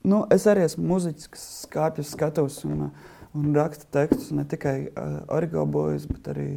Nu, 0.03 0.23
es 0.33 0.47
arī 0.49 0.65
esmu 0.65 0.87
mūziķis, 0.89 1.27
kas 1.31 1.43
kāpjas 1.71 2.09
skatos 2.11 2.57
un, 2.67 2.89
un 3.37 3.53
raksta 3.55 3.85
tekstus 3.93 4.33
ne 4.35 4.43
tikai 4.49 4.89
uh, 4.89 5.21
origobojas, 5.31 6.09
bet 6.09 6.27
arī 6.33 6.47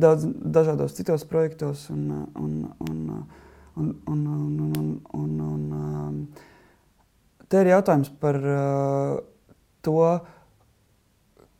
daudz, 0.00 0.26
dažādos 0.26 0.94
citos 0.96 1.24
projektos. 1.28 1.88
Un, 1.90 2.26
un, 2.34 2.54
un, 2.80 3.00
un, 3.76 3.94
un, 4.06 4.26
un, 4.26 4.60
un, 4.76 5.00
un, 5.12 5.40
un, 5.40 5.64
um, 5.72 6.20
te 7.48 7.62
ir 7.62 7.72
jautājums 7.74 8.10
par 8.20 8.38
uh, 8.40 9.18
to, 9.84 10.00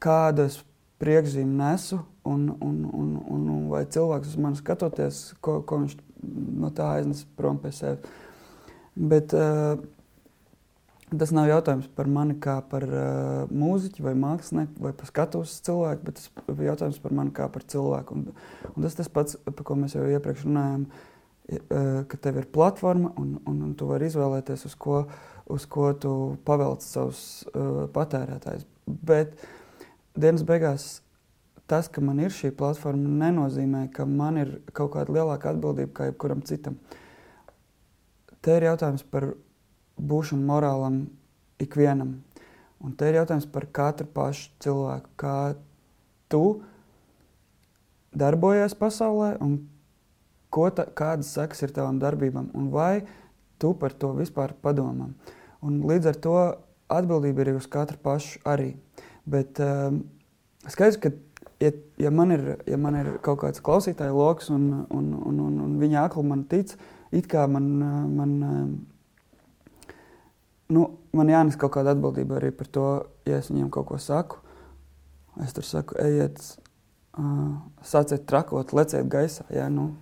kādu 0.02 0.46
es 0.46 0.60
priekšzīmi 1.02 1.58
nesu 1.58 2.00
un, 2.24 2.48
un, 2.60 2.78
un, 2.92 3.10
un, 3.26 3.48
un 3.56 3.66
vai 3.70 3.84
cilvēks 3.84 4.32
uz 4.32 4.40
mani 4.40 4.60
skatoties, 4.60 5.20
ko, 5.44 5.60
ko 5.68 5.82
viņš 5.82 5.98
no 6.62 6.72
tā 6.74 6.94
aiznes 6.96 7.26
prom 7.36 7.60
pie 7.60 7.72
sevis. 7.76 8.16
Bet 8.96 9.34
uh, 9.36 9.76
tas 11.14 11.30
nav 11.34 11.46
jautājums 11.46 11.86
par 11.94 12.08
mani 12.10 12.34
kā 12.42 12.56
par 12.70 12.84
uh, 12.88 13.52
mūziķu 13.54 14.02
vai 14.02 14.14
mākslinieku 14.18 14.82
vai 14.82 14.92
par 14.96 15.10
skatuves 15.10 15.54
cilvēku, 15.66 16.02
bet 16.08 16.18
tas 16.18 16.30
ir 16.50 16.64
jautājums 16.66 16.98
par 17.02 17.14
mani 17.14 17.34
kā 17.36 17.46
par 17.52 17.62
cilvēku. 17.62 18.16
Un, 18.16 18.72
un 18.72 18.86
tas 18.86 18.98
tas 18.98 19.10
pats, 19.12 19.38
par 19.46 19.66
ko 19.68 19.78
mēs 19.78 19.94
jau 19.94 20.06
iepriekš 20.10 20.46
runājām, 20.48 20.88
uh, 20.88 22.02
ka 22.10 22.20
tev 22.26 22.42
ir 22.42 22.50
platforma 22.50 23.14
un, 23.22 23.36
un, 23.46 23.62
un 23.68 23.72
tu 23.78 23.86
vari 23.90 24.10
izvēlēties, 24.10 24.66
uz 24.66 24.74
ko, 24.74 25.04
uz 25.52 25.68
ko 25.70 25.92
tu 25.94 26.12
pavelc 26.48 26.82
savus 26.82 27.22
uh, 27.52 27.86
patērētājus. 27.94 28.66
Bet 28.86 29.38
dienas 30.18 30.42
beigās 30.46 30.90
tas, 31.70 31.86
ka 31.90 32.02
man 32.02 32.18
ir 32.22 32.34
šī 32.34 32.50
platforma, 32.58 33.10
nenozīmē, 33.26 33.86
ka 33.94 34.06
man 34.10 34.42
ir 34.42 34.54
kaut 34.74 34.94
kāda 34.94 35.14
lielāka 35.14 35.54
atbildība 35.54 35.94
kā 35.94 36.10
jebkuram 36.10 36.42
citam. 36.46 36.78
Te 38.42 38.58
ir 38.58 38.68
jautājums 38.68 39.02
par 39.10 39.32
būšanu 39.96 40.46
morālam 40.46 41.04
ikvienam. 41.62 42.20
Un 42.84 42.92
te 42.92 43.08
ir 43.08 43.20
jautājums 43.20 43.48
par 43.48 43.66
katru 43.72 44.06
pašu 44.12 44.50
cilvēku, 44.60 45.12
kā 45.16 45.36
tu 46.32 46.60
darbojies 48.16 48.76
pasaulē 48.76 49.36
un 49.44 49.58
ta, 50.76 50.86
kādas 50.96 51.32
sekas 51.36 51.62
ir 51.64 51.72
tavam 51.76 51.98
darbībam 52.00 52.50
un 52.56 52.70
vai 52.72 53.06
tu 53.60 53.72
par 53.74 53.92
to 53.92 54.12
vispār 54.16 54.54
padomā. 54.62 55.10
Līdz 55.62 56.12
ar 56.12 56.20
to 56.22 56.36
atbildība 56.92 57.44
ir 57.44 57.56
uz 57.56 57.66
katru 57.66 57.98
pašu 58.02 58.40
arī. 58.46 58.74
Bet 59.26 59.58
um, 59.60 60.04
skaidrs, 60.68 61.00
ka 61.02 61.10
ja, 61.60 61.72
ja, 61.98 62.10
man 62.10 62.34
ir, 62.36 62.44
ja 62.68 62.78
man 62.80 62.98
ir 63.00 63.10
kaut 63.24 63.40
kāds 63.42 63.62
klausītāju 63.64 64.16
lokus 64.16 64.52
un, 64.54 64.68
un, 64.90 65.08
un, 65.16 65.40
un, 65.48 65.56
un 65.66 65.78
viņa 65.80 66.04
akli 66.06 66.24
man 66.26 66.44
tic, 66.50 66.76
it 67.10 67.26
kā 67.30 67.46
man, 67.50 67.66
man, 68.12 68.36
nu, 70.72 70.86
man 71.16 71.30
jānes 71.30 71.58
kaut 71.60 71.74
kāda 71.76 71.94
atbildība 71.96 72.40
arī 72.40 72.52
par 72.54 72.70
to, 72.72 72.88
ja 73.28 73.40
es 73.42 73.50
viņiem 73.52 73.70
kaut 73.74 73.90
ko 73.90 74.00
saku. 74.02 74.42
Es 75.44 75.52
tur 75.52 75.66
saku, 75.68 75.98
ejiet, 76.00 76.40
uh, 77.20 77.56
sāciet 77.84 78.24
trakot, 78.28 78.72
leciet 78.76 79.08
gaisā. 79.12 79.44
Jā, 79.52 79.68
nu, 79.72 79.92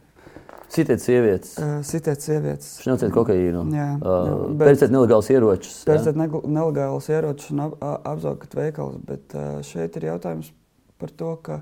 Sitiet 0.74 1.02
sievietes. 1.02 1.54
Uh, 1.60 1.76
sitiet 1.86 2.24
sievietes. 2.24 2.68
Šņauciet 2.82 3.12
kokaīnu. 3.14 3.60
Jā, 3.74 3.88
uh, 4.00 4.30
pērciet 4.58 4.90
nelegālus 4.90 5.28
ieročus. 5.30 5.76
Pērciet 5.86 6.18
nelegālus 6.18 7.08
ieročus 7.12 7.52
un 7.54 7.66
ap, 7.66 7.76
apzaukat 8.14 8.56
veikalu. 8.58 8.98
Bet 9.06 9.36
uh, 9.38 9.60
šeit 9.66 9.94
ir 10.00 10.08
jautājums 10.08 10.50
par 10.98 11.12
to, 11.14 11.34
ka 11.46 11.60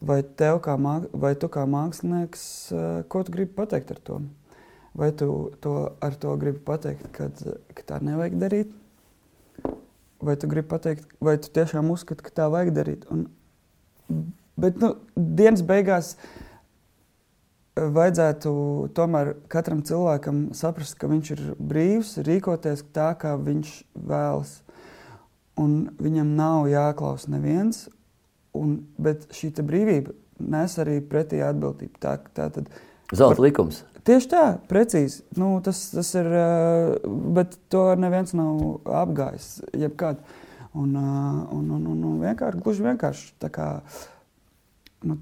vai, 0.00 0.22
kā 0.22 0.78
māk, 0.80 1.08
vai 1.12 1.34
tu 1.36 1.50
kā 1.52 1.66
mākslinieks, 1.68 2.44
uh, 2.72 2.86
ko 3.10 3.24
tu 3.26 3.34
gribi 3.34 3.52
pateikt 3.58 3.92
ar 3.96 4.00
to? 4.04 4.20
Vai 4.98 5.12
tu 5.14 5.52
to, 5.62 5.74
ar 6.02 6.16
to 6.18 6.34
gribi 6.40 6.58
pateikt, 6.66 7.06
kad, 7.14 7.38
ka 7.74 7.86
tā 7.86 8.00
nevajag 8.02 8.34
darīt? 8.40 8.74
Vai 10.18 10.34
tu 10.34 10.50
gribi 10.50 10.66
pateikt, 10.72 11.06
vai 11.22 11.36
tu 11.38 11.52
tiešām 11.54 11.92
uzskati, 11.94 12.24
ka 12.26 12.34
tā 12.34 12.48
vajag 12.50 12.72
darīt? 12.74 13.06
Un, 13.14 13.28
bet 14.58 14.80
nu, 14.82 14.96
dienas 15.14 15.62
beigās 15.62 16.16
uh, 16.16 16.26
vajadzētu 17.78 18.52
tomēr 18.96 19.34
katram 19.52 19.84
cilvēkam 19.86 20.48
saprast, 20.56 20.96
ka 20.98 21.10
viņš 21.10 21.30
ir 21.36 21.44
brīvs, 21.58 22.16
rīkoties 22.26 22.82
tā, 22.94 23.12
kā 23.20 23.36
viņš 23.38 23.74
vēlas. 23.94 24.58
Un 25.58 25.88
viņam 25.98 26.34
nav 26.38 26.68
jāklausa 26.70 27.30
neviens, 27.34 27.86
un, 28.54 28.80
bet 28.98 29.26
šī 29.34 29.52
brīvība 29.62 30.14
nes 30.38 30.76
arī 30.78 30.98
pretī 31.02 31.42
atbildību. 31.42 31.98
Tā, 32.02 32.18
tā 32.34 32.48
tad, 32.54 32.70
Zelta 33.14 33.42
likums. 33.42 33.82
Tieši 34.08 34.28
tā, 34.32 34.44
precīzi. 34.70 35.20
Nu, 35.36 35.58
tas, 35.64 35.82
tas 35.92 36.14
ir, 36.16 36.28
bet 37.36 37.58
to 37.68 37.82
neviens 38.00 38.32
nav 38.36 38.78
apgājis. 39.02 39.58
Jebkad. 39.76 40.22
Un, 40.78 40.94
un, 40.96 41.66
un, 41.74 41.84
un, 41.90 41.98
un 42.08 42.22
vienkārši, 42.22 42.60
gluži 42.62 42.84
vienkārši 42.86 43.50
kā, 43.52 43.66
nu, 45.08 45.18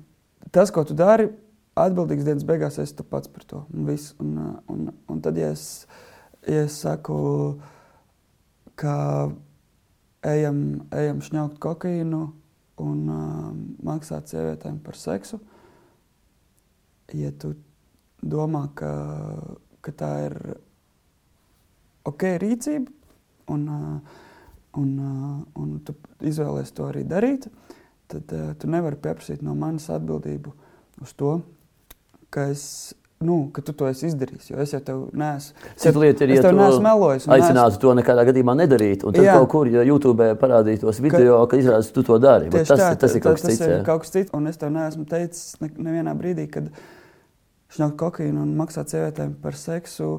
tas, 0.55 0.71
ko 0.75 0.85
tu 0.87 0.95
dari, 0.99 1.31
atbildīgs 1.77 2.27
dienas 2.27 2.47
beigās 2.47 2.79
esi 2.83 2.97
tu 2.99 3.07
pats 3.07 3.31
par 3.31 3.47
to. 3.49 3.65
Un, 3.75 3.87
viss. 3.89 4.15
un, 4.23 4.39
un, 4.71 4.89
un 5.11 5.23
tad, 5.25 5.39
ja 5.41 5.51
es, 5.55 5.87
ja 6.47 6.63
es 6.67 6.79
saku, 6.83 7.19
ka 8.79 8.97
ejam, 10.27 10.63
ejam 10.95 11.23
šņaukt 11.27 11.61
kokaīnu 11.63 12.23
un 12.87 13.05
uh, 13.11 13.53
maksāt 13.87 14.31
sievietēm 14.31 14.79
par 14.85 14.99
seksu, 15.01 15.41
ja 17.17 17.31
tu 17.33 17.55
domā, 18.23 18.67
ka, 18.79 18.93
ka 19.85 19.95
tā 19.97 20.11
ir 20.27 20.37
ok 22.07 22.29
rīcība 22.43 22.93
un, 23.53 23.67
uh, 23.69 24.21
un, 24.81 24.93
uh, 24.99 25.63
un 25.63 25.79
tu 25.87 25.97
izvēlēsies 26.21 26.77
to 26.77 26.91
arī 26.91 27.07
darīt, 27.09 27.49
tad 28.11 28.37
uh, 28.37 28.53
tu 28.59 28.71
nevari 28.71 28.99
pieprasīt 29.01 29.43
no 29.47 29.57
manis 29.59 29.91
atbildību 29.93 30.55
uz 31.03 31.17
to, 31.19 31.41
ka 32.31 32.49
es 32.53 32.95
nu, 33.19 33.51
ka 33.53 33.63
tu 33.65 33.73
to 33.73 33.89
esi 33.89 34.11
izdarījis. 34.11 34.51
Jo 34.51 34.59
es 34.61 34.73
jau 34.75 34.81
tev 34.85 35.05
neesmu. 35.17 35.71
Cita 35.81 36.01
lieta 36.01 36.27
ir, 36.27 36.35
ja 36.37 36.43
tu 36.45 36.83
melojis. 36.85 37.25
Aicinātu 37.25 37.63
neesmu... 37.63 37.81
to 37.85 37.95
nekādā 38.01 38.27
gadījumā 38.29 38.57
nedarīt. 38.61 39.07
Un 39.09 39.17
tad 39.17 39.25
jā. 39.25 39.37
kaut 39.39 39.49
kur, 39.55 39.71
ja 39.73 39.85
YouTube 39.87 40.27
parādītos 40.41 41.01
video, 41.01 41.39
ka, 41.45 41.55
ka 41.55 41.63
izrādās, 41.63 41.89
tu 41.97 42.05
to 42.07 42.19
dari. 42.21 42.51
Tas, 42.53 42.69
tā, 42.69 42.91
tas 43.01 43.17
ir 43.17 43.25
kaut 43.25 43.41
kas 43.41 43.47
cits. 43.47 43.63
Tas 43.63 43.73
ir 43.73 43.87
kaut 43.89 44.05
kas 44.05 44.13
cits. 44.13 44.35
Un 44.37 44.51
es 44.53 44.61
tev 44.61 44.75
neesmu 44.75 45.07
teicis 45.09 45.57
ne, 45.65 45.71
nevienā 45.89 46.13
brīdī, 46.19 46.45
kad 46.53 46.69
šņaukt 47.77 47.99
kokaīnu 48.01 48.43
un 48.43 48.57
maksāt 48.59 48.93
sievietēm 48.93 49.37
par 49.43 49.57
seksu, 49.61 50.11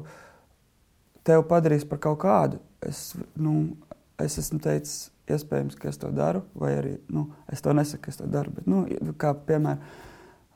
tev 1.26 1.44
padarīs 1.50 1.86
par 1.88 2.00
kaut 2.02 2.20
kādu. 2.24 2.62
Es, 2.86 3.12
nu, 3.36 3.74
es 4.22 4.38
esmu 4.40 4.60
teicis, 4.64 5.08
iespējams, 5.28 5.76
ka 5.78 5.90
es 5.90 5.98
to 6.00 6.10
daru, 6.14 6.44
vai 6.56 6.72
arī 6.78 6.94
nu, 7.12 7.26
es 7.52 7.60
to 7.64 7.74
nesaku, 7.76 8.06
ka 8.06 8.14
es 8.14 8.20
to 8.20 8.28
daru. 8.30 8.54
Bet, 8.56 8.68
nu, 8.70 8.84
kā 9.20 9.34
piemēram, 9.48 9.82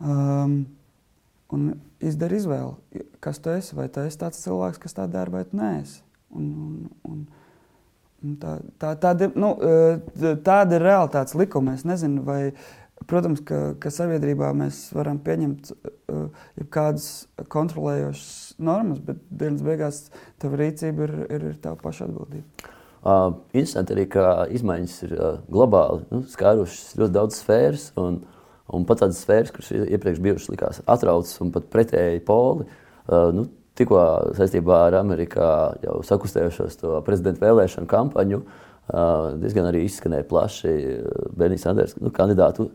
um, 0.01 0.57
un 1.53 1.69
izdara 2.03 2.39
izvēli, 2.39 3.05
kas 3.23 3.41
tu 3.43 3.53
esi. 3.53 3.77
Vai 3.77 3.89
tu 3.93 4.03
esi 4.07 4.21
tāds 4.21 4.41
cilvēks, 4.43 4.81
kas 4.83 4.97
tā 4.97 5.07
dara, 5.11 5.33
vai 5.33 5.45
nē. 5.53 5.73
Un, 6.33 6.47
un, 7.09 7.25
un 8.25 8.37
tā, 8.41 8.57
tā, 8.81 8.95
tāda, 9.03 9.29
nu, 9.37 9.53
eh, 9.61 10.31
tāda 10.45 10.79
ir 10.79 10.87
realitātes 10.87 11.37
likuma. 11.39 11.77
Es 11.77 11.85
nezinu, 11.89 12.25
vai, 12.27 12.55
protams, 13.09 13.41
ka, 13.47 13.61
ka 13.83 13.93
sabiedrībā 13.95 14.53
mēs 14.57 14.85
varam 14.97 15.19
pieņemt 15.23 15.73
uh, 15.73 16.27
jebkādas 16.61 17.09
kontrolējošas 17.53 18.61
normas, 18.63 19.01
bet 19.05 19.23
dienas 19.31 19.65
beigās 19.67 20.05
tava 20.43 20.61
rīcība 20.61 21.09
ir, 21.09 21.17
ir, 21.29 21.49
ir 21.53 21.59
tava 21.63 21.81
paša 21.83 22.09
atbildība. 22.11 22.71
Uh, 23.03 23.41
interesanti 23.51 23.97
arī, 23.97 24.07
ka 24.13 24.27
izmaiņas 24.55 25.01
ir 25.09 25.17
uh, 25.17 25.41
globāli 25.51 26.05
nu, 26.13 26.23
skārušas 26.31 26.95
ļoti 27.01 27.17
daudz 27.19 27.41
sfēras. 27.43 27.89
Un, 27.99 28.23
Un 28.73 28.87
pat 28.89 29.03
tādas 29.03 29.19
sfēras, 29.21 29.51
kuras 29.53 29.73
iepriekš 29.75 30.21
bijušas 30.23 30.53
likās 30.53 30.79
atraucas 30.89 31.35
un 31.45 31.51
pat 31.53 31.67
pretēji 31.73 32.23
poli, 32.25 32.65
uh, 32.65 33.29
nu, 33.35 33.45
tikko 33.77 33.99
saistībā 34.39 34.87
ar 34.87 34.97
Amerikā 35.01 35.49
jau 35.83 35.99
sakustējušos 36.07 36.79
to 36.81 36.95
prezidenta 37.05 37.45
vēlēšanu 37.45 37.91
kampaņu, 37.91 38.39
uh, 38.41 39.35
diezgan 39.43 39.69
arī 39.69 39.85
izskanēja 39.89 40.29
plaši 40.31 40.73
Bernijas 41.37 41.67
Sanders 41.67 41.99
nu, 42.01 42.13
kandidātu 42.15 42.71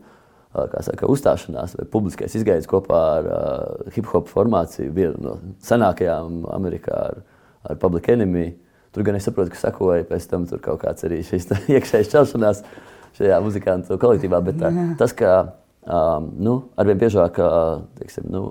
saka, 0.86 1.08
uzstāšanās 1.10 1.76
vai 1.78 1.86
publiskais 1.92 2.34
izgājiens 2.38 2.68
kopā 2.70 3.02
ar 3.18 3.28
uh, 3.28 3.92
hip 3.94 4.08
hop 4.12 4.30
formāciju, 4.32 4.94
vienu 4.96 5.20
no 5.22 5.36
senākajām 5.64 6.42
Amerikā 6.54 6.98
ar, 7.10 7.22
ar 7.68 7.80
Public 7.82 8.10
Enemy. 8.14 8.50
Tur 8.94 9.04
gan 9.06 9.18
es 9.18 9.28
saprotu, 9.28 9.52
ka 9.52 9.60
sekoja 9.60 10.06
pēc 10.08 10.28
tam 10.30 10.46
kaut 10.64 10.82
kāds 10.84 11.06
arī 11.08 11.22
šis 11.26 11.50
iekšējais 11.76 12.12
čelšanās 12.14 12.62
šajā 13.18 13.40
muzikantu 13.44 13.98
kolektīvā, 14.00 14.42
bet 14.44 14.60
tā, 14.62 14.72
tas, 15.00 15.16
ka 15.16 15.38
Um, 15.88 16.26
nu, 16.36 16.54
arvien 16.76 16.98
biežāk 17.00 17.38
teiksim, 17.96 18.26
nu, 18.28 18.42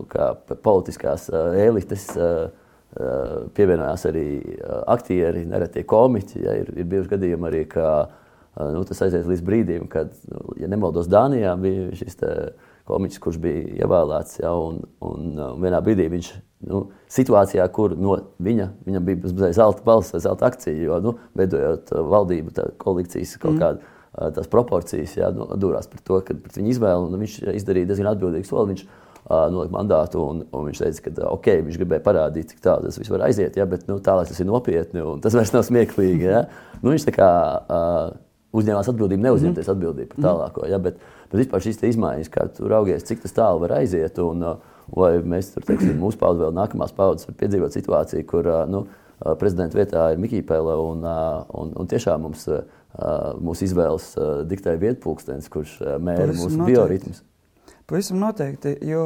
politiskās 0.65 1.27
uh, 1.29 1.51
elites 1.61 2.07
uh, 2.17 2.47
uh, 2.49 3.43
pievienojās 3.53 4.07
arī 4.09 4.23
uh, 4.41 4.79
aktieri, 4.89 5.43
nereti 5.45 5.83
komiķi. 5.85 6.41
Ja, 6.41 6.55
ir, 6.57 6.71
ir 6.73 6.87
bijuši 6.89 7.11
gadījumi 7.11 7.47
arī, 7.51 7.59
ka 7.69 7.85
uh, 7.99 8.26
nu, 8.57 8.83
tas 8.87 9.01
aiziet 9.05 9.27
līdz 9.29 9.43
brīdim, 9.45 9.87
kad, 9.91 10.13
nu, 10.31 10.55
ja 10.61 10.69
nemaldos, 10.71 11.09
Dānijā 11.11 11.53
bija 11.61 11.89
šis 11.97 12.19
komiķis, 12.87 13.21
kurš 13.23 13.39
bija 13.43 13.83
ievēlēts. 13.83 14.39
Ja, 14.41 14.53
un, 14.55 14.79
un, 15.03 15.33
un 15.43 15.63
vienā 15.63 15.81
brīdī 15.83 16.07
viņš 16.11 16.31
nu, 16.71 16.85
situācijā, 17.13 17.65
kur 17.73 17.93
no 17.99 18.15
viņa, 18.43 18.69
viņam 18.87 19.09
bija 19.09 19.51
zelta 19.55 19.83
balss 19.85 20.15
vai 20.15 20.23
zelta 20.23 20.47
akcija, 20.49 20.77
jo 20.87 21.01
nu, 21.03 21.17
veidojot 21.37 21.91
valdību, 22.13 22.55
koalīcijas 22.81 23.35
kaut 23.41 23.57
mm. 23.57 23.63
kādu 23.65 23.93
tās 24.37 24.47
proporcijas 24.49 25.17
jā, 25.19 25.27
nu, 25.35 25.45
durās 25.59 25.89
par 25.91 26.01
to, 26.05 26.21
ka 26.25 26.35
pret 26.41 26.57
viņu 26.57 26.71
izvēli, 26.73 27.09
un 27.09 27.21
viņš 27.21 27.35
izdarīja 27.59 27.91
diezgan 27.91 28.13
atbildīgu 28.13 28.49
soli. 28.49 28.73
Viņš, 28.73 28.87
nolika 29.27 29.73
mandātu, 29.75 30.21
un, 30.23 30.37
un 30.55 30.69
viņš 30.69 30.79
teica, 30.79 31.01
ka 31.09 31.31
okay, 31.33 31.59
viņš 31.65 31.79
gribēja 31.81 32.03
parādīt, 32.05 32.53
cik 32.53 32.61
tālu 32.63 32.87
tas 32.87 32.95
viss 32.95 33.11
var 33.11 33.25
aiziet, 33.25 33.57
ja, 33.59 33.65
bet 33.67 33.83
nu, 33.89 33.97
tālāk 33.99 34.29
tas 34.29 34.39
ir 34.39 34.47
nopietni 34.47 35.03
un 35.03 35.19
tas 35.19 35.35
vairs 35.35 35.51
nav 35.51 35.65
smieklīgi. 35.67 36.29
Ja. 36.29 36.45
Nu, 36.79 36.93
viņš 36.93 37.09
tā 37.09 37.13
kā 37.17 37.27
uh, 37.59 38.15
uzņēmās 38.55 38.89
atbildību, 38.91 39.23
neuzņemties 39.25 39.67
mhm. 39.67 39.75
atbildību 39.75 40.13
par 40.13 40.23
tālāko. 40.23 40.65
Ja, 40.71 40.79
bet, 40.83 41.01
bet 41.31 41.41
vispār 41.41 41.63
šīs 41.65 41.81
izmaiņas, 41.91 42.31
kā 42.33 42.47
tu 42.55 42.69
raugies, 42.71 43.05
cik 43.07 43.25
tas 43.25 43.35
tālu 43.35 43.63
var 43.65 43.77
aiziet, 43.79 44.21
un 44.23 44.45
uh, 44.45 44.77
vai 44.95 45.17
mēs 45.19 45.51
tur, 45.55 45.65
teiksim, 45.67 45.97
mūsu 46.03 46.19
paudze 46.21 46.45
vēl 46.45 46.55
nākamās 46.55 46.95
paudzes 46.97 47.29
var 47.29 47.37
piedzīvot 47.41 47.75
situāciju, 47.75 48.27
kur 48.29 48.47
uh, 48.47 48.63
nu, 48.71 48.85
prezidenta 49.41 49.79
vietā 49.79 50.11
ir 50.13 50.19
Mikija 50.21 50.45
Pēle, 50.47 50.75
un, 50.77 51.05
uh, 51.05 51.45
un, 51.59 51.73
un 51.77 51.93
tiešām 51.93 52.27
mums. 52.27 52.49
Uh, 52.51 52.65
mūsu 53.43 53.67
izvēles 53.67 54.05
diktēja 54.49 54.79
vietpūkstens, 54.81 55.49
kurš 55.53 55.75
mēra 56.01 56.31
mūsu 56.31 56.55
noteikti. 56.55 56.71
bioritmus. 56.71 57.19
Pavisam 57.85 58.17
noteikti, 58.23 58.71
jo 58.89 59.03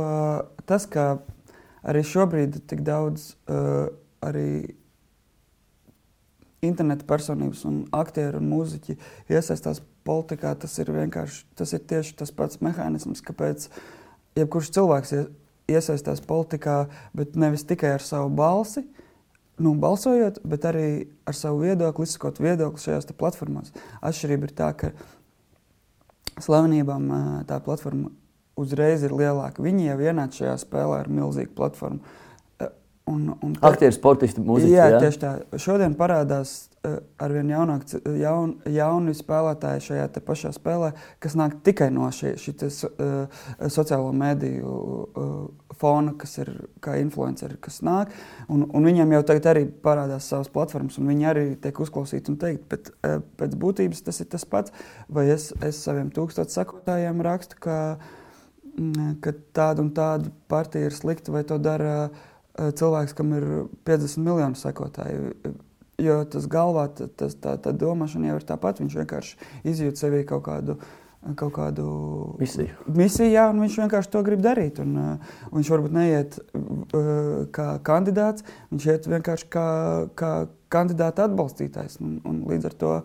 tas, 0.69 0.85
ka 0.87 1.17
arī 1.83 2.03
šobrīd 2.07 2.61
tik 2.69 2.85
daudz 2.87 3.33
uh, 3.51 3.89
arī 4.23 4.77
interneta 6.66 7.05
personības, 7.09 7.64
un 7.66 7.84
aktieri 7.95 8.38
un 8.38 8.49
mūziķi 8.51 8.97
iesaistās 9.34 9.82
politikā, 10.05 10.53
tas 10.62 10.78
ir 10.82 10.91
vienkārši 10.93 11.45
tas 11.57 11.74
ir 11.74 11.84
tieši 11.89 12.18
tas 12.22 12.34
pats 12.36 12.62
mehānisms, 12.62 13.24
kāpēc 13.26 13.68
jebkurš 14.38 14.70
cilvēks 14.78 15.16
iesaistās 15.72 16.22
politikā, 16.28 16.84
bet 17.18 17.38
nevis 17.39 17.66
tikai 17.68 17.95
ar 17.97 18.05
savu 18.05 18.30
balsi. 18.38 18.86
Nu, 19.62 19.76
balsojot, 19.78 20.39
bet 20.47 20.66
arī 20.66 20.86
ar 21.30 21.38
savu 21.38 21.62
viedokli, 21.66 22.07
izsakot 22.07 22.39
viedokli 22.41 22.82
šajās 22.82 23.12
platformās. 23.18 23.74
Atšķirība 24.01 24.47
ir 24.47 24.53
tā, 24.57 24.72
ka 24.74 24.89
slavenībām 26.41 27.12
tā 27.49 27.59
platforma 27.62 28.09
uzreiz 28.57 29.03
ir 29.05 29.14
lielāka. 29.14 29.62
Viņi 29.62 29.91
jau 29.91 29.99
ienāca 30.01 30.41
šajā 30.41 30.55
spēlē 30.64 31.03
ar 31.03 31.12
milzīgu 31.14 31.53
platformu. 31.57 32.01
Un, 33.09 33.31
un 33.41 33.53
tā, 33.55 33.71
Aktieri, 33.71 33.93
sportisti, 33.95 34.43
mūziķi. 34.45 34.75
Jā, 34.75 34.89
jā, 34.93 34.99
tieši 35.01 35.19
tā. 35.23 35.31
Šodien 35.59 35.95
parādās 35.97 36.51
uh, 36.85 36.99
arvien 37.21 37.49
jaunāk, 37.49 37.87
jaun, 38.19 38.53
jauni 38.69 39.15
spēlētāji 39.17 39.87
šajā 39.87 40.05
pašā 40.27 40.51
spēlē, 40.53 40.91
kas 41.23 41.33
nāk 41.39 41.57
tikai 41.65 41.89
no 41.93 42.05
šīs 42.13 42.45
uh, 42.85 43.41
sociālo 43.73 44.13
mediju 44.13 44.75
uh, 44.75 45.33
fona, 45.81 46.13
kas 46.21 46.37
ir 46.43 46.53
kā 46.83 46.99
influenceri, 47.01 47.57
kas 47.63 47.81
nāk. 47.85 48.13
Un, 48.53 48.67
un 48.69 48.85
viņiem 48.85 49.17
jau 49.17 49.25
tagad 49.33 49.49
arī 49.55 49.65
parādās 49.65 50.29
savas 50.29 50.53
platformas, 50.53 51.01
un 51.01 51.09
viņi 51.09 51.29
arī 51.33 51.45
tiek 51.63 51.81
uzklausīti 51.81 52.35
un 52.35 52.39
teikt, 52.45 52.67
bet 52.69 52.93
uh, 52.93 53.17
pēc 53.41 53.57
būtības 53.65 54.05
tas 54.05 54.21
ir 54.21 54.29
tas 54.29 54.45
pats. 54.45 54.77
Vai 55.09 55.31
es, 55.33 55.51
es 55.65 55.81
saviem 55.89 56.13
tūkstošiem 56.13 56.53
sekotājiem 56.53 57.25
rakstu, 57.25 57.57
ka, 57.65 57.77
mm, 58.77 59.15
ka 59.25 59.39
tāda 59.57 59.81
un 59.81 59.95
tāda 59.97 60.29
partija 60.53 60.91
ir 60.91 61.01
slikta, 61.01 61.33
vai 61.33 61.47
to 61.49 61.57
dara. 61.57 61.95
Uh, 62.11 62.27
Eh, 62.30 62.30
cilvēks, 62.57 63.15
kam 63.17 63.35
ir 63.37 63.45
50 63.87 64.25
miljoni 64.25 64.59
sekotāju. 64.59 65.35
Jo 66.01 66.21
tas 66.25 66.47
galvā, 66.49 66.87
tas, 66.89 67.35
tā, 67.37 67.57
tā 67.61 67.73
domāšana 67.77 68.31
jau 68.31 68.39
ir 68.39 68.47
tāpat. 68.47 68.81
Viņš 68.81 68.97
vienkārši 69.03 69.37
izjūt 69.69 70.01
sevī 70.01 70.23
kaut 70.27 70.43
kādu, 70.47 70.77
kaut 71.37 71.53
kādu 71.53 71.85
misiju. 72.39 72.73
misiju 72.89 73.29
jā, 73.29 73.45
viņš 73.53 73.77
vienkārši 73.83 74.11
to 74.15 74.23
grib 74.25 74.41
darīt. 74.41 74.81
Un, 74.81 74.95
uh, 74.97 75.35
viņš 75.53 75.69
varbūt 75.75 75.93
neiet 75.93 76.39
uh, 76.39 77.45
kā 77.53 77.75
kandidāts, 77.85 78.47
viņš 78.73 78.89
iet 78.95 79.11
vienkārši 79.11 79.51
kā, 79.53 79.67
kā 80.17 80.33
kandidāta 80.73 81.29
atbalstītājs. 81.29 81.99
Un, 82.01 82.17
un 82.25 82.43
līdz 82.49 82.71
ar 82.71 82.77
to 82.81 82.97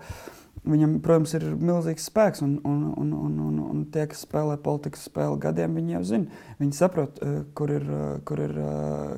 viņam, 0.66 0.98
protams, 1.04 1.36
ir 1.36 1.46
milzīgs 1.52 2.08
spēks. 2.08 2.42
Un, 2.46 2.56
un, 2.64 2.82
un, 2.96 3.12
un, 3.12 3.38
un, 3.50 3.62
un 3.66 3.86
tie, 3.92 4.08
kas 4.08 4.24
spēlē 4.24 4.56
politikas 4.64 5.04
spēli 5.10 5.42
gadiem, 5.44 5.76
viņi 5.76 5.98
jau 5.98 6.04
zina. 6.14 6.44
Viņi 6.64 6.80
saprot, 6.80 7.20
uh, 7.20 7.42
kur 7.58 7.76
ir. 7.76 7.88
Uh, 7.90 8.12
kur 8.24 8.46
ir 8.48 8.60
uh, 8.62 9.16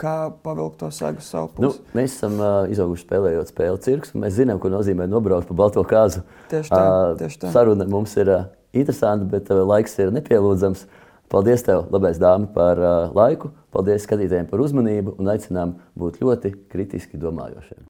kā 0.00 0.14
pavilkt 0.44 0.80
to 0.80 0.88
segu 0.94 1.22
savu 1.24 1.50
pusi. 1.56 1.66
Nu, 1.66 1.96
mēs 1.96 2.16
esam 2.16 2.38
uh, 2.40 2.70
izauguši 2.72 3.04
spēlējot 3.06 3.52
spēli 3.52 3.82
cirks, 3.84 4.14
un 4.14 4.24
mēs 4.24 4.38
zinām, 4.38 4.60
ko 4.62 4.72
nozīmē 4.72 5.08
nobraukt 5.10 5.50
pa 5.50 5.58
balto 5.62 5.84
kāzu. 5.88 6.24
Tieši 6.52 6.72
tā. 6.72 6.80
Uh, 6.80 7.12
tieši 7.20 7.42
tā. 7.44 7.52
Saruna 7.54 7.86
mums 7.90 8.16
ir 8.20 8.32
uh, 8.32 8.48
interesanta, 8.72 9.28
bet 9.28 9.52
uh, 9.52 9.62
laiks 9.68 9.98
ir 10.00 10.14
nepielūdzams. 10.16 10.86
Paldies, 11.30 11.62
tev, 11.62 11.84
labais 11.94 12.18
dāma, 12.18 12.48
par 12.56 12.80
uh, 12.82 13.12
laiku. 13.14 13.52
Paldies 13.70 14.02
skatītājiem 14.08 14.50
par 14.50 14.64
uzmanību 14.64 15.14
un 15.20 15.30
aicinām 15.30 15.76
būt 15.98 16.18
ļoti 16.24 16.56
kritiski 16.72 17.20
domājošiem. 17.20 17.89